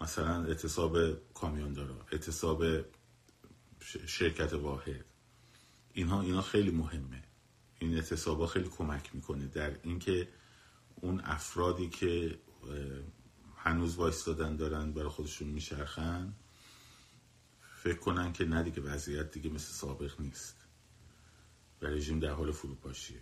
مثلا 0.00 0.44
اعتصاب 0.44 0.96
کامیوندارا 1.34 1.94
اعتصاب 2.12 2.64
شرکت 4.06 4.52
واحد. 4.52 5.04
اینها 5.92 6.20
اینا 6.20 6.42
خیلی 6.42 6.70
مهمه. 6.70 7.22
این 7.78 7.94
اعتصابا 7.94 8.46
خیلی 8.46 8.68
کمک 8.68 9.14
می‌کنه. 9.14 9.46
در 9.46 9.76
اینکه 9.82 10.28
اون 10.94 11.20
افرادی 11.24 11.88
که 11.88 12.38
هنوز 13.56 13.96
وایستادن 13.96 14.56
دارن 14.56 14.92
برای 14.92 15.08
خودشون 15.08 15.48
میشرخن 15.48 16.32
فکر 17.82 17.98
کنن 17.98 18.32
که 18.32 18.44
نه 18.44 18.62
دیگه 18.62 18.80
وضعیت 18.80 19.30
دیگه 19.30 19.50
مثل 19.50 19.72
سابق 19.72 20.20
نیست. 20.20 20.56
و 21.82 21.86
رژیم 21.86 22.20
در 22.20 22.30
حال 22.30 22.52
فروپاشیه. 22.52 23.20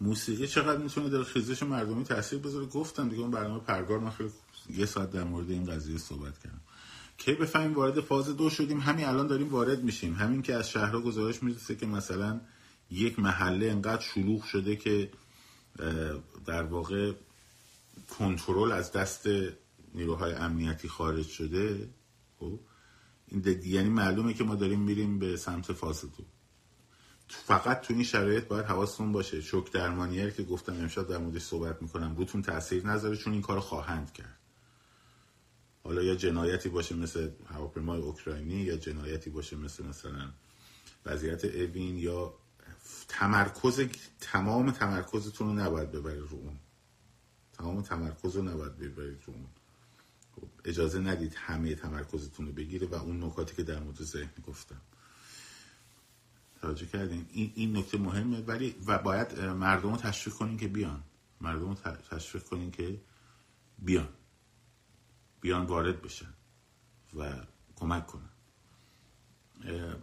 موسیقی 0.00 0.46
چقدر 0.46 0.82
می‌تونه 0.82 1.08
در 1.08 1.22
خیزش 1.22 1.62
مردمی 1.62 2.04
تاثیر 2.04 2.38
بذاره؟ 2.38 2.66
گفتم 2.66 3.08
دیگه 3.08 3.22
اون 3.22 3.30
برنامه 3.30 3.60
پرگار. 3.60 3.98
من 3.98 4.10
خیلی 4.10 4.30
یه 4.70 4.86
ساعت 4.86 5.10
در 5.10 5.24
مورد 5.24 5.50
این 5.50 5.64
قضیه 5.64 5.98
صحبت 5.98 6.38
کردم. 6.38 6.60
کی 7.18 7.32
بفهمیم 7.32 7.74
وارد 7.74 8.00
فاز 8.00 8.36
دو 8.36 8.50
شدیم؟ 8.50 8.80
همین 8.80 9.04
الان 9.04 9.26
داریم 9.26 9.48
وارد 9.48 9.82
میشیم. 9.82 10.14
همین 10.14 10.42
که 10.42 10.54
از 10.54 10.70
شهرها 10.70 11.00
گزارش 11.00 11.42
می‌رسه 11.42 11.76
که 11.76 11.86
مثلا 11.86 12.40
یک 12.90 13.18
محله 13.18 13.66
انقدر 13.66 14.02
شلوغ 14.02 14.44
شده 14.44 14.76
که 14.76 15.10
در 16.46 16.62
واقع 16.62 17.12
کنترل 18.18 18.72
از 18.72 18.92
دست 18.92 19.28
نیروهای 19.94 20.32
امنیتی 20.32 20.88
خارج 20.88 21.26
شده. 21.26 21.88
خب؟ 22.38 22.60
این 23.28 23.60
یعنی 23.64 23.88
معلومه 23.88 24.34
که 24.34 24.44
ما 24.44 24.54
داریم 24.54 24.80
میریم 24.80 25.18
به 25.18 25.36
سمت 25.36 25.72
فاز 25.72 26.00
دو. 26.00 26.24
فقط 27.28 27.80
تو 27.80 27.94
این 27.94 28.04
شرایط 28.04 28.44
باید 28.44 28.64
حواستون 28.64 29.12
باشه. 29.12 29.40
شوک 29.40 29.72
درمانیه 29.72 30.30
که 30.30 30.42
گفتم 30.42 30.72
امشب 30.72 31.08
در 31.08 31.18
موردش 31.18 31.42
صحبت 31.42 31.82
می‌کنم. 31.82 32.16
روتون 32.16 32.42
تاثیر 32.42 32.86
نذاره 32.86 33.16
چون 33.16 33.32
این 33.32 33.42
کار 33.42 33.60
خواهند 33.60 34.12
کرد. 34.12 34.35
حالا 35.86 36.02
یا 36.02 36.14
جنایتی 36.14 36.68
باشه 36.68 36.94
مثل 36.94 37.30
هواپیمای 37.46 38.00
اوکراینی 38.00 38.54
یا 38.54 38.76
جنایتی 38.76 39.30
باشه 39.30 39.56
مثل 39.56 39.86
مثلا 39.86 40.30
وضعیت 41.06 41.44
اوین 41.44 41.98
یا 41.98 42.34
تمرکز 43.08 43.80
تمام 44.20 44.70
تمرکزتون 44.70 45.46
رو 45.48 45.54
نباید 45.64 45.92
ببرید 45.92 46.20
رو 46.20 46.36
اون. 46.36 46.58
تمام 47.52 47.82
تمرکز 47.82 48.36
رو 48.36 48.42
نباید 48.42 48.76
ببرید 48.76 49.18
رو 49.26 49.34
اون. 49.34 49.46
خب، 50.36 50.48
اجازه 50.64 50.98
ندید 50.98 51.34
همه 51.34 51.74
تمرکزتون 51.74 52.46
رو 52.46 52.52
بگیره 52.52 52.86
و 52.86 52.94
اون 52.94 53.24
نکاتی 53.24 53.56
که 53.56 53.62
در 53.62 53.80
مورد 53.80 54.02
ذهن 54.02 54.30
گفتم. 54.46 54.80
توجه 56.60 56.86
کردین؟ 56.86 57.26
این, 57.32 57.52
این 57.54 57.76
نکته 57.76 57.98
مهمه 57.98 58.40
ولی 58.40 58.76
و 58.86 58.98
باید 58.98 59.40
مردم 59.40 59.90
رو 59.90 59.96
تشویق 59.96 60.36
کنین 60.36 60.56
که 60.56 60.68
بیان. 60.68 61.02
مردم 61.40 61.68
رو 61.68 61.74
تشویق 62.10 62.44
کنین 62.44 62.70
که 62.70 63.00
بیان. 63.78 64.08
بیان 65.46 65.66
وارد 65.66 66.02
بشن 66.02 66.32
و 67.18 67.44
کمک 67.76 68.06
کنن. 68.06 68.28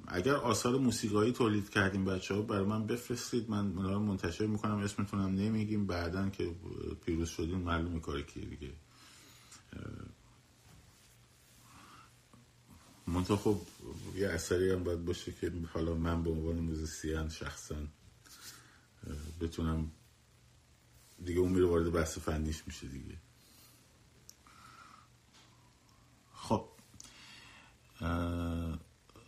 اگر 0.08 0.36
آثار 0.36 0.78
موسیقایی 0.78 1.32
تولید 1.32 1.70
کردیم 1.70 2.06
بچه 2.06 2.34
ها 2.34 2.42
برای 2.42 2.66
من 2.66 2.88
بفرستید. 2.88 3.50
من 3.50 3.76
رو 3.76 4.00
منتشر 4.00 4.46
می‌کنم 4.46 4.78
اسمتونم 4.78 5.36
نمیگیم. 5.36 5.88
بعدا 5.88 6.30
که 6.30 6.56
پیروز 7.06 7.30
شدیم 7.30 7.58
معلوم 7.58 8.00
کاری 8.00 8.24
کیه 8.24 8.46
دیگه. 8.46 8.74
منطقه 13.08 13.36
خب 13.36 13.62
یه 14.16 14.30
اثری 14.30 14.72
هم 14.72 14.84
باید 14.84 15.06
باشه 15.06 15.32
که 15.32 15.52
حالا 15.74 15.94
من 15.94 16.24
به 16.24 16.30
عنوان 16.30 16.56
موزیسین 16.56 17.30
شخصا 17.30 17.76
بتونم 19.42 19.92
دیگه 21.26 21.40
اون 21.40 21.52
میره 21.52 21.66
وارد 21.66 21.92
بحث 21.92 22.18
فنیش 22.18 22.64
میشه 22.68 22.88
دیگه 22.88 23.18
خب 26.34 26.70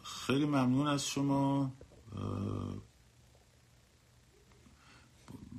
خیلی 0.03 0.45
ممنون 0.45 0.88
از 0.88 1.07
شما. 1.07 1.73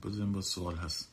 بزنیم 0.02 0.32
با 0.32 0.40
سوال 0.40 0.76
هست. 0.76 1.08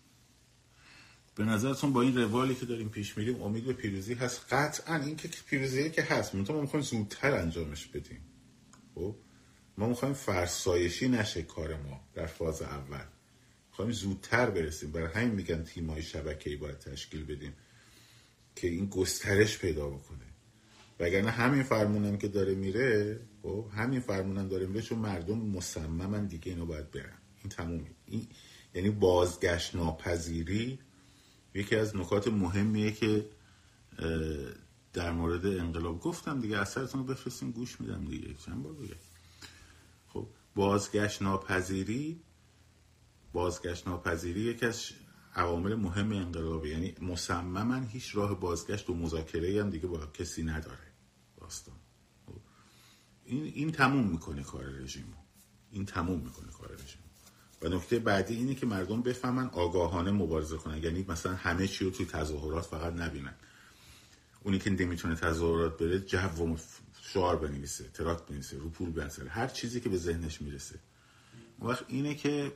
به 1.35 1.43
نظرتون 1.43 1.93
با 1.93 2.01
این 2.01 2.17
روالی 2.17 2.55
که 2.55 2.65
داریم 2.65 2.89
پیش 2.89 3.17
میریم 3.17 3.41
امید 3.41 3.65
به 3.65 3.73
پیروزی 3.73 4.13
هست؟ 4.13 4.53
قطعا 4.53 4.95
این 4.95 5.15
که 5.15 5.27
پیروزی 5.27 5.89
که 5.89 6.03
هست. 6.03 6.35
ما 6.35 6.61
می‌خوایم 6.61 6.85
زودتر 6.85 7.33
انجامش 7.33 7.85
بدیم. 7.85 8.21
خب؟ 8.95 9.15
ما 9.77 9.87
می‌خوایم 9.87 10.13
فرسایشی 10.13 11.07
نشه 11.07 11.43
کار 11.43 11.77
ما 11.77 11.99
در 12.13 12.25
فاز 12.25 12.61
اول. 12.61 13.05
می‌خوایم 13.69 13.91
زودتر 13.91 14.49
برسیم. 14.49 14.91
برای 14.91 15.13
همین 15.13 15.29
میگن 15.29 15.63
تیمای 15.63 16.01
شبکه‌ای 16.01 16.55
باید 16.55 16.79
تشکیل 16.79 17.23
بدیم 17.23 17.53
که 18.55 18.67
این 18.67 18.85
گسترش 18.85 19.57
پیدا 19.57 19.89
بکنه. 19.89 20.32
وگرنه 21.03 21.31
همین 21.31 21.63
فرمونم 21.63 22.17
که 22.17 22.27
داره 22.27 22.55
میره 22.55 23.19
خب 23.41 23.65
همین 23.75 23.99
فرمونم 23.99 24.47
داره 24.47 24.65
میره 24.65 24.81
چون 24.81 24.99
مردم 24.99 25.37
مصممن 25.37 26.25
دیگه 26.25 26.51
اینو 26.51 26.65
باید 26.65 26.91
برن. 26.91 27.17
این 27.41 27.49
تمومی 27.49 27.89
این 28.05 28.27
یعنی 28.73 28.89
بازگشت 28.89 29.75
ناپذیری 29.75 30.79
یکی 31.53 31.75
از 31.75 31.95
نکات 31.95 32.27
مهمیه 32.27 32.91
که 32.91 33.25
در 34.93 35.11
مورد 35.11 35.45
انقلاب 35.45 35.99
گفتم 35.99 36.41
دیگه 36.41 36.57
اثرتون 36.57 37.01
رو 37.01 37.13
بفرستین 37.13 37.51
گوش 37.51 37.81
میدم 37.81 38.05
دیگه. 38.05 38.33
چند 38.45 38.63
بار 38.63 38.73
دیگه 38.73 38.95
خب 40.07 40.27
بازگشت 40.55 41.21
ناپذیری 41.21 42.21
بازگشت 43.33 43.87
ناپذیری 43.87 44.41
یکی 44.41 44.65
از 44.65 44.81
عوامل 45.35 45.75
مهم 45.75 46.11
انقلابی 46.11 46.69
یعنی 46.69 46.95
مصمما 47.01 47.75
هیچ 47.75 48.15
راه 48.15 48.39
بازگشت 48.39 48.89
و 48.89 48.93
مذاکره 48.93 49.61
هم 49.61 49.69
دیگه 49.69 49.87
با 49.87 50.05
کسی 50.05 50.43
نداره. 50.43 50.92
داستان. 51.53 51.75
خب. 52.25 52.39
این 53.25 53.43
این 53.43 53.71
تموم 53.71 54.07
می‌کنه 54.07 54.43
کار 54.43 54.65
رژیم. 54.65 55.13
این 55.71 55.85
تموم 55.85 56.19
می‌کنه 56.19 56.51
کار 56.51 56.71
رژیم. 56.73 57.03
و 57.61 57.67
نکته 57.67 57.99
بعدی 57.99 58.35
اینه 58.35 58.55
که 58.55 58.65
مردم 58.65 59.01
بفهمن 59.01 59.47
آگاهانه 59.49 60.11
مبارزه 60.11 60.57
کنن. 60.57 60.83
یعنی 60.83 61.05
مثلا 61.07 61.35
همه 61.35 61.67
چی 61.67 61.85
رو 61.85 61.91
توی 61.91 62.05
تظاهرات 62.05 62.65
فقط 62.65 62.93
نبینن. 62.93 63.33
اونی 64.43 64.59
که 64.59 64.69
نمی‌تونه 64.69 65.15
تظاهرات 65.15 65.77
بره 65.77 65.99
جو 65.99 66.17
و 66.17 66.57
شعار 67.01 67.35
بنویسه 67.35 67.83
تراکت 67.83 68.25
بنویسه 68.25 68.57
رو 68.57 68.69
پول 68.69 68.91
بنویسه 68.91 69.29
هر 69.29 69.47
چیزی 69.47 69.81
که 69.81 69.89
به 69.89 69.97
ذهنش 69.97 70.41
می‌رسه. 70.41 70.79
وقت 71.59 71.85
اینه 71.87 72.15
که 72.15 72.51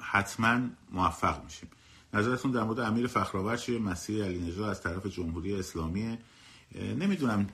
حتما 0.00 0.68
موفق 0.90 1.44
میشیم. 1.44 1.70
نظرتون 2.14 2.50
در 2.50 2.62
مورد 2.62 2.80
امیر 2.80 3.06
فخرآور 3.06 3.56
چیه؟ 3.56 3.78
مسیح 3.78 4.24
علی 4.24 4.62
از 4.64 4.82
طرف 4.82 5.06
جمهوری 5.06 5.54
اسلامی 5.54 6.18
نمی‌دونم 6.74 7.46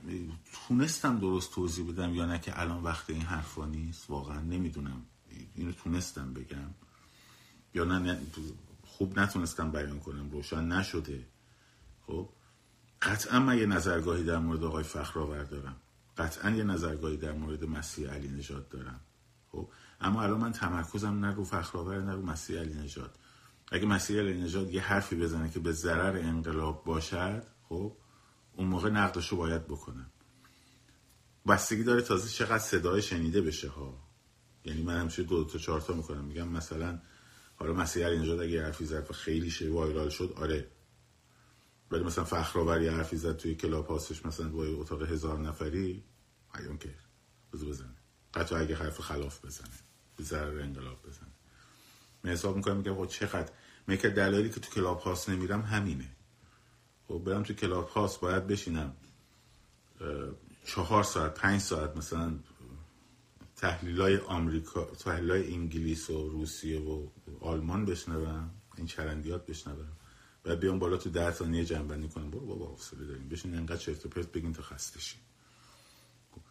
تونستم 0.67 1.19
درست 1.19 1.53
توضیح 1.53 1.91
بدم 1.91 2.15
یا 2.15 2.25
نه 2.25 2.39
که 2.39 2.61
الان 2.61 2.83
وقت 2.83 3.09
این 3.09 3.21
حرفا 3.21 3.65
نیست. 3.65 4.09
واقعا 4.09 4.41
نمی‌دونم. 4.41 5.01
اینو 5.55 5.71
تونستم 5.71 6.33
بگم. 6.33 6.73
یا 7.73 7.83
نه, 7.83 8.19
خوب 8.83 9.19
نتونستم 9.19 9.71
بیان 9.71 9.99
کنم. 9.99 10.31
روشن 10.31 10.63
نشده. 10.63 11.27
خب؟ 12.07 12.29
قطعا 13.01 13.39
من 13.39 13.57
یه 13.57 13.65
نظرگاهی 13.65 14.23
در 14.23 14.37
مورد 14.37 14.63
آقای 14.63 14.83
فخرآور 14.83 15.43
دارم. 15.43 15.75
قطعا 16.17 16.49
یه 16.51 16.63
نظرگاهی 16.63 17.17
در 17.17 17.31
مورد 17.31 17.65
مسیح 17.65 18.09
علی 18.09 18.27
نژاد 18.27 18.69
دارم. 18.69 18.99
خب؟ 19.51 19.69
اما 20.01 20.23
الان 20.23 20.39
من 20.39 20.51
تمرکزم 20.51 21.25
نه 21.25 21.33
رو 21.33 21.43
فخرآور 21.43 22.01
نه 22.01 22.13
رو 22.13 22.21
مسیح 22.21 22.59
علی 22.59 22.73
نژاد. 22.73 23.19
اگه 23.71 23.85
مسیح 23.85 24.19
علی 24.19 24.41
نژاد 24.41 24.73
یه 24.73 24.81
حرفی 24.81 25.15
بزنه 25.15 25.49
که 25.49 25.59
به 25.59 25.71
ضرر 25.71 26.17
انقلاب 26.17 26.83
باشد 26.83 27.43
خب؟ 27.69 27.93
اون 28.61 28.69
موقع 28.69 28.89
نقدش 28.89 29.33
باید 29.33 29.67
بکنم. 29.67 30.11
بستگی 31.47 31.83
داره 31.83 32.01
تازه 32.01 32.29
چقدر 32.29 32.57
صدای 32.57 33.01
شنیده 33.01 33.41
بشه 33.41 33.69
ها. 33.69 34.07
یعنی 34.65 34.83
من 34.83 34.99
همیشه 34.99 35.23
دو 35.23 35.43
تا 35.43 35.57
چهار 35.57 35.81
تا 35.81 35.93
می‌کنم. 35.93 36.25
میگم 36.25 36.47
مثلا 36.47 36.99
حالا 37.55 37.73
مسیح 37.73 38.07
اینجا 38.07 38.41
اگه 38.41 38.63
حرفی 38.63 38.85
زد 38.85 39.07
و 39.09 39.13
خیلی 39.13 39.49
شی 39.49 39.67
وایرال 39.67 40.09
شد 40.09 40.33
آره. 40.37 40.71
ولی 41.91 42.03
مثلا 42.03 42.23
فخرآوری 42.23 42.87
حرفی 42.87 43.17
زد 43.17 43.37
توی 43.37 43.55
کلاب 43.55 43.87
هاستش 43.87 44.25
مثلا 44.25 44.49
با 44.49 44.65
اتاق 44.65 45.01
هزار 45.01 45.39
نفری 45.39 46.03
ایون 46.59 46.77
که 46.77 46.95
بزن 47.53 47.67
بزنه. 47.67 47.95
قطعا 48.33 48.59
اگه 48.59 48.75
حرف 48.75 49.01
خلاف 49.01 49.45
بزنه 49.45 49.79
به 50.17 50.23
ضرر 50.23 50.61
انقلاب 50.61 51.07
بزنه. 51.07 51.33
من 52.23 52.31
حساب 52.31 52.55
می‌کنم 52.55 52.77
میگم 52.77 53.05
چقدر؟ 53.05 53.51
میگه 53.87 54.09
دلایلی 54.09 54.49
که 54.49 54.59
تو 54.59 54.71
کلاب 54.71 54.99
هاست 54.99 55.29
نمیرم 55.29 55.61
همینه. 55.61 56.15
خب 57.11 57.23
برم 57.23 57.43
تو 57.43 57.53
کلاب 57.53 57.87
هاست 57.87 58.19
باید 58.19 58.47
بشینم. 58.47 58.93
چهار 60.65 61.03
ساعت 61.03 61.33
پنج 61.33 61.61
ساعت 61.61 61.97
مثلا 61.97 62.33
تحلیل 63.55 64.01
های 64.01 64.17
آمریکا 64.17 64.85
تحلیل 64.85 65.31
های 65.31 65.53
انگلیس 65.53 66.09
و 66.09 66.29
روسیه 66.29 66.79
و 66.79 67.07
آلمان 67.41 67.85
بشنوم 67.85 68.51
این 68.77 68.87
چرندیات 68.87 69.45
بشنوم. 69.45 69.91
و 70.45 70.55
بیام 70.55 70.79
بالا 70.79 70.97
تو 70.97 71.09
ده 71.09 71.31
ثانیه 71.31 71.65
جنبندی 71.65 72.07
کنم. 72.07 72.31
برو 72.31 72.45
بابا 72.45 72.65
حوصله 72.65 73.05
داریم. 73.05 73.29
بشین 73.29 73.55
انقدر 73.55 73.77
چرت 73.77 74.05
و 74.05 74.09
پرت 74.09 74.31
بگین 74.31 74.53
تا 74.53 74.63
خسته 74.63 74.99
خب، 76.31 76.41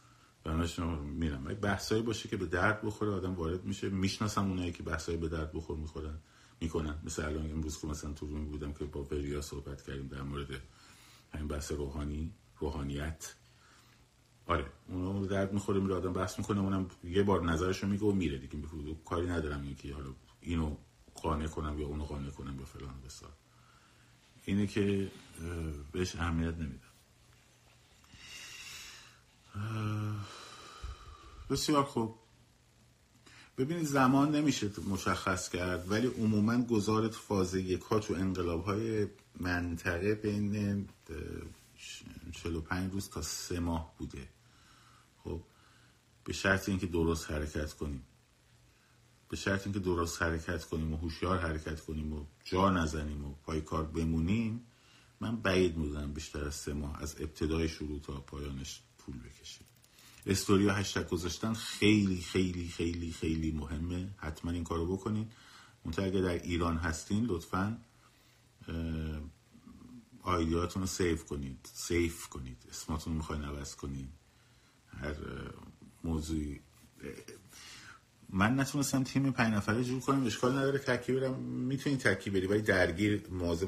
میرم. 1.02 1.46
اگه 1.46 1.58
بحثایی 1.58 2.02
باشه 2.02 2.28
که 2.28 2.36
به 2.36 2.46
درد 2.46 2.82
بخوره 2.82 3.10
آدم 3.10 3.34
وارد 3.34 3.64
میشه. 3.64 3.88
می‌شناسم 3.88 4.48
اونایی 4.48 4.72
که 4.72 4.82
بحثایی 4.82 5.18
به 5.18 5.28
درد 5.28 5.52
بخور 5.52 5.76
می‌خورن. 5.76 6.18
می‌کنن. 6.60 6.98
مثل 7.04 7.24
الان 7.24 7.50
امروز 7.50 7.80
که 7.80 7.86
مثلا 7.86 8.12
تو 8.12 8.26
رومی 8.26 8.44
بودم 8.44 8.72
که 8.72 8.84
با 8.84 9.02
وریا 9.02 9.40
صحبت 9.40 9.82
کردیم 9.82 10.08
در 10.08 10.22
مورد 10.22 10.60
همین 11.34 11.48
بحث 11.48 11.72
روحانی 11.72 12.32
روحانیت. 12.58 13.34
آره 14.46 14.66
اونو 14.88 15.26
درد 15.26 15.52
می‌خوره 15.52 15.80
میره 15.80 15.94
آدم 15.94 16.12
بحث 16.12 16.38
می‌کنه 16.38 16.60
اونم 16.60 16.90
یه 17.04 17.22
بار 17.22 17.44
نظرشو 17.44 17.86
میگه 17.86 18.04
و 18.04 18.12
میره 18.12 18.38
دیگه. 18.38 18.58
کاری 19.04 19.26
ندارم 19.26 19.62
اینکه 19.62 19.94
حالا 19.94 20.14
اینو 20.40 20.76
قانع 21.14 21.46
کنم 21.46 21.78
یا 21.78 21.86
اونو 21.86 22.04
قانع 22.04 22.30
کنم 22.30 22.60
یا 22.60 22.66
فلان 22.66 23.00
بسار. 23.00 23.32
اینه 24.44 24.66
که 24.66 25.10
بهش 25.92 26.16
اهمیت 26.16 26.54
نمیدم 26.54 26.90
بسیار 31.50 31.84
خوب. 31.84 32.19
ببینید 33.60 33.86
زمان 33.86 34.34
نمیشه 34.36 34.70
مشخص 34.88 35.48
کرد 35.48 35.90
ولی 35.90 36.06
عموما 36.06 36.62
گذارت 36.62 37.14
فاز 37.14 37.54
یک 37.54 37.80
ها 37.80 37.98
تو 37.98 38.14
انقلاب 38.14 38.64
های 38.64 39.06
منطقه 39.40 40.14
بین 40.14 40.88
45 42.32 42.92
روز 42.92 43.08
تا 43.08 43.22
سه 43.22 43.60
ماه 43.60 43.94
بوده. 43.98 44.28
خب 45.24 45.40
به 46.24 46.32
شرط 46.32 46.68
اینکه 46.68 46.86
درست 46.86 47.30
حرکت 47.30 47.72
کنیم. 47.72 48.02
به 49.28 49.36
شرط 49.36 49.66
اینکه 49.66 49.80
درست 49.80 50.22
حرکت 50.22 50.64
کنیم 50.64 50.92
و 50.92 50.96
هوشیار 50.96 51.38
حرکت 51.38 51.80
کنیم 51.80 52.12
و 52.12 52.24
جا 52.44 52.70
نزنیم 52.70 53.24
و 53.24 53.34
پای 53.42 53.60
کار 53.60 53.84
بمونیم 53.84 54.66
من 55.20 55.36
بعید 55.36 55.76
می‌دونم 55.76 56.12
بیشتر 56.12 56.44
از 56.44 56.54
سه 56.54 56.72
ماه 56.72 57.02
از 57.02 57.16
ابتدای 57.20 57.68
شروع 57.68 58.00
تا 58.00 58.20
پایانش 58.20 58.80
پول 58.98 59.14
بکشیم. 59.18 59.69
استوری 60.26 60.66
و 60.66 60.70
هشتگ 60.70 61.08
گذاشتن 61.08 61.54
خیلی 61.54 62.20
خیلی 62.20 62.68
خیلی 62.68 63.12
خیلی 63.12 63.52
مهمه. 63.52 64.08
حتما 64.16 64.50
این 64.50 64.64
کارو 64.64 64.96
بکنین. 64.96 65.28
منتها 65.84 66.04
اگه 66.04 66.20
در 66.20 66.42
ایران 66.42 66.76
هستین 66.76 67.24
لطفا 67.24 67.78
آیدیاتون 70.22 70.82
رو 70.82 70.86
سیف 70.86 71.24
کنید. 71.24 71.70
سیف 71.72 72.26
کنید. 72.26 72.56
اسماتون 72.70 73.12
می‌خواین 73.12 73.42
عوض 73.42 73.74
کنید 73.74 74.08
هر 75.00 75.14
موضوعی 76.04 76.60
من 78.32 78.60
نتونستم 78.60 79.04
تیم 79.04 79.32
پنج 79.32 79.54
نفره 79.54 79.84
جور 79.84 80.00
کنم. 80.00 80.26
اشکال 80.26 80.52
نداره. 80.52 80.78
تکی 80.78 81.12
برم. 81.12 81.34
می‌تونی 81.42 81.96
تکی 81.96 82.30
بری 82.30 82.46
ولی 82.46 82.62
درگیر 82.62 83.16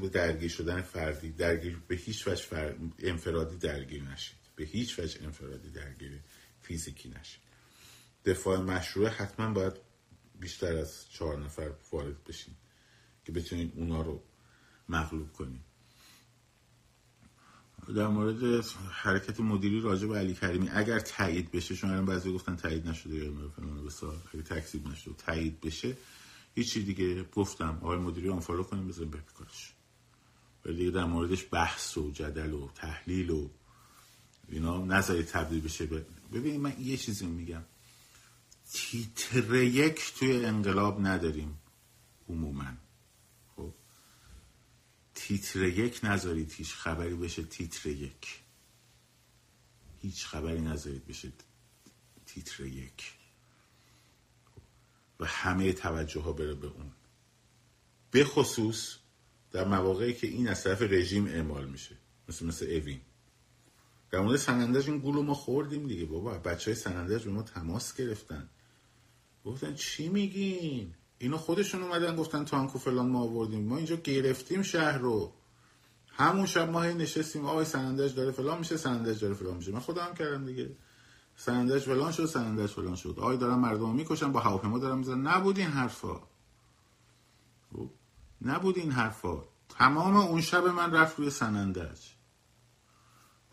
به 0.01 0.09
درگیر 0.09 0.49
شدن 0.49 0.81
فردی 0.81 1.31
درگیر 1.31 1.77
به 1.87 1.95
هیچ 1.95 2.27
وجه 2.27 2.43
فر... 2.43 2.75
انفرادی 2.99 3.57
درگیر 3.57 4.03
نشید. 4.03 4.37
به 4.55 4.63
هیچ 4.63 4.99
وجه 4.99 5.23
انفرادی 5.23 5.69
درگیر 5.69 6.19
فیزیکی 6.63 7.09
نشید 7.09 7.41
دفاع 8.25 8.59
مشروع 8.59 9.07
حتما 9.07 9.53
باید 9.53 9.73
بیشتر 10.39 10.77
از 10.77 11.09
چهار 11.09 11.39
نفر 11.39 11.71
وارد 11.91 12.23
بشین 12.23 12.53
که 13.25 13.31
بتونید 13.31 13.73
اونا 13.75 14.01
رو 14.01 14.23
مغلوب 14.89 15.33
کنید. 15.33 15.61
در 17.95 18.07
مورد 18.07 18.65
حرکت 18.91 19.39
مدیری 19.39 19.81
راجع 19.81 20.07
به 20.07 20.17
علی 20.17 20.33
کریمی 20.33 20.69
اگر 20.69 20.99
تایید 20.99 21.51
بشه 21.51 21.75
چون 21.75 21.89
الان 21.89 22.05
بعضی 22.05 22.33
گفتن 22.33 22.55
تایید 22.55 22.87
نشده 22.87 23.15
یا 23.15 23.31
اگه 24.33 24.43
تکذیب 24.43 24.87
نشده 24.87 25.13
تایید 25.17 25.61
بشه 25.61 25.97
هیچی 26.55 26.83
دیگه 26.83 27.23
گفتم. 27.23 27.79
آقای 27.81 27.97
مدیری 27.97 28.29
آنفالو 28.29 28.63
کنیم 28.63 28.87
بذاریم 28.87 29.11
به 29.11 29.17
کارش. 29.37 29.73
ولی 30.65 30.77
دیگه 30.77 30.91
در 30.91 31.05
موردش 31.05 31.45
بحث 31.51 31.97
و 31.97 32.11
جدل 32.11 32.53
و 32.53 32.69
تحلیل 32.75 33.29
و 33.29 33.49
اینا 34.49 34.85
نظری 34.85 35.23
تبدیل 35.23 35.61
بشه 35.61 35.85
ببینید 36.33 36.59
من 36.59 36.75
یه 36.79 36.97
چیزی 36.97 37.25
میگم. 37.25 37.63
تیتر 38.73 39.53
یک 39.55 40.13
توی 40.19 40.45
انقلاب 40.45 41.07
نداریم 41.07 41.59
عموما. 42.29 42.73
تیتر 45.15 45.63
یک 45.63 45.99
نذارید 46.03 46.51
هیچ 46.51 46.73
خبری 46.73 47.13
بشه 47.13 47.43
تیتر 47.43 47.89
یک. 47.89 48.41
هیچ 50.01 50.25
خبری 50.25 50.61
نذارید 50.61 51.07
بشه 51.07 51.31
تیتر 52.25 52.63
یک. 52.65 53.13
و 55.19 55.25
همه 55.25 55.73
توجه 55.73 56.21
ها 56.21 56.33
بره 56.33 56.53
به 56.53 56.67
اون. 56.67 56.91
به 58.11 58.25
خصوص 58.25 58.95
در 59.51 59.67
مواقعی 59.67 60.13
که 60.13 60.27
این 60.27 60.47
از 60.47 60.63
طرف 60.63 60.81
رژیم 60.81 61.25
اعمال 61.25 61.69
میشه. 61.69 61.97
مثل 62.29 62.45
مثل 62.45 62.65
اوین. 62.65 63.01
در 64.13 64.19
مورد 64.19 64.37
سنندج 64.37 64.89
این 64.89 64.99
گولو 64.99 65.21
ما 65.21 65.33
خوردیم 65.33 65.87
دیگه 65.87 66.05
بابا. 66.05 66.31
بچه 66.31 66.71
های 66.71 66.75
سنندج 66.75 67.23
به 67.23 67.31
ما 67.31 67.41
تماس 67.41 67.95
گرفتن. 67.95 68.49
گفتن 69.45 69.73
چی 69.73 70.09
میگین؟ 70.09 70.93
اینو 71.17 71.37
خودشون 71.37 71.83
اومدن 71.83 72.15
گفتن 72.15 72.45
تانکو 72.45 72.79
فلان 72.79 73.09
ما 73.09 73.21
آوردیم. 73.21 73.67
ما 73.67 73.77
اینجا 73.77 73.95
گرفتیم 73.95 74.61
شهر 74.61 74.97
رو. 74.97 75.33
همون 76.07 76.45
شب 76.45 76.69
ما 76.69 76.81
هی 76.81 76.93
نشستیم. 76.93 77.45
آقای 77.45 77.65
سنندج 77.65 78.15
داره 78.15 78.31
فلان 78.31 78.59
میشه 78.59 78.77
سنندج 78.77 79.19
داره 79.19 79.33
فلان 79.33 79.57
میشه. 79.57 79.71
من 79.71 79.79
خودم 79.79 80.13
کردم 80.13 80.45
دیگه. 80.45 80.75
سنندج 81.35 81.81
فلان 81.81 82.11
شد 82.11 82.25
سنندج 82.25 82.69
فلان 82.69 82.95
شد. 82.95 83.15
آقای 83.17 83.37
دارم 83.37 83.59
مردم 83.59 83.95
می‌کشن 83.95 84.31
با 84.31 84.39
هواپیما 84.39 84.79
دارم 84.79 84.97
می‌زنن. 84.97 85.27
نبود 85.27 85.57
این 85.57 85.67
حرفا. 85.67 86.19
خب، 87.73 87.89
نبود 88.41 88.77
این 88.77 88.91
حرفا. 88.91 89.43
تمام 89.69 90.15
اون 90.15 90.41
شب 90.41 90.65
من 90.65 90.91
رفت 90.91 91.19
روی 91.19 91.29
سنندج. 91.29 92.12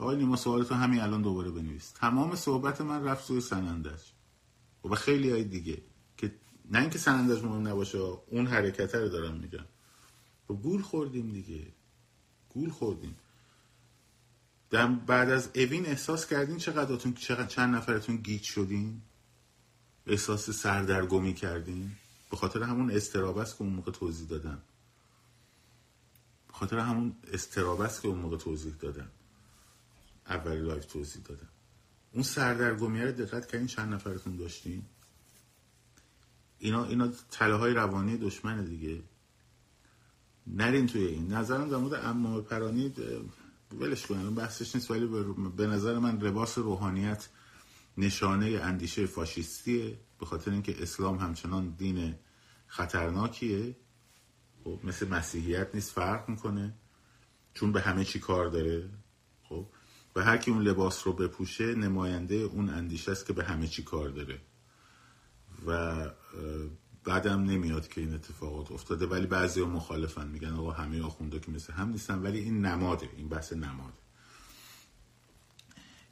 آقای 0.00 0.16
نیما 0.16 0.36
سوالتو 0.36 0.74
همین 0.74 1.00
الان 1.00 1.22
دوباره 1.22 1.50
بنویس. 1.50 1.92
تمام 1.92 2.34
صحبت 2.34 2.80
من 2.80 3.04
رفت 3.04 3.30
روی 3.30 3.40
سنندج. 3.40 4.00
و 4.84 4.94
خیلی 4.94 5.30
های 5.30 5.44
دیگه 5.44 5.82
نه 6.70 6.80
اینکه 6.80 6.98
سنندش 6.98 7.42
مهم 7.42 7.68
نباشه 7.68 7.98
اون 7.98 8.46
حرکت 8.46 8.94
رو 8.94 9.08
دارم 9.08 9.34
میگم. 9.34 9.64
و 10.50 10.54
گول 10.54 10.82
خوردیم 10.82 11.32
دیگه. 11.32 11.66
گول 12.48 12.70
خوردیم. 12.70 13.16
بعد 15.06 15.30
از 15.30 15.50
اوین 15.54 15.86
احساس 15.86 16.26
کردین 16.26 16.56
چقدرتون 16.56 17.14
چقدر 17.14 17.46
چند 17.46 17.74
نفرتون 17.74 18.16
گیج 18.16 18.42
شدین؟ 18.42 19.02
احساس 20.06 20.50
سردرگمی 20.50 21.34
کردین؟ 21.34 21.90
به 22.30 22.36
خاطر 22.36 22.62
همون 22.62 22.90
اضطرابست 22.90 23.56
که 23.56 23.62
اون 23.62 23.72
موقع 23.72 23.92
توضیح 23.92 24.28
دادم. 24.28 24.62
به 26.48 26.52
خاطر 26.52 26.78
همون 26.78 27.16
اضطرابست 27.32 28.02
که 28.02 28.08
اون 28.08 28.18
موقع 28.18 28.36
توضیح 28.36 28.74
دادم. 28.80 29.10
اول 30.26 30.60
live 30.60 30.84
توضیح 30.86 31.22
دادم. 31.22 31.48
اون 32.12 32.22
سردرگمی 32.22 33.02
رو 33.02 33.12
دقت 33.12 33.46
کردین 33.46 33.66
چند 33.66 33.94
نفرتون 33.94 34.36
داشتین؟ 34.36 34.82
اینا 36.58 36.84
اینا 36.84 37.08
تله 37.30 37.54
های 37.54 37.74
روانی 37.74 38.16
دشمن 38.16 38.64
دیگه. 38.64 39.02
نرین 40.46 40.86
توی 40.86 41.06
این. 41.06 41.32
نظرم 41.32 41.68
در 41.68 41.76
مورد 41.76 42.04
امام 42.04 42.42
پرانی 42.42 42.94
ولش 43.78 44.06
کنن 44.06 44.34
بحثش 44.34 44.74
نیست 44.74 44.90
ولی 44.90 45.06
به 45.56 45.66
نظر 45.66 45.98
من 45.98 46.18
لباس 46.18 46.58
روحانیت 46.58 47.28
نشانه 47.98 48.46
اندیشه 48.46 49.06
فاشیستیه 49.06 49.98
به 50.20 50.26
خاطر 50.26 50.50
اینکه 50.50 50.82
اسلام 50.82 51.18
همچنان 51.18 51.70
دین 51.70 52.14
خطرناکیه. 52.66 53.76
خب 54.64 54.80
مثل 54.84 55.08
مسیحیت 55.08 55.74
نیست 55.74 55.90
فرق 55.90 56.28
می‌کنه. 56.28 56.74
چون 57.54 57.72
به 57.72 57.80
همه 57.80 58.04
چی 58.04 58.18
کار 58.18 58.48
داره. 58.48 58.88
و 60.16 60.22
هر 60.22 60.36
کی 60.36 60.50
اون 60.50 60.62
لباس 60.62 61.06
رو 61.06 61.12
بپوشه 61.12 61.74
نماینده 61.74 62.34
اون 62.34 62.68
اندیشه 62.68 63.12
است 63.12 63.26
که 63.26 63.32
به 63.32 63.44
همه 63.44 63.68
چی 63.68 63.82
کار 63.82 64.08
داره. 64.08 64.40
و 65.66 65.96
بعدم 67.04 67.44
نمیاد 67.44 67.88
که 67.88 68.00
این 68.00 68.14
اتفاقات 68.14 68.72
افتاده 68.72 69.06
ولی 69.06 69.26
بعضی 69.26 69.60
ها 69.60 69.66
مخالفن. 69.66 70.28
میگن 70.28 70.52
آقا 70.52 70.70
همه 70.70 71.02
آخونده 71.02 71.40
که 71.40 71.50
مثل 71.50 71.72
هم 71.72 71.88
نیستن 71.88 72.22
ولی 72.22 72.38
این 72.38 72.66
نماده 72.66 73.10
این 73.16 73.28
بحث 73.28 73.52
نماده. 73.52 73.98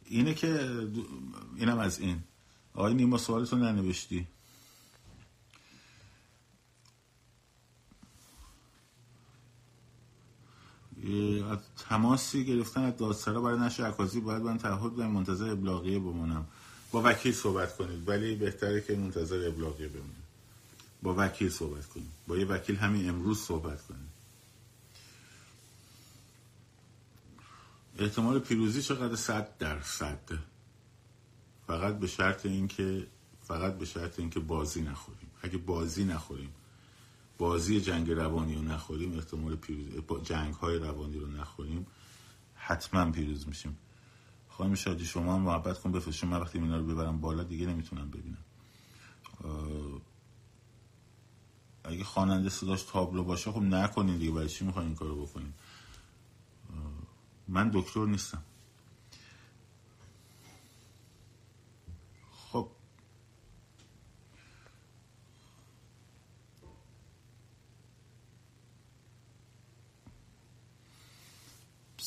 اینه 0.05 0.35
که 0.35 0.79
اینم 1.57 1.79
از 1.79 2.01
این. 2.01 2.23
آقای 2.75 2.95
نیما 2.95 3.19
سوالتو 3.19 3.57
ننوشتی. 3.57 4.27
تماسی 11.89 12.45
گرفتن 12.45 12.83
از 12.83 12.97
دادسرا 12.97 13.41
برای 13.41 13.59
نشر 13.59 13.85
عکاسی 13.85 14.21
باید 14.21 14.43
من 14.43 14.59
تعهد 14.59 14.97
بدم 14.97 15.11
منتظر 15.11 15.51
ابلاغیه 15.51 15.99
بمونم. 15.99 16.47
با 16.93 17.03
وکیل 17.05 17.33
صحبت 17.33 17.77
کنید 17.77 18.09
ولی 18.09 18.35
بهتره 18.35 18.81
که 18.81 18.97
منتظر 18.97 19.49
ابلاغیه 19.49 19.89
بمونید 19.89 20.29
با 21.03 21.15
وکیل 21.19 21.51
صحبت 21.51 21.87
کنید. 21.87 22.11
با 22.27 22.37
یه 22.37 22.47
وکیل 22.47 22.77
همین 22.77 23.09
امروز 23.09 23.41
صحبت 23.41 23.83
کنید. 23.83 24.19
احتمال 27.99 28.39
پیروزی 28.39 28.83
چقدر؟ 28.83 29.17
صد 29.17 29.59
درصد. 29.59 30.39
فقط 31.67 31.99
به 31.99 32.07
شرط 32.07 32.47
اینکه 32.47 33.07
فقط 33.49 33.79
به 33.79 33.85
شرط 33.85 34.19
اینکه 34.19 34.41
بازی 34.41 34.83
نخوریم. 34.83 35.31
اگه 35.43 35.59
بازی 35.59 36.05
نخوریم 36.05 36.55
بازی 37.39 37.81
جنگ 37.81 38.11
روانی 38.11 38.55
رو 38.55 38.63
نخوریم 38.63 39.13
احتمال 39.13 39.57
پیروزی 39.57 40.03
جنگ 40.25 40.55
های 40.55 40.79
روانی 40.79 41.19
رو 41.19 41.27
نخوریم 41.27 41.87
حتما 42.55 43.11
پیروز 43.11 43.49
میشیم. 43.49 43.79
خواهیم 44.49 44.75
شادی 44.75 45.05
شما 45.05 45.35
هم 45.35 45.41
محبت 45.41 45.79
کن 45.79 45.93
بفرست 45.93 46.25
من 46.25 46.41
وقتی 46.41 46.59
اینا 46.59 46.77
رو 46.77 46.85
ببرم 46.87 47.21
بالا 47.21 47.43
دیگه 47.43 47.67
نمی‌تونم 47.67 48.11
ببینم. 48.11 48.45
اگه 51.85 52.05
خواننده 52.05 52.49
صداش 52.49 52.83
تابلو 52.83 53.25
باشه 53.25 53.53
خب 53.53 53.63
نکنین 53.63 54.19
دیگه. 54.19 54.33
برای 54.33 54.49
چی 54.49 54.65
می‌خواین 54.65 54.89
این 54.89 54.97
کارو 54.97 55.27
بکنین؟ 55.27 55.53
من 57.49 57.71
دکتر 57.75 58.07
نیستم. 58.07 58.43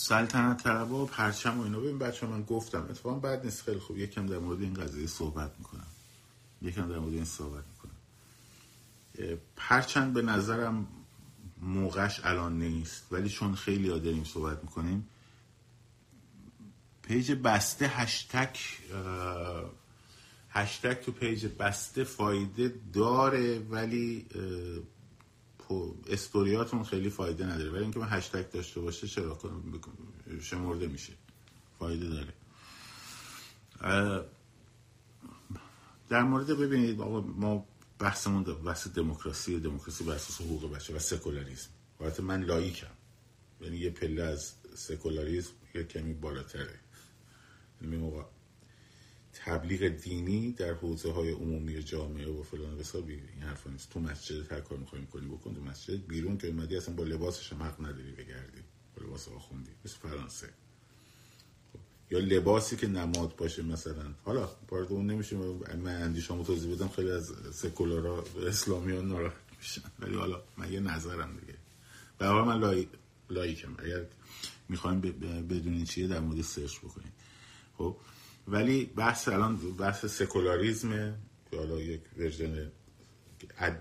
سلطنت 0.01 0.63
طلبه 0.63 0.95
و 0.95 1.05
پرچم 1.05 1.59
و 1.59 1.63
اینا. 1.63 1.79
ببین 1.79 1.99
بچه‌ها 1.99 2.27
من 2.27 2.43
گفتم 2.43 2.87
اتفاقا 2.89 3.19
بد 3.19 3.45
نیست. 3.45 3.63
خیلی 3.63 3.79
خوب. 3.79 3.97
یکم 3.97 4.27
در 4.27 4.37
مورد 4.37 4.61
این 4.61 4.73
قضیه 4.73 5.07
صحبت 5.07 5.51
می‌کنم. 5.59 5.87
یکم 6.61 6.89
در 6.89 6.99
مورد 6.99 7.13
این 7.13 7.25
صحبت 7.25 7.63
می‌کنم. 7.71 7.91
پرچم 9.55 10.13
به 10.13 10.21
نظرم 10.21 10.87
موقعش 11.61 12.21
الان 12.23 12.59
نیست. 12.59 13.03
ولی 13.11 13.29
چون 13.29 13.55
خیلی 13.55 13.89
ها 13.89 13.97
داریم 13.97 14.23
صحبت 14.23 14.63
می‌کنیم 14.63 15.07
page 17.01 17.31
بسته 17.31 17.87
hashtag 17.87 18.77
hashtag 20.49 21.01
تو 21.01 21.11
page 21.11 21.45
بسته 21.45 22.03
فایده 22.03 22.75
داره. 22.93 23.59
ولی 23.59 24.25
استوریاتون 26.07 26.83
خیلی 26.83 27.09
فایده 27.09 27.45
نداره. 27.45 27.71
ولی 27.71 27.81
اینکه 27.81 27.99
من 27.99 28.07
هشتگ 28.09 28.49
داشته 28.51 28.81
باشه 28.81 29.07
چرا 29.07 29.39
شمرده 30.41 30.87
میشه. 30.87 31.13
فایده 31.79 32.09
داره. 32.09 32.33
در 36.09 36.23
مورد 36.23 36.47
ببینید 36.47 36.97
ما 36.97 37.65
بحثمون 37.99 38.43
بحث 38.43 38.87
دموکراسی 38.87 39.59
دموکراسی 39.59 40.03
بر 40.03 40.13
اساس 40.13 40.41
حقوق 40.41 40.71
بچه 40.71 40.95
و 40.95 40.99
سکولاریسم. 40.99 41.69
البته 41.99 42.23
من 42.23 42.43
لایکم. 42.43 42.87
یعنی 43.61 43.77
یه 43.77 43.89
پله 43.89 44.23
از 44.23 44.53
سکولاریسم 44.75 45.51
یه 45.75 45.83
کمی 45.83 46.13
بالاتره. 46.13 46.79
یعنی 47.81 48.23
تبلیغ 49.33 49.87
دینی 49.87 50.51
در 50.51 50.73
حوزه 50.73 51.11
های 51.11 51.31
عمومی 51.31 51.83
جامعه 51.83 52.27
و 52.27 52.43
فلان 52.43 52.79
حسابی 52.79 53.13
این 53.13 53.43
حرفا 53.43 53.69
نیست. 53.69 53.89
تو 53.89 53.99
مسجد 53.99 54.51
هر 54.51 54.59
کار 54.59 54.77
می‌خوایم 54.77 55.05
کنی 55.05 55.27
بکن 55.27 55.55
تو 55.55 55.61
مسجد. 55.61 56.07
بیرون 56.07 56.37
که 56.37 56.47
اومدی 56.47 56.77
اصلا 56.77 56.95
با 56.95 57.03
لباسش 57.03 57.53
هم 57.53 57.63
حق 57.63 57.81
نداری 57.81 58.11
بگردی. 58.11 58.61
با 58.97 59.05
لباس 59.05 59.27
آخوندی. 59.27 59.71
مثل 59.85 59.95
فرانسه. 59.95 60.49
خب. 61.73 61.79
یا 62.11 62.19
لباسی 62.19 62.75
که 62.75 62.87
نماد 62.87 63.35
باشه 63.35 63.63
مثلا. 63.63 64.13
حالا 64.25 64.49
وارد 64.69 64.91
اون 64.91 65.07
نمیشه 65.07 65.35
من 65.35 66.01
اندیشامو 66.01 66.43
توضیح 66.43 66.75
بدم 66.75 66.87
خیلی 66.87 67.11
از 67.11 67.31
سکولارا 67.53 68.23
اسلامی 68.47 68.91
ها 68.91 69.01
ناراحت 69.01 69.35
میشن. 69.59 69.81
ولی 69.99 70.15
حالا 70.15 70.41
من 70.57 70.73
یه 70.73 70.79
نظرم 70.79 71.37
دیگه. 71.39 71.57
به 72.17 72.31
من 72.31 72.59
لای... 72.59 72.87
لایکم. 73.29 73.75
اگر 73.79 74.05
می‌خوایم 74.69 75.01
بدونین 75.49 75.85
چیه 75.85 76.07
در 76.07 76.19
مورد 76.19 76.41
سرچ 76.41 76.77
بکنید 76.79 77.13
خب. 77.77 77.95
ولی 78.47 78.85
بحث 78.85 79.27
الان 79.27 79.57
بحث 79.57 80.05
سکولاریزم 80.05 81.17
که 81.51 81.57
حالا 81.57 81.81
یک 81.81 82.01
ورژن 82.17 82.71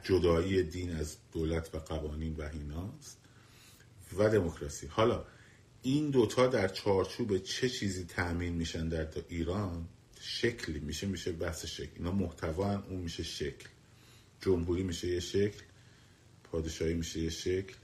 جدایی 0.02 0.62
دین 0.62 0.96
از 0.96 1.16
دولت 1.32 1.74
و 1.74 1.78
قوانین 1.78 2.36
و 2.36 2.48
هیناست 2.48 3.18
و 4.18 4.28
دموکراسی. 4.30 4.86
حالا 4.86 5.24
این 5.82 6.10
دوتا 6.10 6.46
در 6.46 6.68
چارچوب 6.68 7.38
چه 7.38 7.68
چیزی 7.68 8.04
تأمین 8.04 8.52
میشن 8.52 8.88
در 8.88 9.08
ایران؟ 9.28 9.88
شکلی 10.20 10.78
میشه 10.78 11.06
میشه 11.06 11.32
بحث 11.32 11.66
شکل. 11.66 11.90
اینا 11.96 12.12
محتوا 12.12 12.82
اون 12.88 13.00
میشه 13.00 13.22
شکل. 13.22 13.68
جمهوری 14.40 14.82
میشه 14.82 15.08
یه 15.08 15.20
شکل 15.20 15.62
پادشاهی 16.44 16.94
میشه 16.94 17.20
یه 17.20 17.30
شکل 17.30 17.74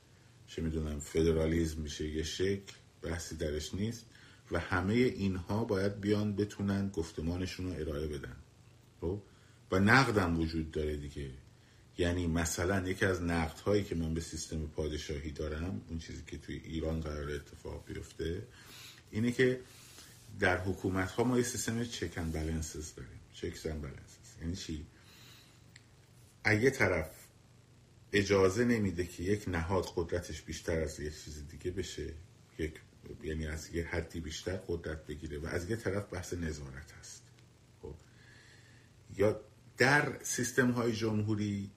چه 0.47 0.63
می‌دونم 0.63 1.01
فدرالیزم 1.01 1.81
میشه 1.81 2.09
یه 2.09 2.23
شکل 2.23 2.73
بحثی 3.03 3.37
درش 3.37 3.75
نیست. 3.75 4.07
و 4.51 4.61
همه 4.61 4.95
اینها 4.95 5.65
باید 5.65 6.01
بیان 6.01 6.37
بتونن 6.37 6.89
گفتمانشون 6.89 7.67
رو 7.67 7.81
ارائه 7.81 8.07
بدن. 8.07 8.37
خب؟ 9.01 9.21
و 9.73 9.79
نقدم 9.79 10.41
وجود 10.41 10.71
داره 10.71 10.97
دیگه. 10.97 11.31
یعنی 11.99 12.27
مثلا 12.27 12.89
یکی 12.89 13.05
از 13.05 13.23
نقد 13.23 13.59
هایی 13.59 13.85
که 13.85 13.95
من 13.95 14.15
به 14.15 14.21
سیستم 14.21 14.67
پادشاهی 14.67 15.31
دارم 15.31 15.81
اون 15.89 15.99
چیزی 15.99 16.23
که 16.27 16.39
توی 16.39 16.61
ایران 16.65 17.01
قرار 17.01 17.31
اتفاق 17.31 17.85
بیفته 17.87 18.43
اینه 19.11 19.33
که 19.33 19.61
در 20.41 20.59
حکومت 20.59 21.11
ها 21.11 21.25
ما 21.25 21.37
یه 21.37 21.43
سیستم 21.43 21.85
چکن 21.85 22.31
بلنسز 22.31 22.95
داریم. 22.95 23.21
چکن 23.33 23.81
بلنسز 23.81 24.41
یعنی 24.41 24.57
چی؟ 24.57 24.87
اگه 26.45 26.71
طرف 26.71 27.11
اجازه 28.13 28.65
نمیده 28.65 29.07
که 29.07 29.23
یک 29.23 29.49
نهاد 29.49 29.93
قدرتش 29.97 30.43
بیشتر 30.43 30.81
از 30.81 31.01
یک 31.01 31.25
چیز 31.25 31.49
دیگه 31.49 31.71
بشه 31.71 32.13
یک 32.59 32.75
یعنی 33.23 33.47
از 33.47 33.75
یه 33.75 33.87
حدی 33.87 34.21
بیشتر 34.21 34.57
قدرت 34.57 35.07
بگیره 35.07 35.39
و 35.39 35.47
از 35.47 35.71
یه 35.71 35.77
طرف 35.77 36.13
بحث 36.13 36.35
نظارت 36.35 36.93
هست. 36.93 37.23
خب. 37.83 37.95
یا 39.17 39.41
در 39.77 40.19
سیستم 40.23 40.71
های 40.71 40.93
جمهوری 40.93 41.71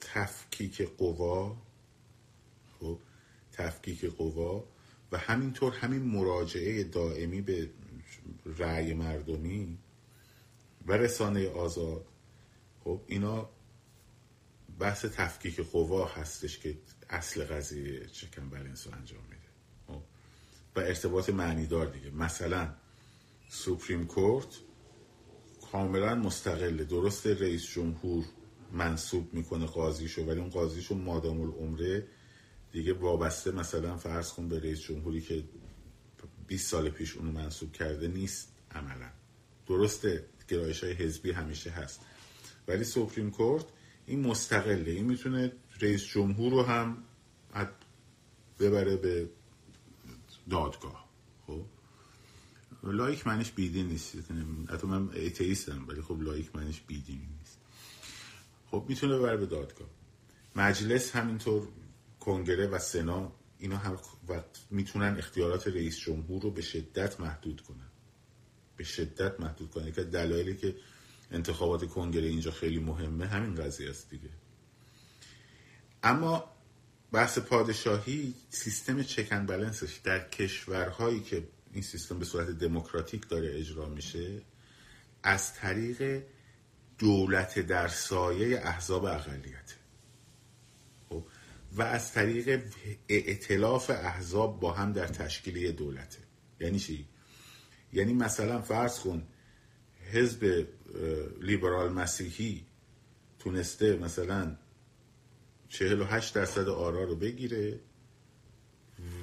تفکیک 0.00 0.82
قوا 0.82 1.56
خب 2.80 2.98
تفکیک 3.52 4.04
قوا 4.04 4.64
و 5.12 5.18
همینطور 5.18 5.72
همین 5.72 6.02
مراجعه 6.02 6.84
دائمی 6.84 7.40
به 7.40 7.70
رأی 8.58 8.94
مردمی 8.94 9.78
و 10.86 10.92
رسانه 10.92 11.48
آزاد 11.48 12.06
خب 12.84 13.00
اینا 13.06 13.50
بحث 14.78 15.04
تفکیک 15.04 15.60
قوا 15.60 16.06
هستش 16.06 16.58
که 16.58 16.78
اصل 17.10 17.44
قضیه 17.44 18.06
چکن 18.06 18.50
بلنس 18.50 18.86
رو 18.86 18.94
انجام 18.94 19.22
میده. 19.30 19.35
و 20.76 20.80
ارتباط 20.80 21.30
معنیدار 21.30 21.86
دیگه. 21.86 22.10
مثلا 22.10 22.74
سوپریم 23.48 24.06
کورت 24.06 24.46
کاملا 25.72 26.14
مستقله. 26.14 26.84
درست 26.84 27.26
رئیس 27.26 27.66
جمهور 27.66 28.24
منصوب 28.72 29.34
می‌کنه 29.34 29.66
قاضیشو 29.66 30.24
ولی 30.24 30.40
اون 30.40 30.50
قاضیشو 30.50 30.94
مادام 30.94 31.40
العمره 31.40 32.06
دیگه 32.72 32.92
وابسته 32.92 33.50
مثلا 33.50 33.96
فرض 33.96 34.32
کن 34.32 34.48
به 34.48 34.60
رئیس 34.60 34.80
جمهوری 34.80 35.20
که 35.20 35.44
20 36.46 36.70
سال 36.70 36.90
پیش 36.90 37.16
اونو 37.16 37.32
منصوب 37.32 37.72
کرده 37.72 38.08
نیست 38.08 38.52
عملا. 38.70 39.10
درسته 39.66 40.24
گرایش 40.48 40.84
های 40.84 40.92
حزبی 40.92 41.30
همیشه 41.30 41.70
هست. 41.70 42.00
ولی 42.68 42.84
سوپریم 42.84 43.30
کورت 43.30 43.64
این 44.06 44.20
مستقله. 44.20 44.90
این 44.90 45.04
می‌تونه 45.04 45.52
رئیس 45.80 46.04
جمهور 46.04 46.52
رو 46.52 46.62
هم 46.62 47.04
ببره 48.58 48.96
به 48.96 49.28
دادگاه. 50.50 51.08
خب؟ 51.46 51.64
لایک 52.82 53.26
منش 53.26 53.52
بیدین 53.52 53.86
نیست 53.86 54.16
حتی 54.68 54.86
من 54.86 55.10
ایتیستم 55.10 55.88
ولی 55.88 56.02
خب 56.02 56.22
لایک 56.22 56.56
منش 56.56 56.80
بیدین 56.80 57.28
نیست. 57.38 57.58
خب 58.70 58.84
می‌تونه 58.88 59.18
بر 59.18 59.36
به 59.36 59.46
دادگاه. 59.46 59.88
مجلس 60.56 61.16
همینطور 61.16 61.68
کنگره 62.20 62.66
و 62.66 62.78
سنا 62.78 63.32
اینا 63.58 63.76
هم 63.76 63.98
می‌تونن 64.70 65.16
اختیارات 65.18 65.66
رئیس 65.68 65.98
جمهور 65.98 66.42
رو 66.42 66.50
به 66.50 66.62
شدت 66.62 67.20
محدود 67.20 67.60
کنن. 67.60 67.90
به 68.76 68.84
شدت 68.84 69.40
محدود 69.40 69.70
کنن. 69.70 69.92
که 69.92 70.04
دلایلی 70.04 70.56
که 70.56 70.76
انتخابات 71.30 71.84
کنگره 71.88 72.28
اینجا 72.28 72.50
خیلی 72.50 72.78
مهمه 72.78 73.26
همین 73.26 73.54
قضیه 73.54 73.90
است 73.90 74.10
دیگه. 74.10 74.30
اما 76.02 76.55
بحث 77.12 77.38
پادشاهی 77.38 78.34
سیستم 78.50 79.02
چکن 79.02 79.46
بلنسش 79.46 80.00
در 80.04 80.28
کشورهایی 80.28 81.20
که 81.20 81.48
این 81.72 81.82
سیستم 81.82 82.18
به 82.18 82.24
صورت 82.24 82.50
دموکراتیک 82.50 83.28
داره 83.28 83.58
اجرا 83.58 83.88
میشه 83.88 84.42
از 85.22 85.54
طریق 85.54 86.22
دولت 86.98 87.58
در 87.58 87.88
سایه 87.88 88.60
احزاب 88.60 89.04
اقلیت. 89.04 89.74
خب؟ 91.08 91.26
و 91.72 91.82
از 91.82 92.12
طریق 92.12 92.62
ائتلاف 93.08 93.90
احزاب 93.90 94.60
با 94.60 94.72
هم 94.72 94.92
در 94.92 95.06
تشکیل 95.06 95.72
دولته. 95.72 96.18
یعنی 96.60 96.78
چی؟ 96.78 97.08
یعنی 97.92 98.12
مثلا 98.12 98.60
فرض 98.60 99.00
کن 99.00 99.26
حزب 100.12 100.66
لیبرال 101.40 101.92
مسیحی 101.92 102.66
تونسته 103.38 103.96
مثلا 103.96 104.56
48 105.68 106.34
درصد 106.34 106.68
آرا 106.68 107.04
رو 107.04 107.16
بگیره 107.16 107.80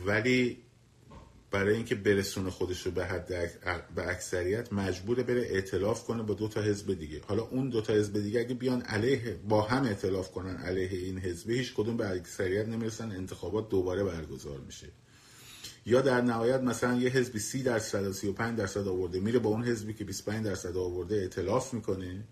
ولی 0.06 0.64
برای 1.52 1.76
اینکه 1.76 1.96
برسونه 1.96 2.50
خودش 2.50 2.86
رو 2.86 2.91
به 2.91 3.06
حد 3.06 3.28
به 3.96 4.08
اکثریت 4.08 4.74
مجبوره 4.74 5.24
بره 5.24 5.41
اعتلاف 5.41 6.04
کنه 6.04 6.24
با 6.24 6.34
دو 6.34 6.48
تا 6.48 6.62
حزب 6.62 6.94
دیگه. 7.00 7.22
حالا 7.28 7.44
اون 7.44 7.70
دو 7.70 7.82
تا 7.82 7.94
حزب 7.94 8.22
دیگه 8.22 8.39
اگه 8.39 8.54
بیان 8.54 8.82
علیه 8.82 9.39
با 9.50 9.62
هم 9.62 9.84
اعتلاف 9.84 10.32
کنن 10.32 10.58
علیه 10.58 11.00
این 11.00 11.20
حزب 11.20 11.50
هیچ 11.50 11.74
کدوم 11.74 11.98
به 11.98 12.10
اکثریت 12.10 12.68
نمی‌رسن 12.68 13.12
انتخابات 13.12 13.70
دوباره 13.70 14.04
برگزار 14.04 14.60
میشه. 14.60 14.88
یا 15.86 16.02
در 16.02 16.22
نهایت 16.22 16.62
مثلا 16.62 16.98
یه 16.98 17.10
حزبی 17.10 17.39
30 17.39 17.64
درصد 17.64 18.12
35 18.12 18.58
درصد 18.58 18.88
آورده 18.88 19.20
میره 19.20 19.39
با 19.39 19.50
اون 19.50 19.64
حزبی 19.64 19.94
که 19.94 20.04
25 20.04 20.46
درصد 20.46 20.78
آورده 20.78 21.16
اعتلاف 21.16 21.74
می‌کنه 21.74 22.24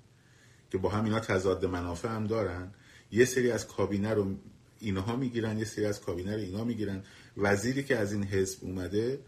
که 0.72 0.78
با 0.78 0.90
هم 0.90 1.04
اینا 1.04 1.20
تضاد 1.20 1.66
منافع 1.66 2.10
هم 2.10 2.28
دارن. 2.28 2.74
یه 3.12 3.26
سری 3.26 3.52
از 3.52 3.68
کابینه 3.68 4.14
رو 4.14 4.36
اینها 4.80 5.16
می‌گیرن 5.16 5.60
یه 5.60 5.66
سری 5.66 5.86
از 5.86 6.02
کابینه 6.02 6.36
رو 6.36 6.42
اینا 6.42 6.64
می‌گیرن. 6.64 7.04
وزیری 7.38 7.84
که 7.84 7.98
از 7.98 8.14
این 8.14 8.24
حزب 8.24 8.58
اومده 8.62 9.20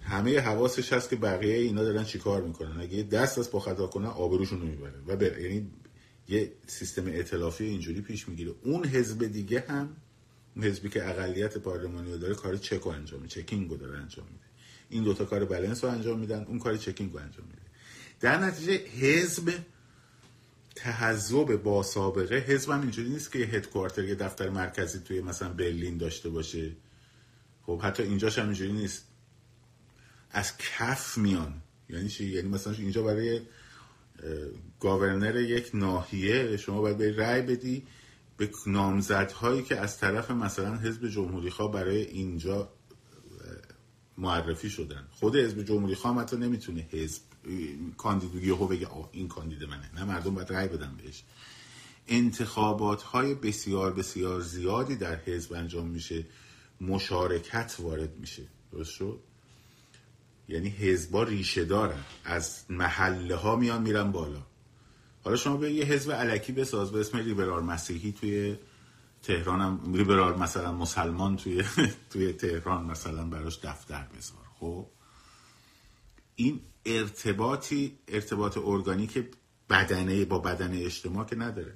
همه 0.00 0.38
حواسش 0.40 0.92
هست 0.92 1.10
که 1.10 1.16
بقیه 1.16 1.54
اینا 1.54 1.84
دارن 1.84 2.04
چیکار 2.04 2.42
می‌کنن. 2.42 2.80
اگه 2.80 3.02
دست 3.02 3.38
از 3.38 3.50
پا 3.50 3.60
خطا 3.60 3.86
کنن 3.86 4.06
آبروشون 4.06 4.60
رو 4.60 4.66
می‌بره. 4.66 4.94
و 5.06 5.16
بر... 5.16 5.40
یعنی 5.40 5.70
یه 6.28 6.52
سیستم 6.66 7.06
ائتلافی 7.06 7.64
اینجوری 7.64 8.00
پیش 8.00 8.28
می‌گیره. 8.28 8.54
اون 8.62 8.84
حزب 8.84 9.26
دیگه 9.26 9.64
هم 9.68 9.96
حزبی 10.56 10.88
که 10.88 11.08
اقلیت 11.08 11.58
پارلمانی 11.58 12.12
رو 12.12 12.18
داره 12.18 12.34
کار 12.34 12.56
چک 12.56 12.86
انجام 12.86 13.20
میده 13.20 13.42
چکینگ 13.42 13.70
رو 13.70 13.76
داره 13.76 13.98
انجام 13.98 14.26
میده. 14.26 14.44
این 14.88 15.04
دوتا 15.04 15.24
کار 15.24 15.44
بلنس 15.44 15.84
رو 15.84 15.90
انجام 15.90 16.18
میدن 16.18 16.44
اون 16.44 16.58
کار 16.58 16.76
چکینگ 16.76 17.12
رو 17.12 17.18
انجام 17.18 17.46
میده. 17.46 17.62
در 18.20 18.38
نتیجه 18.38 18.72
حزب 18.72 19.52
تحذب 20.74 21.62
با 21.62 21.82
سابقه 21.82 22.36
حزب 22.36 22.70
هم 22.70 22.80
اینجوری 22.80 23.08
نیست 23.08 23.32
که 23.32 23.38
هدکوارتر 23.38 24.04
یه 24.04 24.14
دفتر 24.14 24.48
مرکزی 24.50 24.98
توی 24.98 25.20
مثلا 25.20 25.48
برلین 25.48 25.98
داشته 25.98 26.28
باشه. 26.28 26.72
خب 27.66 27.80
حتی 27.80 28.02
اینجاش 28.02 28.38
هم 28.38 28.44
اینجوری 28.44 28.72
نیست. 28.72 29.06
از 30.30 30.52
کف 30.58 31.18
میان. 31.18 31.62
یعنی 31.88 32.08
چی؟ 32.08 32.24
یعنی 32.24 32.48
مثلا 32.48 32.72
اینجا 32.72 33.02
برای 33.02 33.40
گاورنر 34.80 35.36
یک 35.36 35.70
ناحیه 35.74 36.56
شما 36.56 36.80
باید 36.80 36.98
به 36.98 37.16
رأی 37.16 37.42
بدی 37.42 37.86
به 38.36 38.50
نامزدهایی 38.66 39.62
که 39.62 39.80
از 39.80 39.98
طرف 39.98 40.30
مثلا 40.30 40.76
حزب 40.76 41.08
جمهوری 41.08 41.50
خواه 41.50 41.72
برای 41.72 42.02
اینجا 42.02 42.72
معرفی 44.18 44.70
شدن. 44.70 45.08
خود 45.10 45.36
حزب 45.36 45.62
جمهوری 45.62 45.94
خواه 45.94 46.20
حتی 46.20 46.36
نمی‌تونه 46.36 46.88
حزب 46.90 47.22
کاندیدو 47.96 48.44
یهو 48.44 48.66
بگه 48.66 48.86
آه 48.86 49.08
این 49.12 49.28
کاندید 49.28 49.64
منه. 49.64 49.90
نه 49.94 50.04
مردم 50.04 50.34
باید 50.34 50.52
رأی 50.52 50.68
بدن 50.68 50.96
بهش. 50.96 51.22
انتخابات 52.08 53.02
های 53.02 53.34
بسیار 53.34 53.92
بسیار 53.92 54.40
زیادی 54.40 54.96
در 54.96 55.16
حزب 55.16 55.52
انجام 55.52 55.86
میشه 55.86 56.24
مشارکت 56.80 57.76
وارد 57.78 58.18
میشه. 58.18 58.42
درست 58.72 58.90
شد؟ 58.90 59.20
یعنی 60.48 60.68
حزبا 60.68 61.22
ریشه 61.22 61.64
دارن. 61.64 62.04
از 62.24 62.64
محله 62.70 63.36
ها 63.36 63.56
میان 63.56 63.82
میرن 63.82 64.12
بالا. 64.12 64.42
حالا 65.24 65.36
شما 65.36 65.56
به 65.56 65.72
یه 65.72 65.84
حزب 65.84 66.12
علکی 66.12 66.52
بساز 66.52 66.92
به 66.92 67.00
اسم 67.00 67.18
لیبرال 67.18 67.62
مسیحی 67.62 68.12
توی 68.12 68.56
تهران 69.22 69.60
هم 69.60 69.94
لیبرال 69.94 70.38
مثلا 70.38 70.72
مسلمان 70.72 71.36
توی 71.36 71.64
توی 72.10 72.32
تهران 72.32 72.84
مثلا 72.84 73.24
براش 73.24 73.58
دفتر 73.62 74.06
بذار 74.16 74.44
خب؟ 74.60 74.86
این 76.36 76.60
ارتباطی 76.86 77.98
ارتباط 78.08 78.58
ارگانیک 78.64 79.24
بدنه 79.70 80.24
با 80.24 80.38
بدن 80.38 80.74
اجتماع 80.74 81.24
که 81.24 81.36
نداره. 81.36 81.74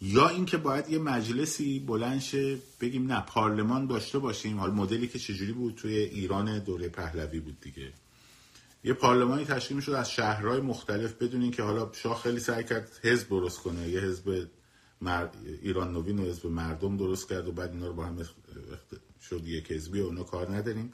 یا 0.00 0.28
اینکه 0.28 0.56
باید 0.56 0.88
یه 0.88 0.98
مجلسی 0.98 1.78
بلند 1.78 2.20
شه 2.20 2.58
بگیم 2.80 3.12
نه 3.12 3.20
پارلمان 3.20 3.86
داشته 3.86 4.18
باشیم. 4.18 4.58
حال 4.58 4.70
مدلی 4.70 5.08
که 5.08 5.18
چجوری 5.18 5.52
بود 5.52 5.74
توی 5.74 5.96
ایران 5.96 6.58
دوره 6.58 6.88
پهلوی 6.88 7.40
بود 7.40 7.60
دیگه. 7.60 7.92
یه 8.84 8.92
پارلمانی 8.92 9.44
تشکیل 9.44 9.76
می‌شد 9.76 9.92
از 9.92 10.10
شهرهای 10.10 10.60
مختلف 10.60 11.12
بدون 11.12 11.50
که 11.50 11.62
حالا 11.62 11.92
شاه 11.92 12.22
خیلی 12.22 12.40
سعی 12.40 12.64
کرد 12.64 13.00
حزب 13.02 13.28
درست 13.28 13.58
کنه. 13.58 13.88
یه 13.88 14.00
حزب 14.00 14.48
ایران 15.62 15.92
نوین 15.92 16.18
و 16.18 16.24
حزب 16.24 16.46
مردم 16.46 16.96
درست 16.96 17.28
کرد 17.28 17.48
و 17.48 17.52
بعد 17.52 17.70
اینا 17.72 17.86
رو 17.86 17.94
با 17.94 18.04
هم 18.04 18.18
شد 19.28 19.46
یک 19.46 19.72
حزبی 19.72 20.00
و 20.00 20.04
اونا 20.04 20.22
کار 20.22 20.54
نداریم. 20.54 20.92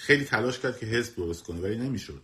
خیلی 0.00 0.24
تلاش 0.24 0.58
کرد 0.58 0.78
که 0.78 0.86
حزب 0.86 1.16
درست 1.16 1.44
کنه 1.44 1.60
ولی 1.60 1.76
نمی‌شد. 1.76 2.22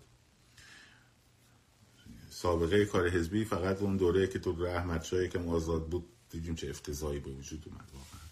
سابقه 2.31 2.85
کار 2.85 3.09
حزبی 3.09 3.45
فقط 3.45 3.83
اون 3.83 3.97
دوره 3.97 4.27
که 4.27 4.39
تو 4.39 4.63
احمد 4.63 5.03
شاهی 5.03 5.29
که 5.29 5.39
آزاد 5.39 5.89
بود 5.89 6.05
دیدیم 6.31 6.55
چه 6.55 6.71
افتضاحی 6.71 7.21
به 7.21 7.31
وجود 7.31 7.65
اومد 7.67 7.91
واقعا. 7.95 8.27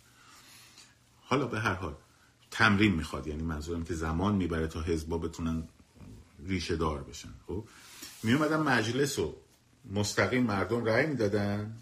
حالا 1.20 1.46
به 1.46 1.60
هر 1.60 1.74
حال 1.74 1.94
تمرین 2.50 2.94
می‌خواد 2.94 3.26
یعنی 3.26 3.42
منظورم 3.42 3.84
که 3.84 3.94
زمان 3.94 4.34
می‌بره 4.34 4.66
تا 4.66 4.82
حزبا 4.82 5.18
بتونن 5.18 5.68
ریشه 6.46 6.76
دار 6.76 7.02
بشن 7.02 7.34
خب؟ 7.46 7.68
می 8.22 8.32
اومدن 8.32 8.60
مجلس 8.60 9.18
و 9.18 9.36
مستقیم 9.90 10.42
مردم 10.42 10.84
رأی 10.84 11.06
می‌دادن 11.06 11.76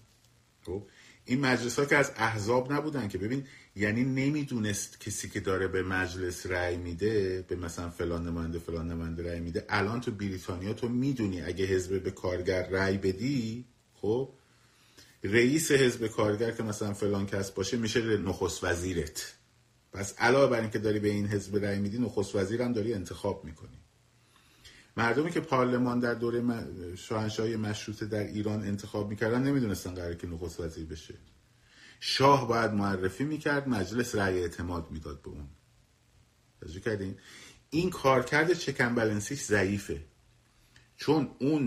خب؟ 0.63 0.87
این 1.25 1.41
مجلس 1.41 1.79
ها 1.79 1.85
که 1.85 1.97
از 1.97 2.13
احزاب 2.17 2.73
نبودن 2.73 3.09
که 3.09 3.19
ببین 3.19 3.47
یعنی 3.77 4.05
نمی‌دونست 4.05 5.01
کسی 5.01 5.29
که 5.29 5.41
داره 5.41 5.69
به 5.69 5.83
مجلس 5.83 6.47
رأی 6.47 6.77
میده 6.77 7.45
به 7.49 7.57
مثلا 7.57 7.91
فلان 7.91 8.27
نماینده 8.27 8.59
فلان 8.59 8.89
نماینده 8.91 9.31
رأی 9.31 9.41
میده. 9.41 9.65
الان 9.69 10.01
تو 10.01 10.11
بریتانیا 10.11 10.73
تو 10.73 10.89
می‌دونی 10.89 11.43
اگه 11.43 11.65
حزب 11.65 12.03
به 12.03 12.11
کارگر 12.11 12.69
رأی 12.69 12.99
بدی 12.99 13.65
خب 13.95 14.29
رئیس 15.25 15.71
حزب 15.71 16.07
کارگر 16.07 16.51
که 16.51 16.63
مثلا 16.63 16.93
فلان 16.93 17.27
کس 17.27 17.51
باشه 17.51 17.77
میشه 17.77 18.17
نخست 18.17 18.65
وزیرت. 18.65 19.35
پس 19.93 20.15
علاوه 20.19 20.51
بر 20.51 20.61
اینکه 20.61 20.79
داری 20.79 20.99
به 20.99 21.09
این 21.09 21.27
حزب 21.27 21.65
رأی 21.65 21.79
میدی 21.79 21.99
نخست 21.99 22.37
وزیرم 22.37 22.73
داری 22.73 22.95
انتخاب 22.95 23.45
می‌کنی. 23.45 23.79
مردمی 24.97 25.31
که 25.31 25.41
پارلمان 25.41 25.99
در 25.99 26.15
دوره 26.15 26.43
شاهنشاهی 26.97 27.57
مشروطه 27.57 28.07
در 28.07 28.27
ایران 28.27 28.63
انتخاب 28.63 29.11
می‌کردن 29.11 29.43
نمی‌دونستن 29.43 29.95
قرار 29.95 30.15
که 30.15 30.27
نخست 30.27 30.61
وزیر 30.61 30.87
بشه. 30.87 31.15
شاه 32.05 32.49
باید 32.49 32.71
معرفی 32.73 33.25
می‌کرد 33.25 33.69
مجلس 33.69 34.15
رأی 34.15 34.39
اعتماد 34.39 34.91
می‌داد 34.91 35.23
به 35.23 35.29
اون. 35.29 35.49
توجه 36.61 36.81
کردین؟ 36.81 37.17
این 37.71 37.91
کارکرد 37.91 38.53
چکن 38.53 38.95
بلنسیش 38.95 39.43
ضعیفه. 39.43 40.05
چون 40.97 41.31
اون 41.39 41.67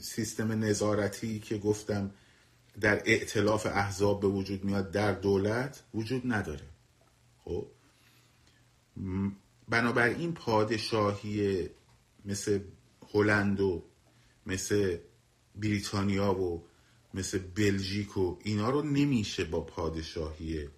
سیستم 0.00 0.52
نظارتی 0.64 1.38
که 1.40 1.58
گفتم 1.58 2.10
در 2.80 3.02
ائتلاف 3.04 3.66
احزاب 3.66 4.20
به 4.20 4.26
وجود 4.26 4.64
میاد 4.64 4.90
در 4.90 5.12
دولت 5.12 5.82
وجود 5.94 6.22
نداره. 6.24 6.68
خب؟ 7.44 7.66
بنابراین 9.68 10.34
پادشاهی 10.34 11.68
مثل 12.24 12.60
هلند 13.12 13.60
و 13.60 13.84
مثل 14.46 14.98
بریتانیا 15.56 16.34
و 16.34 16.69
مثل 17.14 17.38
بلژیک 17.38 18.16
و 18.16 18.38
اینا 18.42 18.70
رو 18.70 18.82
نمیشه 18.82 19.44
با 19.44 19.60
پادشاهی 19.60 20.68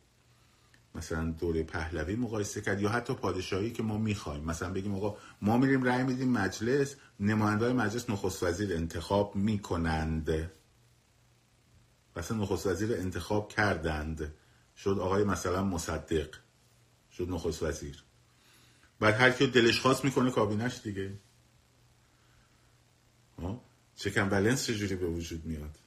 مثلا 0.95 1.31
دوره 1.31 1.63
پهلوی 1.63 2.17
مقایسه 2.17 2.61
کرد 2.61 2.81
یا 2.81 2.89
حتی 2.89 3.15
پادشاهی 3.15 3.71
که 3.71 3.83
ما 3.83 3.99
می‌خوایم. 3.99 4.45
مثلا 4.45 4.73
بگیم 4.73 4.95
آقا 4.95 5.17
ما 5.43 5.57
میریم 5.57 5.83
رأی 5.83 6.05
میدیم 6.05 6.29
مجلس 6.29 6.97
نماینده 7.21 7.73
مجلس 7.73 8.11
نخست 8.11 8.43
وزیر 8.43 8.73
انتخاب 8.73 9.37
می‌کنند. 9.37 10.51
مثلا 12.17 12.37
نخست 12.37 12.67
وزیر 12.67 12.93
انتخاب 12.93 13.49
کردند. 13.49 14.35
شد 14.77 14.99
آقای 15.01 15.25
مثلا 15.25 15.65
مصدق. 15.65 16.29
شد 17.17 17.29
نخست 17.31 17.63
وزیر. 17.63 18.05
بعد 19.01 19.15
هر 19.15 19.31
کی 19.31 19.47
دلش 19.47 19.81
خواست 19.81 20.05
می‌کنه 20.05 20.31
کابینش 20.31 20.81
دیگه. 20.85 21.13
چکن 23.97 24.29
بلنس 24.29 24.67
چجوری 24.67 24.97
به 24.97 25.07
وجود 25.07 25.45
میاد؟ 25.45 25.79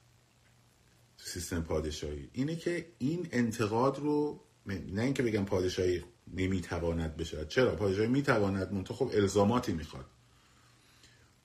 سیستم 1.26 1.60
پادشاهی. 1.62 2.28
اینه 2.32 2.56
که 2.56 2.86
این 2.98 3.28
انتقاد 3.32 3.98
رو 3.98 4.40
نه 4.66 5.02
اینکه 5.02 5.22
بگم 5.22 5.44
پادشاهی 5.44 6.04
نمی‌تواند 6.34 7.16
بشه. 7.16 7.44
چرا؟ 7.44 7.76
پادشاهی 7.76 8.08
می‌تواند 8.08 8.72
منتها 8.72 8.94
خب 8.94 9.10
الزاماتی 9.14 9.72
می‌خواد. 9.72 10.06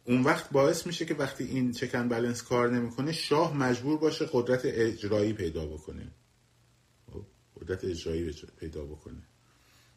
اون 0.04 0.24
وقت 0.24 0.50
باعث 0.50 0.88
میشه 0.88 1.06
که 1.06 1.14
وقتی 1.14 1.44
این 1.44 1.72
چکن 1.72 2.10
بلنس 2.10 2.44
کار 2.44 2.70
نمی‌کنه 2.70 3.12
شاه 3.12 3.58
مجبور 3.58 3.98
باشه 3.98 4.30
قدرت 4.32 4.62
اجرایی 4.64 5.34
پیدا 5.34 5.66
بکنه. 5.66 6.12
خب، 7.14 7.26
قدرت 7.62 7.86
اجرایی 7.86 8.32
پیدا 8.60 8.86
بکنه. 8.86 9.24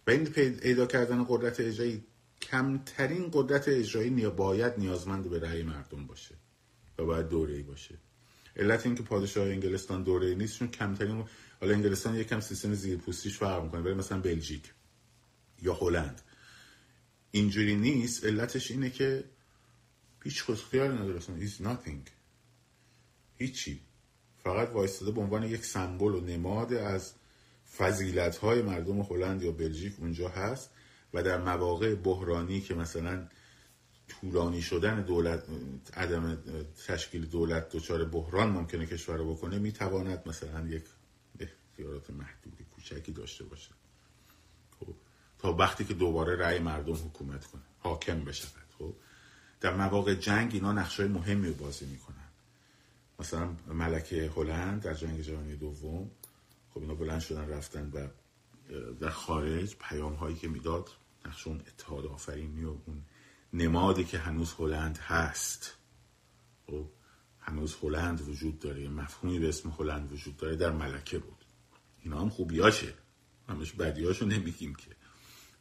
و 0.06 0.10
این 0.10 0.24
پیدا 0.24 0.86
کردن 0.86 1.24
قدرت 1.28 1.60
اجرایی 1.60 2.04
کمترین 2.42 3.30
قدرت 3.32 3.68
اجرایی 3.68 4.10
باید 4.10 4.72
نیازمند 4.78 5.30
به 5.30 5.38
رأی 5.38 5.62
مردم 5.62 6.06
باشه 6.06 6.34
و 6.98 7.04
باید 7.04 7.28
دوره 7.28 7.54
ای 7.54 7.62
باشه. 7.62 7.98
علت 8.56 8.86
اینکه 8.86 9.02
پادشاه 9.02 9.48
انگلستان 9.48 10.02
دوره 10.02 10.34
نیست 10.34 10.58
چون 10.58 10.68
کمترین 10.68 11.24
حالا 11.60 11.74
انگلستان 11.74 12.14
یکم 12.14 12.40
سیستم 12.40 12.74
زیرپوستیش 12.74 13.38
فرق 13.38 13.64
می‌کنه 13.64 13.80
ولی 13.80 13.94
مثلا 13.94 14.20
بلژیک 14.20 14.72
یا 15.62 15.74
هلند. 15.74 16.20
اینجوری 17.30 17.74
نیست 17.76 18.24
علتش 18.24 18.70
اینه 18.70 18.90
که 18.90 19.24
هیچ 20.24 20.42
خودخیار 20.42 20.92
نداره 20.92 21.16
اصلا 21.16 21.36
is 21.40 21.50
nothing. 21.50 22.10
هیچی. 23.38 23.80
فقط 24.44 24.68
وایستاده 24.68 25.10
به 25.12 25.20
عنوان 25.20 25.42
یک 25.42 25.64
سمبل 25.64 26.14
و 26.14 26.20
نماد 26.20 26.72
از 26.72 27.14
فضیلت 27.76 28.36
های 28.36 28.62
مردم 28.62 29.00
هلند 29.00 29.42
یا 29.42 29.52
بلژیک 29.52 29.94
اونجا 29.98 30.28
هست 30.28 30.70
و 31.14 31.22
در 31.22 31.42
مواقع 31.42 31.94
بحرانی 31.94 32.60
که 32.60 32.74
مثلا 32.74 33.28
طولانی 34.08 34.62
شدن 34.62 35.02
دولت 35.02 35.44
عدم 35.94 36.38
تشکیل 36.86 37.26
دولت 37.26 37.68
دچار 37.68 38.04
بحران 38.04 38.50
ممکنه 38.50 38.86
کشور 38.86 39.16
رو 39.16 39.34
بکنه 39.34 39.58
می‌تواند 39.58 40.28
مثلا 40.28 40.68
یک 40.68 40.84
اختیارات 41.40 42.10
محدودی 42.10 42.64
کوچکی 42.64 43.12
داشته 43.12 43.44
باشه. 43.44 43.70
خب 44.80 44.94
تا 45.38 45.52
وقتی 45.52 45.84
که 45.84 45.94
دوباره 45.94 46.36
رأی 46.36 46.58
مردم 46.58 46.94
حکومت 46.94 47.46
کنه 47.46 47.62
حاکم 47.78 48.24
بشه 48.24 48.48
خب 48.78 48.94
در 49.60 49.76
مواقع 49.76 50.14
جنگ 50.14 50.54
اینا 50.54 50.72
نقشه 50.72 51.08
مهمی 51.08 51.48
رو 51.48 51.54
بازی 51.54 51.86
می‌کنن. 51.86 52.16
مثلا 53.18 53.56
ملکه 53.66 54.32
هلند 54.36 54.82
در 54.82 54.94
جنگ 54.94 55.20
جهانی 55.20 55.56
دوم 55.56 56.10
خب 56.74 56.80
اینا 56.80 56.94
بلند 56.94 57.20
شدن 57.20 57.48
رفتن 57.48 57.90
و 57.94 58.08
در 59.00 59.10
خارج 59.10 59.76
پیام 59.80 60.14
هایی 60.14 60.36
که 60.36 60.48
می‌داد 60.48 60.88
نقش 61.26 61.46
اون 61.46 61.60
اتحاد 61.60 62.06
آفرینی 62.06 62.64
و 62.64 62.68
اون 62.68 63.02
نمادی 63.54 64.04
که 64.04 64.18
هنوز 64.18 64.52
هلند 64.52 64.98
هست. 64.98 65.76
خب 66.66 66.86
هنوز 67.40 67.76
هلند 67.82 68.28
وجود 68.28 68.58
داره 68.58 68.88
مفهومی 68.88 69.38
به 69.38 69.48
اسم 69.48 69.74
هلند 69.78 70.12
وجود 70.12 70.36
داره 70.36 70.56
در 70.56 70.72
ملکه 70.72 71.18
بود. 71.18 71.44
اینا 72.02 72.20
هم 72.20 72.28
خوبیاشه. 72.28 72.94
همش 73.48 73.72
بدیاشو 73.72 74.26
نمیگیم 74.26 74.74
که. 74.74 74.90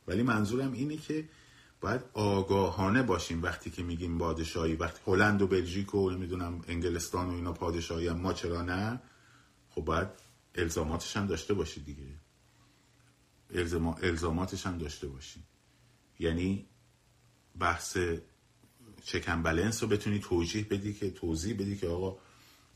ولی 0.07 0.23
منظورم 0.23 0.71
اینه 0.71 0.97
که 0.97 1.29
باید 1.81 2.01
آگاهانه 2.13 3.03
باشیم 3.03 3.43
وقتی 3.43 3.69
که 3.69 3.83
میگیم 3.83 4.17
پادشاهی 4.17 4.75
وقتی 4.75 4.99
هلند 5.07 5.41
و 5.41 5.47
بلژیک 5.47 5.95
و 5.95 6.09
نمی‌دونم 6.09 6.61
انگلستان 6.67 7.29
و 7.29 7.33
اینا 7.33 7.53
پادشاهی 7.53 8.07
هم 8.07 8.17
ما 8.17 8.33
چرا 8.33 8.61
نه؟ 8.61 9.01
خب 9.69 9.81
باید 9.81 10.07
الزاماتش 10.55 11.17
هم 11.17 11.27
داشته 11.27 11.53
باشی 11.53 11.83
دیگه. 11.83 12.19
الزام... 13.49 13.87
الزاماتش 13.87 14.67
هم 14.67 14.77
داشته 14.77 15.07
باشی. 15.07 15.43
یعنی 16.19 16.69
بحث 17.59 17.97
چکن 19.03 19.43
بلنس 19.43 19.83
رو 19.83 19.89
بتونی 19.89 20.19
توجیه 20.19 20.63
بدی 20.63 20.93
که 20.93 21.11
توضیح 21.11 21.53
بدی 21.53 21.77
که 21.77 21.87
آقا 21.87 22.17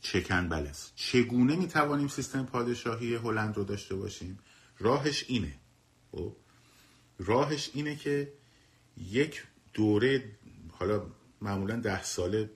چکن 0.01 0.49
بلنس 0.49 0.91
چگونه 0.95 1.55
می‌توانیم 1.55 2.07
سیستم 2.07 2.45
پادشاهی 2.45 3.15
هلند 3.15 3.57
رو 3.57 3.63
داشته 3.63 3.95
باشیم؟ 3.95 4.39
راهش 4.79 5.25
اینه. 5.27 5.53
خب؟ 6.11 6.35
راهش 7.19 7.69
اینه 7.73 7.95
که 7.95 8.33
یک 8.97 9.43
دوره 9.73 10.31
حالا 10.71 11.05
معمولا 11.41 11.75
ده 11.75 12.03
ساله 12.03 12.49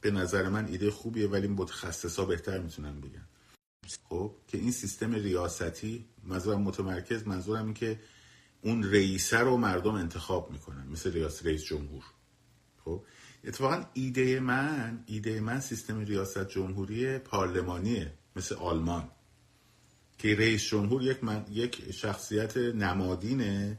به 0.00 0.10
نظر 0.10 0.48
من 0.48 0.66
ایده 0.66 0.90
خوبیه 0.90 1.28
ولی 1.28 1.48
متخصصا 1.48 2.24
بهتر 2.24 2.58
می‌تونن 2.58 3.00
بگن 3.00 3.26
خب؟ 4.08 4.34
که 4.48 4.58
این 4.58 4.70
سیستم 4.70 5.14
ریاستی 5.14 6.04
منظورم 6.24 6.62
متمرکز 6.62 7.26
منظورم 7.26 7.64
این 7.64 7.74
که 7.74 8.00
اون 8.62 8.84
رئیسه 8.84 9.38
رو 9.38 9.56
مردم 9.56 9.94
انتخاب 9.94 10.50
می‌کنن 10.50 10.86
مثل 10.86 11.12
ریاست 11.12 11.46
رئیس 11.46 11.64
جمهور. 11.64 12.04
خب؟ 12.84 13.04
اتفاقا 13.44 13.84
ایده 13.92 14.40
من 14.40 15.04
ایده 15.06 15.40
من 15.40 15.60
سیستم 15.60 16.04
ریاست 16.04 16.48
جمهوری 16.48 17.18
پارلمانیه 17.18 18.12
مثل 18.36 18.54
آلمان. 18.54 19.08
که 20.18 20.36
رئیس 20.36 20.64
جمهور 20.64 21.02
یک, 21.02 21.24
من، 21.24 21.46
یک 21.50 21.92
شخصیت 21.92 22.56
نمادینه. 22.56 23.78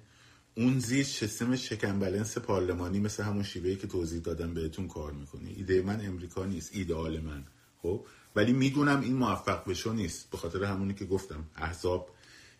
اون 0.56 0.80
زیر 0.80 1.06
سیستم 1.06 1.56
شکن 1.56 2.00
بلنس 2.00 2.38
پارلمانی 2.38 3.00
مثل 3.00 3.24
همون 3.24 3.44
شیوهی 3.44 3.76
که 3.76 3.88
توضیح 3.88 4.22
دادم 4.22 4.54
بهتون 4.54 4.88
کار 4.88 5.12
می‌کنه. 5.12 5.50
ایده 5.50 5.82
من 5.82 6.06
امریکا 6.06 6.46
نیست 6.46 6.70
ایدئال 6.74 7.20
من. 7.20 7.44
خب؟ 7.82 8.06
ولی 8.36 8.54
می‌دونم 8.54 9.02
این 9.02 9.14
موفق 9.14 9.70
بشو 9.70 9.94
نیست 9.94 10.30
به 10.30 10.38
خاطر 10.38 10.64
همونی 10.64 10.94
که 10.94 11.06
گفتم 11.06 11.46
احزاب 11.56 12.10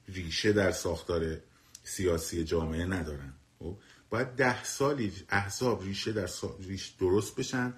ریشه 0.08 0.52
در 0.52 0.72
ساختار 0.72 1.38
سیاسی 1.84 2.44
جامعه 2.44 2.86
ندارن. 2.86 3.34
خب؟ 3.60 3.78
باید 4.10 4.28
ده 4.28 4.64
سالی 4.64 5.12
احزاب 5.30 5.84
ریشه 5.84 6.12
در 6.12 6.30
ریش 6.60 6.88
درست 6.88 7.36
بشن 7.36 7.74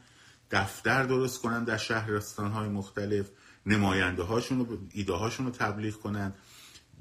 دفتر 0.51 1.03
درست 1.03 1.41
کنن 1.41 1.63
در 1.63 1.77
شهرستان 1.77 2.51
های 2.51 2.69
مختلف 2.69 3.29
نماینده 3.65 4.23
هاشون 4.23 4.59
رو 4.59 4.77
ایده 4.93 5.13
هاشون 5.13 5.45
رو 5.45 5.51
تبلیغ 5.51 5.93
کنن 5.93 6.33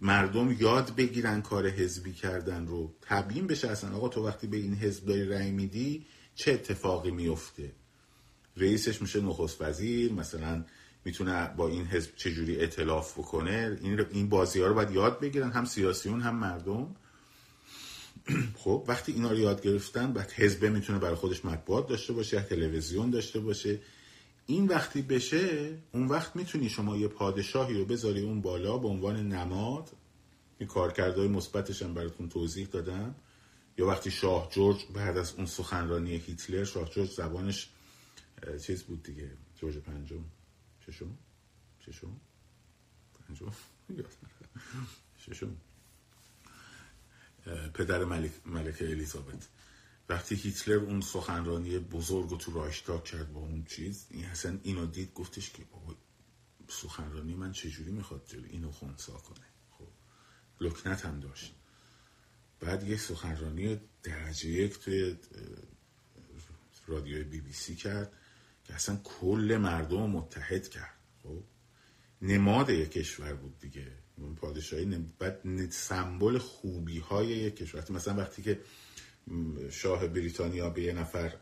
مردم 0.00 0.57
یاد 0.61 0.94
بگیرن 0.94 1.42
کار 1.42 1.68
حزبی 1.68 2.12
کردن 2.12 2.66
رو. 2.66 2.94
تبیین 3.00 3.46
بشه 3.46 3.68
اصلا. 3.68 3.96
آقا 3.96 4.09
تو 4.09 4.26
وقتی 4.26 4.46
به 4.46 4.57
این 4.57 4.74
حزب 4.74 5.07
داری 5.07 5.28
رأی 5.28 5.50
میدی 5.50 6.07
چه 6.34 6.52
اتفاقی 6.52 7.11
میفته 7.11 7.72
رئیسش 8.57 9.02
میشه 9.02 9.20
نخست 9.20 9.62
وزیر 9.62 10.12
مثلا 10.12 10.64
می‌تونه 11.05 11.55
با 11.57 11.68
این 11.68 11.86
حزب 11.86 12.11
چجوری 12.16 12.61
اطلاف 12.61 13.18
بکنه 13.18 13.78
این 13.80 14.07
این 14.11 14.28
بازی 14.28 14.61
ها 14.61 14.66
رو 14.66 14.74
باید 14.74 14.90
یاد 14.90 15.20
بگیرن 15.20 15.50
هم 15.50 15.64
سیاسیون 15.64 16.20
هم 16.20 16.36
مردم. 16.36 16.96
خب 18.62 18.84
وقتی 18.88 19.12
اینا 19.12 19.30
رو 19.30 19.38
یاد 19.38 19.62
گرفتن 19.62 20.12
بعد 20.12 20.30
حزب 20.30 20.64
می‌تونه 20.64 20.98
برای 20.98 21.14
خودش 21.14 21.44
مطبوعات 21.44 21.88
داشته 21.88 22.12
باشه 22.12 22.40
تلویزیون 22.40 23.11
داشته 23.11 23.40
باشه. 23.40 23.80
این 24.46 24.66
وقتی 24.66 25.02
بشه 25.02 25.76
اون 25.92 26.07
وقت 26.07 26.36
می‌تونی 26.36 26.68
شما 26.68 26.96
یه 26.96 27.09
پادشاهی 27.09 27.78
رو 27.78 27.84
بذاری 27.84 28.20
اون 28.20 28.40
بالا 28.40 28.78
به 28.78 28.88
عنوان 28.88 29.28
نماد. 29.28 29.90
این 30.59 30.68
کارکردهای 30.68 31.28
مثبتش 31.28 31.82
هم 31.82 31.94
براتون 31.94 32.28
توضیح 32.28 32.66
دادم. 32.66 33.14
یا 33.78 33.86
وقتی 33.86 34.11
شاه 34.11 34.48
جورج 34.52 34.76
بعد 34.94 35.16
از 35.16 35.34
اون 35.36 35.46
سخنرانی 35.46 36.16
هیتلر 36.16 36.64
شاه 36.64 36.90
جورج 36.90 37.11
زبانش 37.11 37.68
چیز 38.66 38.82
بود 38.82 39.02
دیگه 39.02 39.30
جورج 39.61 39.78
پنجم. 39.78 40.24
ششم. 40.87 41.18
ششم. 41.80 42.20
پنجم. 43.14 43.53
ششم. 45.18 45.57
پدر 47.74 48.05
ملک 48.05 48.32
ملکه 48.47 48.91
الیزابت. 48.91 49.49
وقتی 50.09 50.35
هیتلر 50.35 50.74
اون 50.74 51.01
سخنرانی 51.01 51.78
بزرگ 51.78 52.30
رو 52.30 52.37
تو 52.37 52.53
رایشتاگ 52.53 53.05
کرد 53.05 53.32
با 53.32 53.41
اون 53.41 53.64
چیز 53.64 54.07
این 54.11 54.24
حسن 54.24 54.61
اینو 54.62 54.87
دید 54.87 55.14
گفتش 55.14 55.51
که 55.51 55.64
بابا 55.64 55.95
سخنرانی 56.68 57.35
من 57.35 57.53
چجوری 57.53 57.91
می‌خواد 57.91 58.26
جلو؟ 58.26 58.45
اینو 58.51 58.72
خونسا 58.72 59.12
کنه. 59.12 59.47
خب 59.70 59.89
لکنت 60.61 61.07
هم 61.07 61.20
داشت. 61.20 61.55
بعد 62.61 62.82
یک 62.89 63.01
سخنرانی 63.01 63.80
درجه 64.03 64.49
یک 64.49 64.78
توی 64.78 65.16
رادیوی 66.87 67.24
بی 67.24 67.41
بی 67.41 67.53
سی 67.53 67.76
کرد. 67.76 68.12
که 68.64 68.74
اصلا 68.74 68.96
کل 69.04 69.58
مردم 69.60 70.10
متحد 70.10 70.68
کرد. 70.68 70.98
خب؟ 71.22 71.42
نماد 72.22 72.70
یک 72.70 72.90
کشور 72.90 73.34
بود 73.34 73.58
دیگه. 73.58 73.86
پادشاهی 74.36 75.06
بعد 75.18 75.70
سمبل 75.70 76.38
خوبی 76.38 76.98
های 76.98 77.26
یک 77.26 77.56
کشور. 77.56 77.84
مثلا 77.90 78.14
وقتی 78.14 78.42
که 78.42 78.60
شاه 79.70 80.06
بریتانیا 80.06 80.70
به 80.70 80.82
یه 80.82 80.92
نفر 80.92 81.32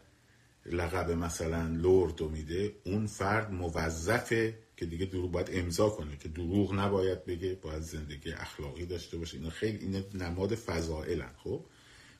لقب 0.67 1.11
مثلا 1.11 1.67
لورد 1.67 2.21
میده 2.21 2.77
اون 2.85 3.07
فرد 3.07 3.53
موظفه 3.53 4.59
که 4.77 4.87
دیگه 4.87 5.07
دروغ 5.07 5.31
باید 5.31 5.49
امضا 5.53 5.89
کنه 5.89 6.17
که 6.17 6.29
دروغ 6.29 6.75
نباید 6.75 7.25
بگه 7.25 7.55
باید 7.63 7.83
زندگی 7.83 8.33
اخلاقی 8.33 8.87
داشته 8.87 9.19
باشه. 9.19 9.37
اینا 9.37 9.51
خیلی 9.51 9.79
این 9.79 10.05
نماد 10.15 10.55
فضائلن 10.55 11.33
خب؟ 11.37 11.65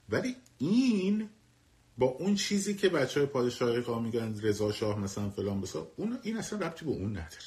ولی 0.09 0.35
این 0.57 1.29
با 1.97 2.05
اون 2.05 2.35
چیزی 2.35 2.73
که 2.73 2.89
بچه 2.89 3.19
های 3.19 3.29
پادشاهی 3.29 3.81
قا 3.81 3.99
میگن 3.99 4.39
رضا 4.41 4.71
شاه 4.71 4.99
مثلا 4.99 5.29
فلان 5.29 5.61
بسا 5.61 5.91
اون 5.95 6.19
این 6.23 6.37
اصلا 6.37 6.59
ربطی 6.59 6.85
به 6.85 6.91
اون 6.91 7.09
نداره. 7.09 7.43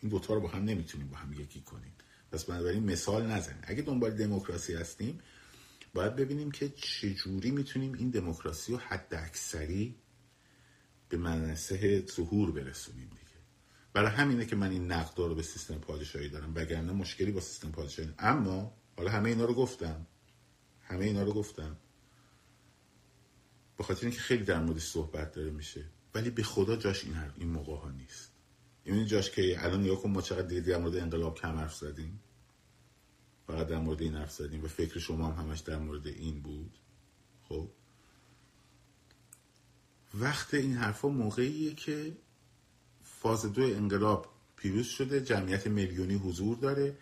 این 0.00 0.10
دوتا 0.10 0.34
رو 0.34 0.40
با 0.40 0.48
هم 0.48 0.64
نمی‌تونیم 0.64 1.08
با 1.08 1.16
هم 1.16 1.32
یکی 1.32 1.60
کنیم. 1.60 1.92
پس 2.32 2.44
بنابراین 2.44 2.84
مثال 2.84 3.26
نزن 3.26 3.58
اگه 3.62 3.82
دنبال 3.82 4.10
دموکراسی 4.10 4.74
هستیم 4.74 5.20
باید 5.94 6.16
ببینیم 6.16 6.50
که 6.50 6.68
چجوری 6.68 7.50
می‌تونیم 7.50 7.92
این 7.92 8.10
دموکراسی 8.10 8.72
رو 8.72 8.78
حد 8.78 9.14
اکثری 9.14 9.94
به 11.08 11.16
منصه 11.16 12.06
ظهور 12.06 12.52
برسونیم 12.52 13.08
دیگه. 13.08 13.22
برای 13.92 14.10
همینه 14.10 14.46
که 14.46 14.56
من 14.56 14.70
این 14.70 14.92
نقد 14.92 15.18
رو 15.18 15.34
به 15.34 15.42
سیستم 15.42 15.78
پادشاهی 15.78 16.28
دارم. 16.28 16.52
وگرنه 16.54 16.92
مشکلی 16.92 17.32
با 17.32 17.40
سیستم 17.40 17.70
پادشاهی 17.70 18.08
اما 18.18 18.76
حالا 18.96 19.10
همه 19.10 19.28
اینا 19.28 19.44
رو 19.44 19.54
گفتم. 19.54 20.06
همه 20.80 21.04
اینا 21.04 21.22
رو 21.22 21.32
گفتم. 21.32 21.76
به 23.82 23.86
خاطر 23.86 24.06
اینکه 24.06 24.20
خیلی 24.20 24.44
در 24.44 24.60
موردش 24.60 24.82
صحبت 24.82 25.32
داره 25.32 25.50
میشه. 25.50 25.84
ولی 26.14 26.30
به 26.30 26.42
خدا 26.42 26.76
جاش 26.76 27.04
این 27.04 27.16
این 27.36 27.48
موقع 27.48 27.76
ها 27.76 27.90
نیست. 27.90 28.32
این 28.84 29.06
جاش 29.06 29.30
که 29.30 29.64
الان 29.64 29.84
یا 29.84 30.00
ما 30.06 30.22
چقدر 30.22 30.46
دیگه 30.46 30.60
در 30.60 30.78
مورد 30.78 30.96
انقلاب 30.96 31.38
کم 31.38 31.56
حرف 31.56 31.74
زدیم. 31.74 32.20
فقط 33.46 33.66
در 33.66 33.78
مورد 33.78 34.02
این 34.02 34.14
حرف 34.14 34.32
زدیم 34.32 34.64
و 34.64 34.68
فکر 34.68 34.98
شما 34.98 35.26
هم 35.26 35.44
همش 35.44 35.60
در 35.60 35.76
مورد 35.76 36.06
این 36.06 36.42
بود. 36.42 36.78
خب؟ 37.48 37.68
وقت 40.14 40.54
این 40.54 40.76
حرفا 40.76 41.08
موقعیه 41.08 41.74
که 41.74 42.16
فاز 43.02 43.52
دو 43.52 43.62
انقلاب 43.62 44.32
پیروز 44.56 44.86
شده 44.86 45.20
جمعیت 45.20 45.66
میلیونی 45.66 46.14
حضور 46.14 46.56
داره. 46.56 46.98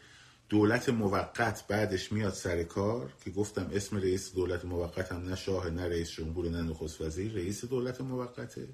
دولت 0.50 0.88
موقت 0.88 1.66
بعدش 1.68 2.12
میاد 2.12 2.32
سر 2.32 2.62
کار 2.62 3.12
که 3.24 3.30
گفتم 3.30 3.70
اسم 3.72 3.96
رئیس 3.96 4.34
دولت 4.34 4.64
موقت 4.64 5.12
هم 5.12 5.24
نه 5.24 5.36
شاه 5.36 5.70
نه 5.70 5.88
رئیس 5.88 6.10
جمهور 6.10 6.48
نه 6.48 6.62
نخست 6.62 7.00
وزیر 7.00 7.32
رئیس 7.32 7.64
دولت 7.64 8.00
موقته. 8.00 8.68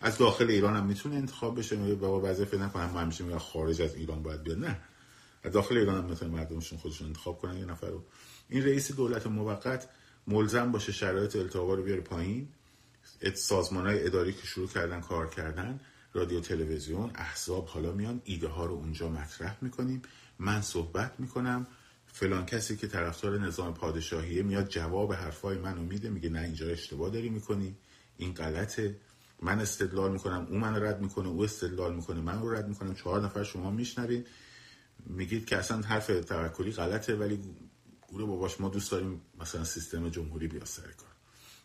از 0.00 0.18
داخل 0.18 0.50
ایران 0.50 0.76
هم 0.76 0.86
می‌تونه 0.86 1.14
انتخاب 1.14 1.58
بشه. 1.58 1.76
میگه 1.76 1.94
بابا 1.94 2.30
وظیفه 2.30 2.56
نکنم 2.56 2.90
ما 2.90 3.00
همیشه 3.00 3.24
میگن 3.24 3.38
خارج 3.38 3.82
از 3.82 3.94
ایران 3.94 4.22
باید 4.22 4.42
بیاد. 4.42 4.58
نه. 4.58 4.80
از 5.42 5.52
داخل 5.52 5.76
ایران 5.76 5.98
هم 5.98 6.10
می‌تونه 6.10 6.30
مردمشون 6.30 6.78
خودشون 6.78 7.06
انتخاب 7.06 7.38
کنن 7.38 7.58
یه 7.58 7.64
نفر 7.64 7.88
رو. 7.88 8.04
این 8.48 8.64
رئیس 8.64 8.92
دولت 8.92 9.26
موقت 9.26 9.88
ملزم 10.26 10.72
باشه 10.72 10.92
شرایط 10.92 11.36
التوا 11.36 11.74
رو 11.74 11.82
بیاره 11.82 12.00
پایین. 12.00 12.48
سازمان 13.34 13.86
های 13.86 14.06
اداری 14.06 14.32
که 14.32 14.46
شروع 14.46 14.68
کردن 14.68 15.00
کار 15.00 15.28
کردن 15.28 15.80
رادیو 16.12 16.40
تلویزیون 16.40 17.10
احزاب 17.14 17.66
حالا 17.66 17.92
میان 17.92 18.20
ایده 18.24 18.48
ها 18.48 18.66
رو 18.66 18.74
اونجا 18.74 19.08
مطرح 19.08 19.56
می‌کنیم. 19.60 20.02
من 20.38 20.62
صحبت 20.62 21.20
می‌کنم. 21.20 21.66
فلان 22.06 22.46
کسی 22.46 22.76
که 22.76 22.86
طرفدار 22.86 23.38
نظام 23.38 23.74
پادشاهیه 23.74 24.42
میاد 24.42 24.68
جواب 24.68 25.12
حرفای 25.12 25.58
منو 25.58 25.82
میده 25.82 26.10
میگه 26.10 26.28
نه 26.28 26.40
اینجا 26.40 26.66
اشتباه 26.66 27.10
داری 27.10 27.28
می‌کنی. 27.28 27.76
این 28.16 28.34
غلطه. 28.34 28.96
من 29.42 29.60
استدلال 29.60 30.12
می‌کنم 30.12 30.46
او 30.50 30.58
من 30.58 30.82
رد 30.82 31.00
می‌کنه 31.00 31.28
او 31.28 31.44
استدلال 31.44 31.94
می‌کنه 31.94 32.20
من 32.20 32.42
رو 32.42 32.54
رد 32.54 32.68
می‌کنم 32.68 32.94
چهار 32.94 33.24
نفر 33.24 33.42
شما 33.42 33.70
میشنوید 33.70 34.26
میگید 35.06 35.46
که 35.46 35.56
اصلا 35.56 35.80
حرف 35.80 36.06
توکلی 36.06 36.72
غلطه 36.72 37.14
ولی 37.14 37.40
گوره 38.08 38.24
باباش 38.24 38.60
ما 38.60 38.68
دوست 38.68 38.90
داریم 38.90 39.20
مثلا 39.40 39.64
سیستم 39.64 40.08
جمهوری 40.08 40.48
بیا 40.48 40.64
سر 40.64 40.82
کار. 40.82 41.08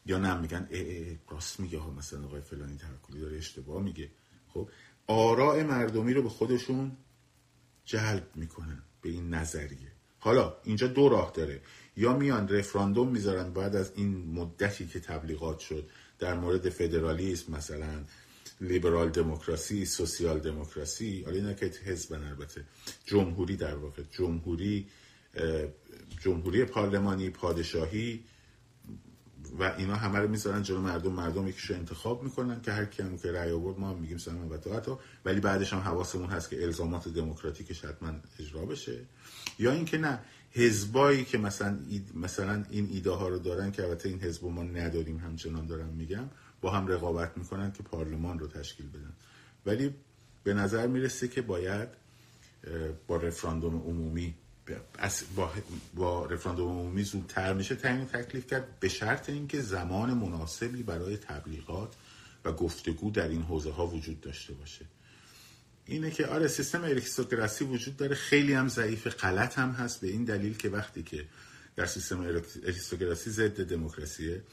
یا 0.06 0.18
نه 0.18 0.38
میگن 0.38 0.68
ای 0.72 0.80
ای 0.80 1.18
راست 1.30 1.60
میگه. 1.60 1.80
ها 1.80 1.90
مثلا 1.92 2.26
آقای 2.26 2.42
فلانی 2.42 2.78
توکلی 2.78 3.22
داره 3.22 3.38
اشتباه 3.38 3.84
میگه. 3.84 4.10
خب 4.48 4.70
آراء 5.08 5.64
مردمی 5.64 6.14
رو 6.14 6.22
به 6.22 6.30
خودشون 6.30 6.92
جلب 7.86 8.28
می‌کنن 8.36 8.84
به 9.02 9.10
این 9.10 9.34
نظریه. 9.34 9.92
حالا 10.20 10.56
اینجا 10.64 10.88
دو 10.88 11.10
راه 11.10 11.32
داره. 11.36 11.62
یا 11.98 12.18
میان 12.18 12.48
رفراندوم 12.50 13.08
می‌ذارن 13.10 13.54
بعد 13.54 13.76
از 13.76 13.92
این 13.96 14.34
مدتی 14.34 14.88
که 14.88 15.00
تبلیغات 15.00 15.60
شد 15.60 15.90
در 16.20 16.34
مورد 16.34 16.70
فدرالیسم 16.70 17.54
مثلا 17.54 18.04
لیبرال 18.62 19.10
دموکراسی 19.10 19.86
سوسیال 19.86 20.40
دموکراسی 20.40 21.24
حالا 21.24 21.38
اینا 21.38 21.54
که 21.54 21.66
حزب 21.86 22.14
البته. 22.14 22.64
جمهوری 23.06 23.56
در 23.56 23.76
واقع. 23.76 24.04
جمهوری 24.12 24.88
جمهوری 26.24 26.66
پارلمانی 26.66 27.30
پادشاهی 27.30 28.24
و 29.60 29.64
اینا 29.78 29.96
همه 29.96 30.20
رو 30.20 30.28
می‌ذارن 30.28 30.64
جلو 30.64 30.82
مردم. 30.82 31.12
مردم 31.12 31.48
یکیشو 31.48 31.74
انتخاب 31.74 32.24
می‌کنن 32.24 32.62
که 32.62 32.72
هر 32.72 32.86
کیم 32.86 33.18
که 33.18 33.32
رأی 33.32 33.52
آورد 33.52 33.80
ما 33.80 33.90
هم 33.90 33.98
میگیم 33.98 34.18
سلام 34.18 34.52
و 34.52 34.58
ولی 35.26 35.40
بعدش 35.40 35.74
هم 35.74 35.80
حواسمون 35.80 36.30
هست 36.30 36.50
که 36.50 36.64
الزامات 36.64 37.08
دموکراتیکش 37.08 37.86
حتما 37.86 38.12
اجرا 38.40 38.66
بشه. 38.66 39.00
یا 39.60 39.72
اینکه 39.72 39.98
نه 39.98 40.20
حزبایی 40.52 41.26
که 41.26 41.38
مثلا 41.38 41.80
مثلا 42.16 42.66
این 42.70 42.90
ایده 42.92 43.12
ها 43.12 43.28
رو 43.28 43.40
دارن 43.40 43.72
که 43.72 43.84
البته 43.84 44.10
این 44.10 44.20
حزب 44.20 44.46
ما 44.46 44.64
نداریم 44.64 45.18
همچنان 45.18 45.68
دارم 45.68 45.90
میگم 45.90 46.30
با 46.62 46.72
هم 46.72 46.88
رقابت 46.88 47.38
می‌کنن 47.38 47.72
که 47.72 47.84
پارلمان 47.84 48.40
رو 48.40 48.48
تشکیل 48.48 48.90
بدن. 48.90 49.14
ولی 49.66 49.94
به 50.44 50.54
نظر 50.54 50.88
می‌رسه 50.88 51.28
که 51.28 51.42
باید 51.42 51.90
با 53.08 53.18
رفراندوم 53.18 53.76
عمومی 53.76 54.34
با, 55.36 55.52
با 55.94 56.26
رفراندوم 56.26 56.70
عمومی 56.70 57.04
زودتر 57.04 57.54
میشه 57.54 57.76
تعیین 57.76 58.06
تکلیف 58.06 58.48
کرد 58.48 58.80
به 58.80 58.90
شرط 58.90 59.30
اینکه 59.30 59.62
زمان 59.62 60.14
مناسبی 60.14 60.84
برای 60.84 61.18
تبلیغات 61.18 61.94
و 62.46 62.52
گفتگو 62.52 63.12
در 63.12 63.28
این 63.28 63.42
حوزه 63.42 63.72
ها 63.72 63.88
وجود 63.88 64.22
داشته 64.22 64.54
باشه. 64.54 64.86
اینه 65.86 66.12
که 66.12 66.28
آره 66.28 66.48
سیستم 66.48 66.84
اریستوکراسی 66.84 67.66
وجود 67.66 67.98
داره. 67.98 68.16
خیلی 68.16 68.54
هم 68.54 68.68
ضعیف 68.68 69.08
غلط 69.08 69.60
هم 69.60 69.72
هست. 69.72 70.02
به 70.02 70.08
این 70.08 70.24
دلیل 70.24 70.58
که 70.58 70.70
وقتی 70.70 71.04
که 71.04 71.26
در 71.76 71.86
سیستم 71.86 72.20
اریستوکراسی 72.64 73.30
ضد 73.30 73.70
دموکراسیه 73.70 74.44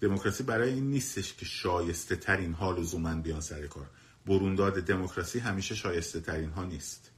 دموکراسی 0.00 0.42
برای 0.42 0.72
این 0.72 0.90
نیستش 0.90 1.34
که 1.34 1.46
شایسته 1.46 2.16
ترین 2.16 2.52
ها 2.52 2.72
لزوما 2.72 3.14
بیان 3.14 3.40
سر 3.40 3.66
کار. 3.66 3.86
برونداد 4.26 4.80
دموکراسی 4.80 5.38
همیشه 5.38 5.74
شایسته 5.74 6.20
ترین 6.20 6.50
ها 6.50 6.64
نیست. 6.64 7.10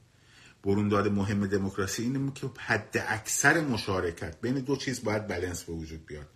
برونداد 0.63 1.07
مهم 1.07 1.47
دموکراسی 1.47 2.03
اینه 2.03 2.31
که 2.35 2.49
حد 2.57 3.05
اکثر 3.07 3.61
مشارکت 3.61 4.41
بین 4.41 4.53
دو 4.53 4.75
چیز 4.75 5.03
باید 5.03 5.27
بلنس 5.27 5.63
به 5.63 5.73
وجود 5.73 6.05
بیاد. 6.05 6.27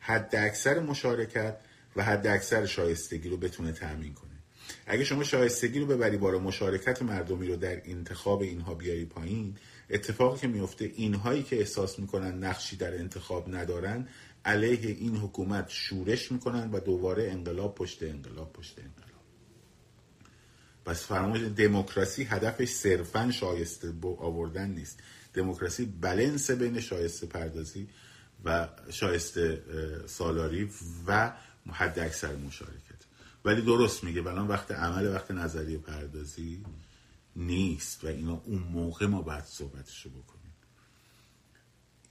حد 0.00 0.36
اکثر 0.36 0.80
مشارکت 0.80 1.56
و 1.96 2.04
حد 2.04 2.26
اکثر 2.26 2.66
شایستگی 2.66 3.28
رو 3.28 3.36
بتونه 3.36 3.72
تأمین 3.72 4.14
کنه. 4.14 4.30
اگه 4.86 5.04
شما 5.04 5.24
شایستگی 5.24 5.78
رو 5.80 5.86
ببری 5.86 6.16
بار 6.16 6.38
مشارکت 6.38 7.02
مردمی 7.02 7.46
رو 7.46 7.56
در 7.56 7.82
انتخاب 7.84 8.42
اینها 8.42 8.74
بیاری 8.74 9.04
پایین 9.04 9.56
اتفاقی 9.90 10.40
که 10.40 10.48
میفته 10.48 10.84
اینهایی 10.94 11.42
که 11.42 11.58
احساس 11.58 11.98
می‌کنن 11.98 12.44
نقشی 12.44 12.76
در 12.76 12.94
انتخاب 12.94 13.54
ندارن 13.54 14.08
علیه 14.44 14.96
این 15.00 15.16
حکومت 15.16 15.68
شورش 15.68 16.32
می‌کنن 16.32 16.70
و 16.70 16.80
دوباره 16.80 17.30
انقلاب 17.30 17.74
پشت 17.74 18.02
انقلاب 18.02 18.52
پشت 18.52 18.78
انقلاب. 18.78 19.07
پس 20.88 21.04
فراموش 21.04 21.40
دموکراسی 21.40 22.24
هدفش 22.24 22.68
صرفا 22.68 23.30
شایسته 23.30 23.92
آوردن 24.02 24.70
نیست. 24.70 24.98
دموکراسی 25.34 25.86
بلنس 25.86 26.50
بین 26.50 26.80
شایسته 26.80 27.26
پردازی 27.26 27.88
و 28.44 28.68
شایسته 28.90 29.62
سالاری 30.06 30.70
و 31.06 31.32
حد 31.72 31.98
اکثر 31.98 32.36
مشارکت. 32.36 33.02
ولی 33.44 33.62
درست 33.62 34.04
میگه 34.04 34.22
بلان 34.22 34.48
وقت 34.48 34.72
عمل 34.72 35.14
وقت 35.14 35.30
نظریه 35.30 35.78
پردازی 35.78 36.64
نیست 37.36 38.04
و 38.04 38.06
اینا 38.06 38.42
اون 38.44 38.62
موقع 38.62 39.06
ما 39.06 39.22
باید 39.22 39.44
صحبتشو 39.44 40.10
بکنیم. 40.10 40.54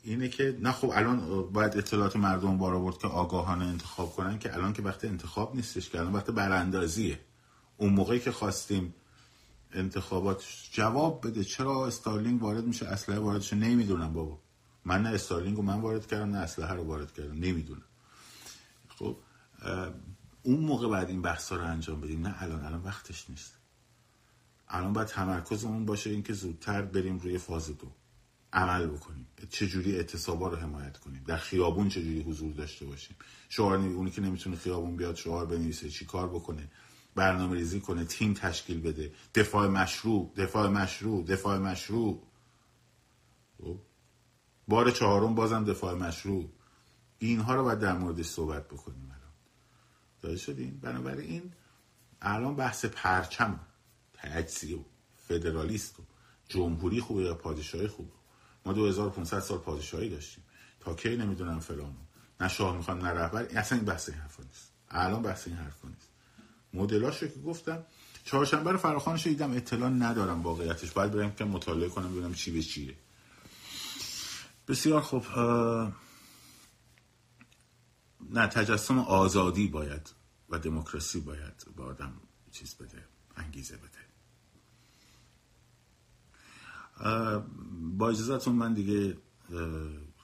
اینه 0.04 0.30
که 0.30 0.58
نه 0.62 0.72
خب 0.72 0.90
الان 0.90 1.44
باید 1.52 1.78
اطلاعات 1.78 2.16
مردم 2.16 2.58
بار 2.58 2.74
آورد 2.74 2.98
که 2.98 3.08
آگاهانه 3.08 3.66
انتخاب 3.66 4.14
کنن 4.14 4.40
که 4.40 4.54
الان 4.54 4.74
که 4.74 4.82
وقت 4.82 5.06
انتخاب 5.06 5.56
نیستش 5.56 5.90
که 5.90 6.00
الان 6.00 6.14
وقت 6.14 6.32
براندازیه. 6.32 7.20
اون 7.78 7.94
موقعی 7.94 8.20
که 8.20 8.32
خواستیم 8.32 8.94
انتخابات 9.74 10.44
جواب 10.72 11.28
بده 11.28 11.44
چرا 11.44 11.88
استارلینگ 11.88 12.44
وارد 12.44 12.66
میشه؟ 12.66 12.88
اسلحه 12.88 13.20
واردش 13.20 13.54
نمی‌دونم 13.54 14.14
بابا. 14.14 14.40
من 14.86 15.02
نه 15.02 15.10
استارلینگ 15.10 15.58
رو 15.58 15.64
من 15.64 15.82
وارد 15.82 16.08
کردم 16.08 16.30
نه 16.30 16.38
اسلحه 16.38 16.74
رو 16.74 16.84
وارد 16.84 17.14
کردم. 17.14 17.34
نمی‌دونم. 17.34 17.84
خب 18.88 19.18
اون 20.44 20.60
موقع 20.60 20.90
بعد 20.90 21.10
این 21.10 21.22
بحثا 21.22 21.56
رو 21.56 21.64
انجام 21.64 22.02
بدیم. 22.02 22.28
نه 22.28 22.44
الان 22.44 22.66
الان 22.66 22.84
وقتش 22.84 23.30
نیست. 23.30 23.54
الان 24.68 24.94
باید 24.94 25.08
تمرکزمون 25.08 25.86
باشه 25.86 26.10
اینکه 26.10 26.34
زودتر 26.34 26.82
بریم 26.82 27.18
روی 27.18 27.38
فاز 27.38 27.68
دو. 27.68 27.92
عمل 28.54 28.88
بکنیم. 28.88 29.28
چجوری 29.50 29.96
اعتصابا 29.96 30.48
رو 30.48 30.56
حمایت 30.56 30.98
کنیم؟ 30.98 31.24
در 31.28 31.38
خیابون 31.38 31.90
چجوری 31.90 32.22
حضور 32.22 32.54
داشته 32.54 32.86
باشیم؟ 32.86 33.16
شعار 33.50 33.78
اونی 33.78 34.12
که 34.12 34.22
نمی‌تونه 34.22 34.56
خیابون 34.56 34.96
بیاد 34.96 35.16
شعار 35.16 35.46
بنویسه 35.46 35.90
چی 35.90 36.06
کار 36.06 36.30
بکنه؟ 36.30 36.70
برنامه 37.18 37.56
ریزی 37.56 37.80
کنه 37.80 38.06
تیم 38.06 38.34
تشکیل 38.34 38.82
بده. 38.82 39.12
دفاع 39.36 39.68
مشروع 39.68 40.34
دفاع 40.38 40.68
مشروع 40.68 41.26
دفاع 41.26 41.58
مشروع 41.58 42.24
خب؟ 43.58 43.80
بار 44.68 44.92
چهارم 44.92 45.36
بازم 45.36 45.66
دفاع 45.66 45.94
مشروع 45.94 46.50
اینها 47.20 47.56
رو 47.56 47.64
باید 47.64 47.80
در 47.80 47.98
موردش 47.98 48.26
صحبت 48.26 48.68
بکنیم 48.68 49.04
الان. 49.06 49.34
داده 50.22 50.38
شدیم 50.38 50.80
بنابراین 50.84 51.54
الان 52.22 52.56
بحث 52.56 52.86
پرچم 52.86 53.60
تجزیه 54.14 54.86
فدرالیست 55.28 56.00
و 56.00 56.04
جمهوری 56.50 57.02
خوبه 57.02 57.24
یا 57.24 57.34
پادشاهی 57.34 57.88
خوبه؟ 57.88 58.12
ما 58.66 58.74
2500 58.74 59.40
سال 59.40 59.58
پادشاهی 59.58 60.10
داشتیم. 60.10 60.44
تا 60.80 60.94
کی 60.94 61.18
نمی‌دونم 61.18 61.60
فلانو. 61.60 62.06
نه 62.42 62.48
شاه 62.48 62.78
می‌خوام 62.78 63.06
نه 63.06 63.10
رهبر. 63.10 63.44
اصلا 63.44 63.78
این 63.78 63.86
بحث 63.86 64.10
این 64.10 64.18
حرفا 64.18 64.44
نیست. 64.44 64.72
الان 64.90 65.22
بحث 65.22 65.48
این 65.48 65.58
حرفا 65.58 65.88
نیست. 65.88 66.07
مدلاشو 66.78 67.28
که 67.28 67.40
گفتم 67.40 67.86
چهارشنبه 68.26 68.72
رو 68.72 68.78
فراخوانش 68.78 69.28
دیدم 69.28 69.52
اطلاع 69.52 69.90
ندارم 69.90 70.44
واقعیتش. 70.44 70.92
باید 70.92 71.12
برم 71.12 71.32
که 71.32 71.46
مطالعه 71.46 71.90
کنم 71.90 72.12
ببینم 72.12 72.34
چی 72.34 72.52
به 72.52 72.62
چیه. 72.62 72.96
بسیار 74.68 75.02
خوب 75.02 75.26
نه 78.30 78.48
تجسم 78.48 79.00
آزادی 79.00 79.68
باید 79.68 80.10
و 80.50 80.60
دموکراسی 80.60 81.20
باید 81.20 81.66
به 81.78 81.84
آدم 81.84 82.14
چیز 82.52 82.76
بده 82.76 83.04
انگیزه 83.36 83.78
بده. 83.78 84.08
با 87.98 88.10
اجازتون 88.10 88.56
من 88.56 88.74
دیگه 88.74 89.18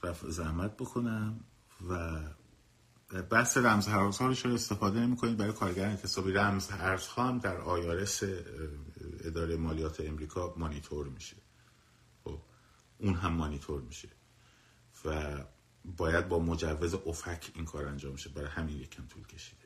رفع 0.02 0.28
زحمت 0.30 0.76
بکنم 0.76 1.40
و 1.90 2.20
بحث 3.30 3.56
رمز 3.56 3.86
هرز 3.86 4.18
ها 4.18 4.26
رو 4.26 4.54
استفاده 4.54 5.00
نمی 5.00 5.16
کنید 5.16 5.36
برای 5.36 5.52
کارگران 5.52 5.90
اعتصابی 5.90 6.32
رمز 6.32 6.68
هرز 6.68 7.06
هم 7.08 7.38
در 7.38 7.56
آیارس 7.56 8.22
اداره 9.24 9.56
مالیات 9.56 10.00
امریکا 10.00 10.54
مانیتور 10.56 11.08
میشه. 11.08 11.36
خب 12.24 12.38
اون 12.98 13.14
هم 13.14 13.32
مانیتور 13.32 13.80
میشه 13.80 14.08
و 15.04 15.36
باید 15.96 16.28
با 16.28 16.38
مجوز 16.38 16.94
افک 16.94 17.50
این 17.54 17.64
کار 17.64 17.86
انجام 17.86 18.12
میشه 18.12 18.30
برای 18.30 18.48
همین 18.48 18.78
یکم 18.78 19.06
طول 19.06 19.26
کشیده. 19.26 19.64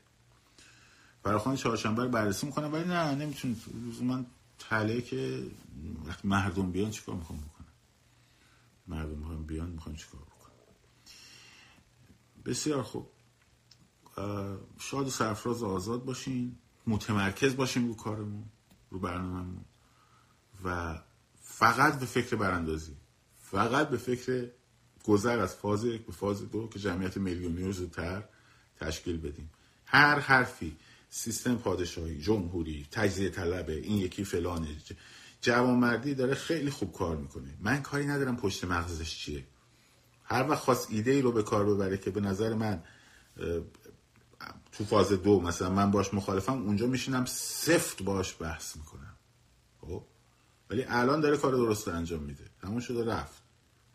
فراخان 1.22 1.56
چهارشنبه 1.56 2.02
رو 2.02 2.08
بررسی 2.08 2.46
می‌کنم 2.46 2.72
ولی 2.72 2.84
نه 2.84 3.14
نمی‌تونه 3.14 3.56
من 4.02 4.26
تله 4.58 5.02
که 5.02 5.46
وقتی 6.04 6.28
مردم 6.28 6.72
بیان 6.72 6.90
چیکار 6.90 7.14
می‌خوام 7.14 7.40
بکنم؟ 7.40 7.66
مردم 8.86 9.46
بیان 9.46 9.70
می‌خوام 9.70 9.96
چیکار 9.96 10.20
بکنم 10.20 10.52
بسیار 12.44 12.82
خوب. 12.82 13.10
شاد 14.78 15.06
و 15.06 15.10
سرفراز 15.10 15.62
آزاد 15.62 16.04
باشین 16.04 16.56
متمرکز 16.86 17.56
باشیم 17.56 17.88
رو 17.88 17.96
کارمون 17.96 18.44
رو 18.90 18.98
برنامهمون. 18.98 19.64
و 20.64 20.98
فقط 21.40 21.98
به 21.98 22.06
فکر 22.06 22.36
براندازی. 22.36 22.96
فقط 23.38 23.88
به 23.88 23.96
فکر 23.96 24.48
گذر 25.04 25.38
از 25.38 25.54
فاز 25.54 25.84
یک 25.84 26.06
به 26.06 26.12
فاز 26.12 26.50
دو 26.50 26.68
که 26.68 26.78
جمعیت 26.78 27.16
میلیونی 27.16 27.62
رو 27.62 27.72
زودتر 27.72 28.24
تشکیل 28.80 29.16
بدیم. 29.16 29.50
هر 29.84 30.18
حرفی 30.18 30.76
سیستم 31.10 31.56
پادشاهی 31.56 32.20
جمهوری 32.20 32.86
تجزیه 32.90 33.28
طلبه 33.28 33.76
این 33.76 33.96
یکی 33.96 34.24
فلانه 34.24 34.68
جوانمردی 35.40 36.14
داره 36.14 36.34
خیلی 36.34 36.70
خوب 36.70 36.92
کار 36.92 37.16
می‌کنه. 37.16 37.54
من 37.60 37.82
کاری 37.82 38.06
ندارم 38.06 38.36
پشت 38.36 38.64
مغزش 38.64 39.18
چیه. 39.18 39.44
هر 40.24 40.50
وقت 40.50 40.58
خواست 40.58 40.88
ایده 40.90 41.10
ای 41.10 41.22
رو 41.22 41.32
به 41.32 41.42
کار 41.42 41.74
ببره 41.74 41.98
که 41.98 42.10
به 42.10 42.20
نظر 42.20 42.54
من 42.54 42.82
تو 44.72 44.84
فاز 44.84 45.12
دو 45.12 45.40
مثلا 45.40 45.70
من 45.70 45.90
باش 45.90 46.14
مخالفم 46.14 46.62
اونجا 46.62 46.86
میشینم 46.86 47.24
سفت 47.28 48.02
باش 48.02 48.36
بحث 48.40 48.76
می‌کنم. 48.76 49.16
خب؟ 49.80 50.02
ولی 50.70 50.84
الان 50.88 51.20
داره 51.20 51.36
کار 51.36 51.52
درست 51.52 51.88
انجام 51.88 52.22
میده. 52.22 52.44
همون 52.64 52.80
شده 52.80 53.04
رفت. 53.04 53.42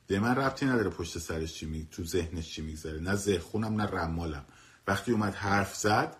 به 0.07 0.19
من 0.19 0.35
ربطی 0.35 0.65
نداره 0.65 0.89
پشت 0.89 1.17
سرش 1.17 1.53
چی 1.53 1.65
می 1.65 1.87
تو 1.91 2.03
ذهنش 2.03 2.51
چی 2.51 2.61
میگذره. 2.61 2.99
نه 2.99 3.15
ذهنم 3.15 3.81
نه 3.81 3.85
رمالم. 3.85 4.45
وقتی 4.87 5.11
اومد 5.11 5.33
حرف 5.33 5.75
زد 5.75 6.17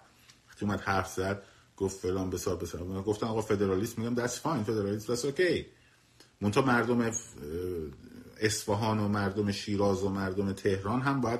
وقتی 0.47 0.65
اومد 0.65 0.81
حرف 0.81 1.13
زد 1.13 1.43
گفت 1.77 1.99
فلان 1.99 2.29
بسار 2.29 2.55
بسار 2.55 3.01
گفتن 3.01 3.27
آقا 3.27 3.41
فدرالیسم 3.41 4.01
میگم 4.01 4.27
that's 4.27 4.35
fine 4.35 4.63
فدرالیسم 4.63 5.15
that's 5.15 5.19
okay. 5.19 5.65
منتها 6.41 6.63
مردم 6.63 7.11
اصفهان 8.39 8.99
و 8.99 9.07
مردم 9.07 9.51
شیراز 9.51 10.03
و 10.03 10.09
مردم 10.09 10.53
تهران 10.53 11.01
هم 11.01 11.21
باید 11.21 11.39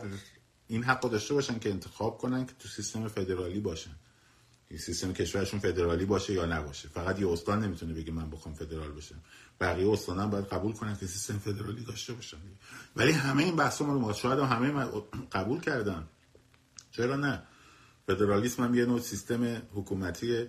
این 0.67 0.83
حق 0.83 1.09
داشته 1.09 1.33
باشن 1.33 1.59
که 1.59 1.69
انتخاب 1.69 2.17
کنن 2.17 2.45
که 2.45 2.53
تو 2.59 2.67
سیستم 2.67 3.07
فدرالی 3.07 3.59
باشن. 3.59 3.95
این 4.69 4.79
سیستم 4.79 5.13
کشورشون 5.13 5.59
فدرالی 5.59 6.05
باشه 6.05 6.33
یا 6.33 6.45
نباشه. 6.45 6.89
فقط 6.89 7.19
یه 7.19 7.29
استان 7.29 7.63
نمی‌تونه 7.63 7.93
بگه 7.93 8.11
من 8.11 8.29
بخوام 8.29 8.55
فدرال 8.55 8.91
بشم. 8.91 9.21
بقیه 9.59 9.89
استان 9.89 10.19
هم 10.19 10.29
باید 10.29 10.45
قبول 10.45 10.73
کنن 10.73 10.95
که 10.97 11.07
سیستم 11.07 11.37
فدرالی 11.37 11.83
داشته 11.83 12.13
باشن. 12.13 12.37
ولی 12.95 13.11
همه 13.11 13.43
این 13.43 13.55
بحث 13.55 13.81
رو 13.81 14.13
شاید 14.13 14.39
هم 14.39 14.65
همه 14.65 14.85
قبول 15.31 15.59
کردن. 15.59 16.07
چرا 16.91 17.15
نه؟ 17.15 17.43
فدرالیسم 18.07 18.63
هم 18.63 18.75
یه 18.75 18.85
نوع 18.85 18.99
سیستم 18.99 19.61
حکومتی 19.73 20.47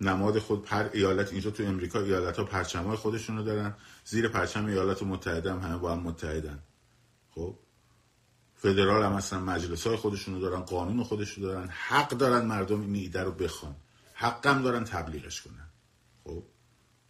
نماد 0.00 0.38
خود 0.38 0.66
هر 0.68 0.90
ایالت 0.92 1.32
اینجا 1.32 1.50
تو 1.50 1.62
امریکا 1.62 2.00
ایالت 2.00 2.36
ها 2.36 2.44
پرچم 2.44 2.84
های 2.84 2.96
خودشونو 2.96 3.42
دارن. 3.42 3.74
زیر 4.04 4.28
پرچم 4.28 4.66
ایالات 4.66 5.02
متحده 5.02 5.52
هم 5.52 5.58
همه 5.58 5.78
با 5.78 5.92
هم 5.92 6.00
متحدن. 6.00 6.62
خب؟ 7.30 7.58
فدرال 8.56 9.02
هم 9.02 9.12
اصلا 9.12 9.40
مجلس 9.40 9.86
های 9.86 9.96
خودشونو 9.96 10.40
دارن 10.40 10.60
قانون 10.60 11.04
خودشونو 11.04 11.46
دارن. 11.46 11.68
حق 11.68 12.08
دارن 12.08 12.46
مردم 12.46 12.80
این 12.80 12.94
ایده 12.94 13.22
رو 13.22 13.32
بخوان. 13.32 13.76
حقم 14.14 14.62
دارن 14.62 14.84
تبلیغش 14.84 15.42
کنن. 15.42 15.68
خب؟ 16.24 16.42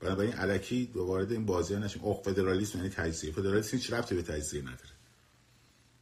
بنابراین 0.00 0.32
علکی 0.32 0.90
وارد 0.94 1.32
این 1.32 1.46
بازی 1.46 1.74
ها 1.74 1.80
نشیم. 1.80 2.02
اوه 2.02 2.22
فدرالیسم 2.22 2.78
یعنی 2.78 2.90
تجزیه. 2.90 3.32
فدرالیسم 3.32 3.76
هیچ 3.76 3.92
ربطی 3.92 4.14
به 4.14 4.22
تجزیه 4.22 4.62
نداره. 4.62 4.90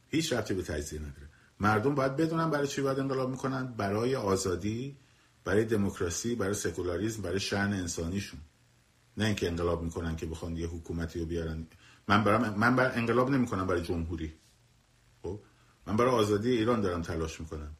هیچ 0.07 0.33
ربطی 0.33 0.53
به 0.53 0.63
تجزیه 0.63 0.99
نداره. 0.99 1.29
مردم 1.59 1.95
باید 1.95 2.15
بدونن 2.15 2.49
برای 2.49 2.67
چی 2.67 2.81
باید 2.81 2.99
انقلاب 2.99 3.29
می‌کنن؟ 3.29 3.67
برای 3.67 4.15
آزادی 4.15 4.97
برای 5.43 5.65
دموکراسی 5.65 6.35
برای 6.35 6.53
سکولاریسم 6.53 7.21
برای 7.21 7.39
شأن 7.39 7.73
انسانیشون. 7.73 8.39
نه 9.17 9.25
اینکه 9.25 9.47
انقلاب 9.47 9.83
می‌کنن 9.83 10.15
که 10.15 10.25
بخوان 10.25 10.57
یه 10.57 10.67
حکومتی 10.67 11.19
رو 11.19 11.25
بیارن. 11.25 11.67
من 12.07 12.23
برام 12.23 12.49
من 12.49 12.75
بر 12.75 12.91
انقلاب 12.95 13.29
نمی‌کنم 13.29 13.67
برای 13.67 13.81
جمهوری. 13.81 14.33
خب؟ 15.25 15.39
من 15.87 15.97
برای 15.97 16.11
آزادی 16.11 16.51
ایران 16.51 16.81
دارم 16.81 17.01
تلاش 17.01 17.39
می‌کنم. 17.39 17.75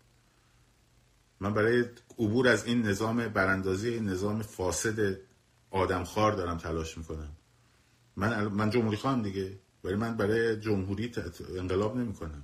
من 1.39 1.53
برای 1.53 1.85
عبور 2.19 2.47
از 2.47 2.65
این 2.65 2.81
نظام 2.81 3.27
براندازی 3.27 3.89
این 3.89 4.09
نظام 4.09 4.41
فاسد 4.41 5.17
آدمخوار 5.71 6.31
دارم 6.31 6.57
تلاش 6.57 6.97
می‌کنم. 6.97 7.31
من 8.15 8.47
من 8.47 8.69
جمهوری 8.69 8.97
خواهم 8.97 9.21
دیگه 9.21 9.59
ولی 9.83 9.95
من 9.95 10.17
برای 10.17 10.59
جمهوری 10.59 11.11
انقلاب 11.57 11.97
نمی‌کنم. 11.97 12.43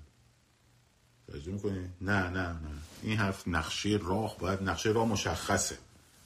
توجه 1.28 1.52
می‌کنی؟ 1.52 1.90
نه 2.02 2.30
نه 2.30 2.48
نه. 2.48 2.60
این 3.02 3.18
حرف 3.18 3.48
نقشه 3.48 4.00
راه 4.04 4.38
باید 4.40 4.64
نقشه 4.64 4.90
راه 4.90 5.08
مشخصه. 5.08 5.78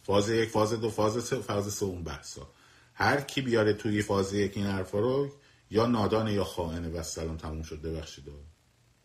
فاز 0.04 0.30
یک 0.30 0.50
فاز 0.50 0.74
دو 0.74 0.90
فاز 0.90 1.24
سه 1.24 1.36
فاز 1.36 1.74
سه 1.74 1.86
اون 1.86 2.04
بحثا. 2.04 2.48
هر 2.94 3.22
کی 3.22 3.42
بیاره 3.42 3.74
توی 3.74 4.02
فاز 4.02 4.34
یک 4.34 4.58
این 4.58 4.66
حرفا 4.66 5.00
رو 5.00 5.32
یا 5.70 5.86
نادانه 5.86 6.34
یا 6.34 6.44
خائنه 6.44 6.90
و 6.90 7.04
سلام 7.04 7.38
تموم 7.38 7.64
شد. 7.64 7.82
ببخشید. 7.82 8.26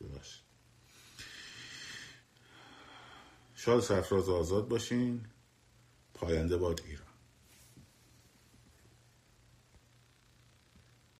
ببخشید 0.02 0.43
شاد 3.55 3.81
سرفراز 3.81 4.28
آزاد 4.28 4.68
باشین. 4.68 5.27
پاینده 6.14 6.56
باد 6.56 6.81
ایران. 6.86 7.10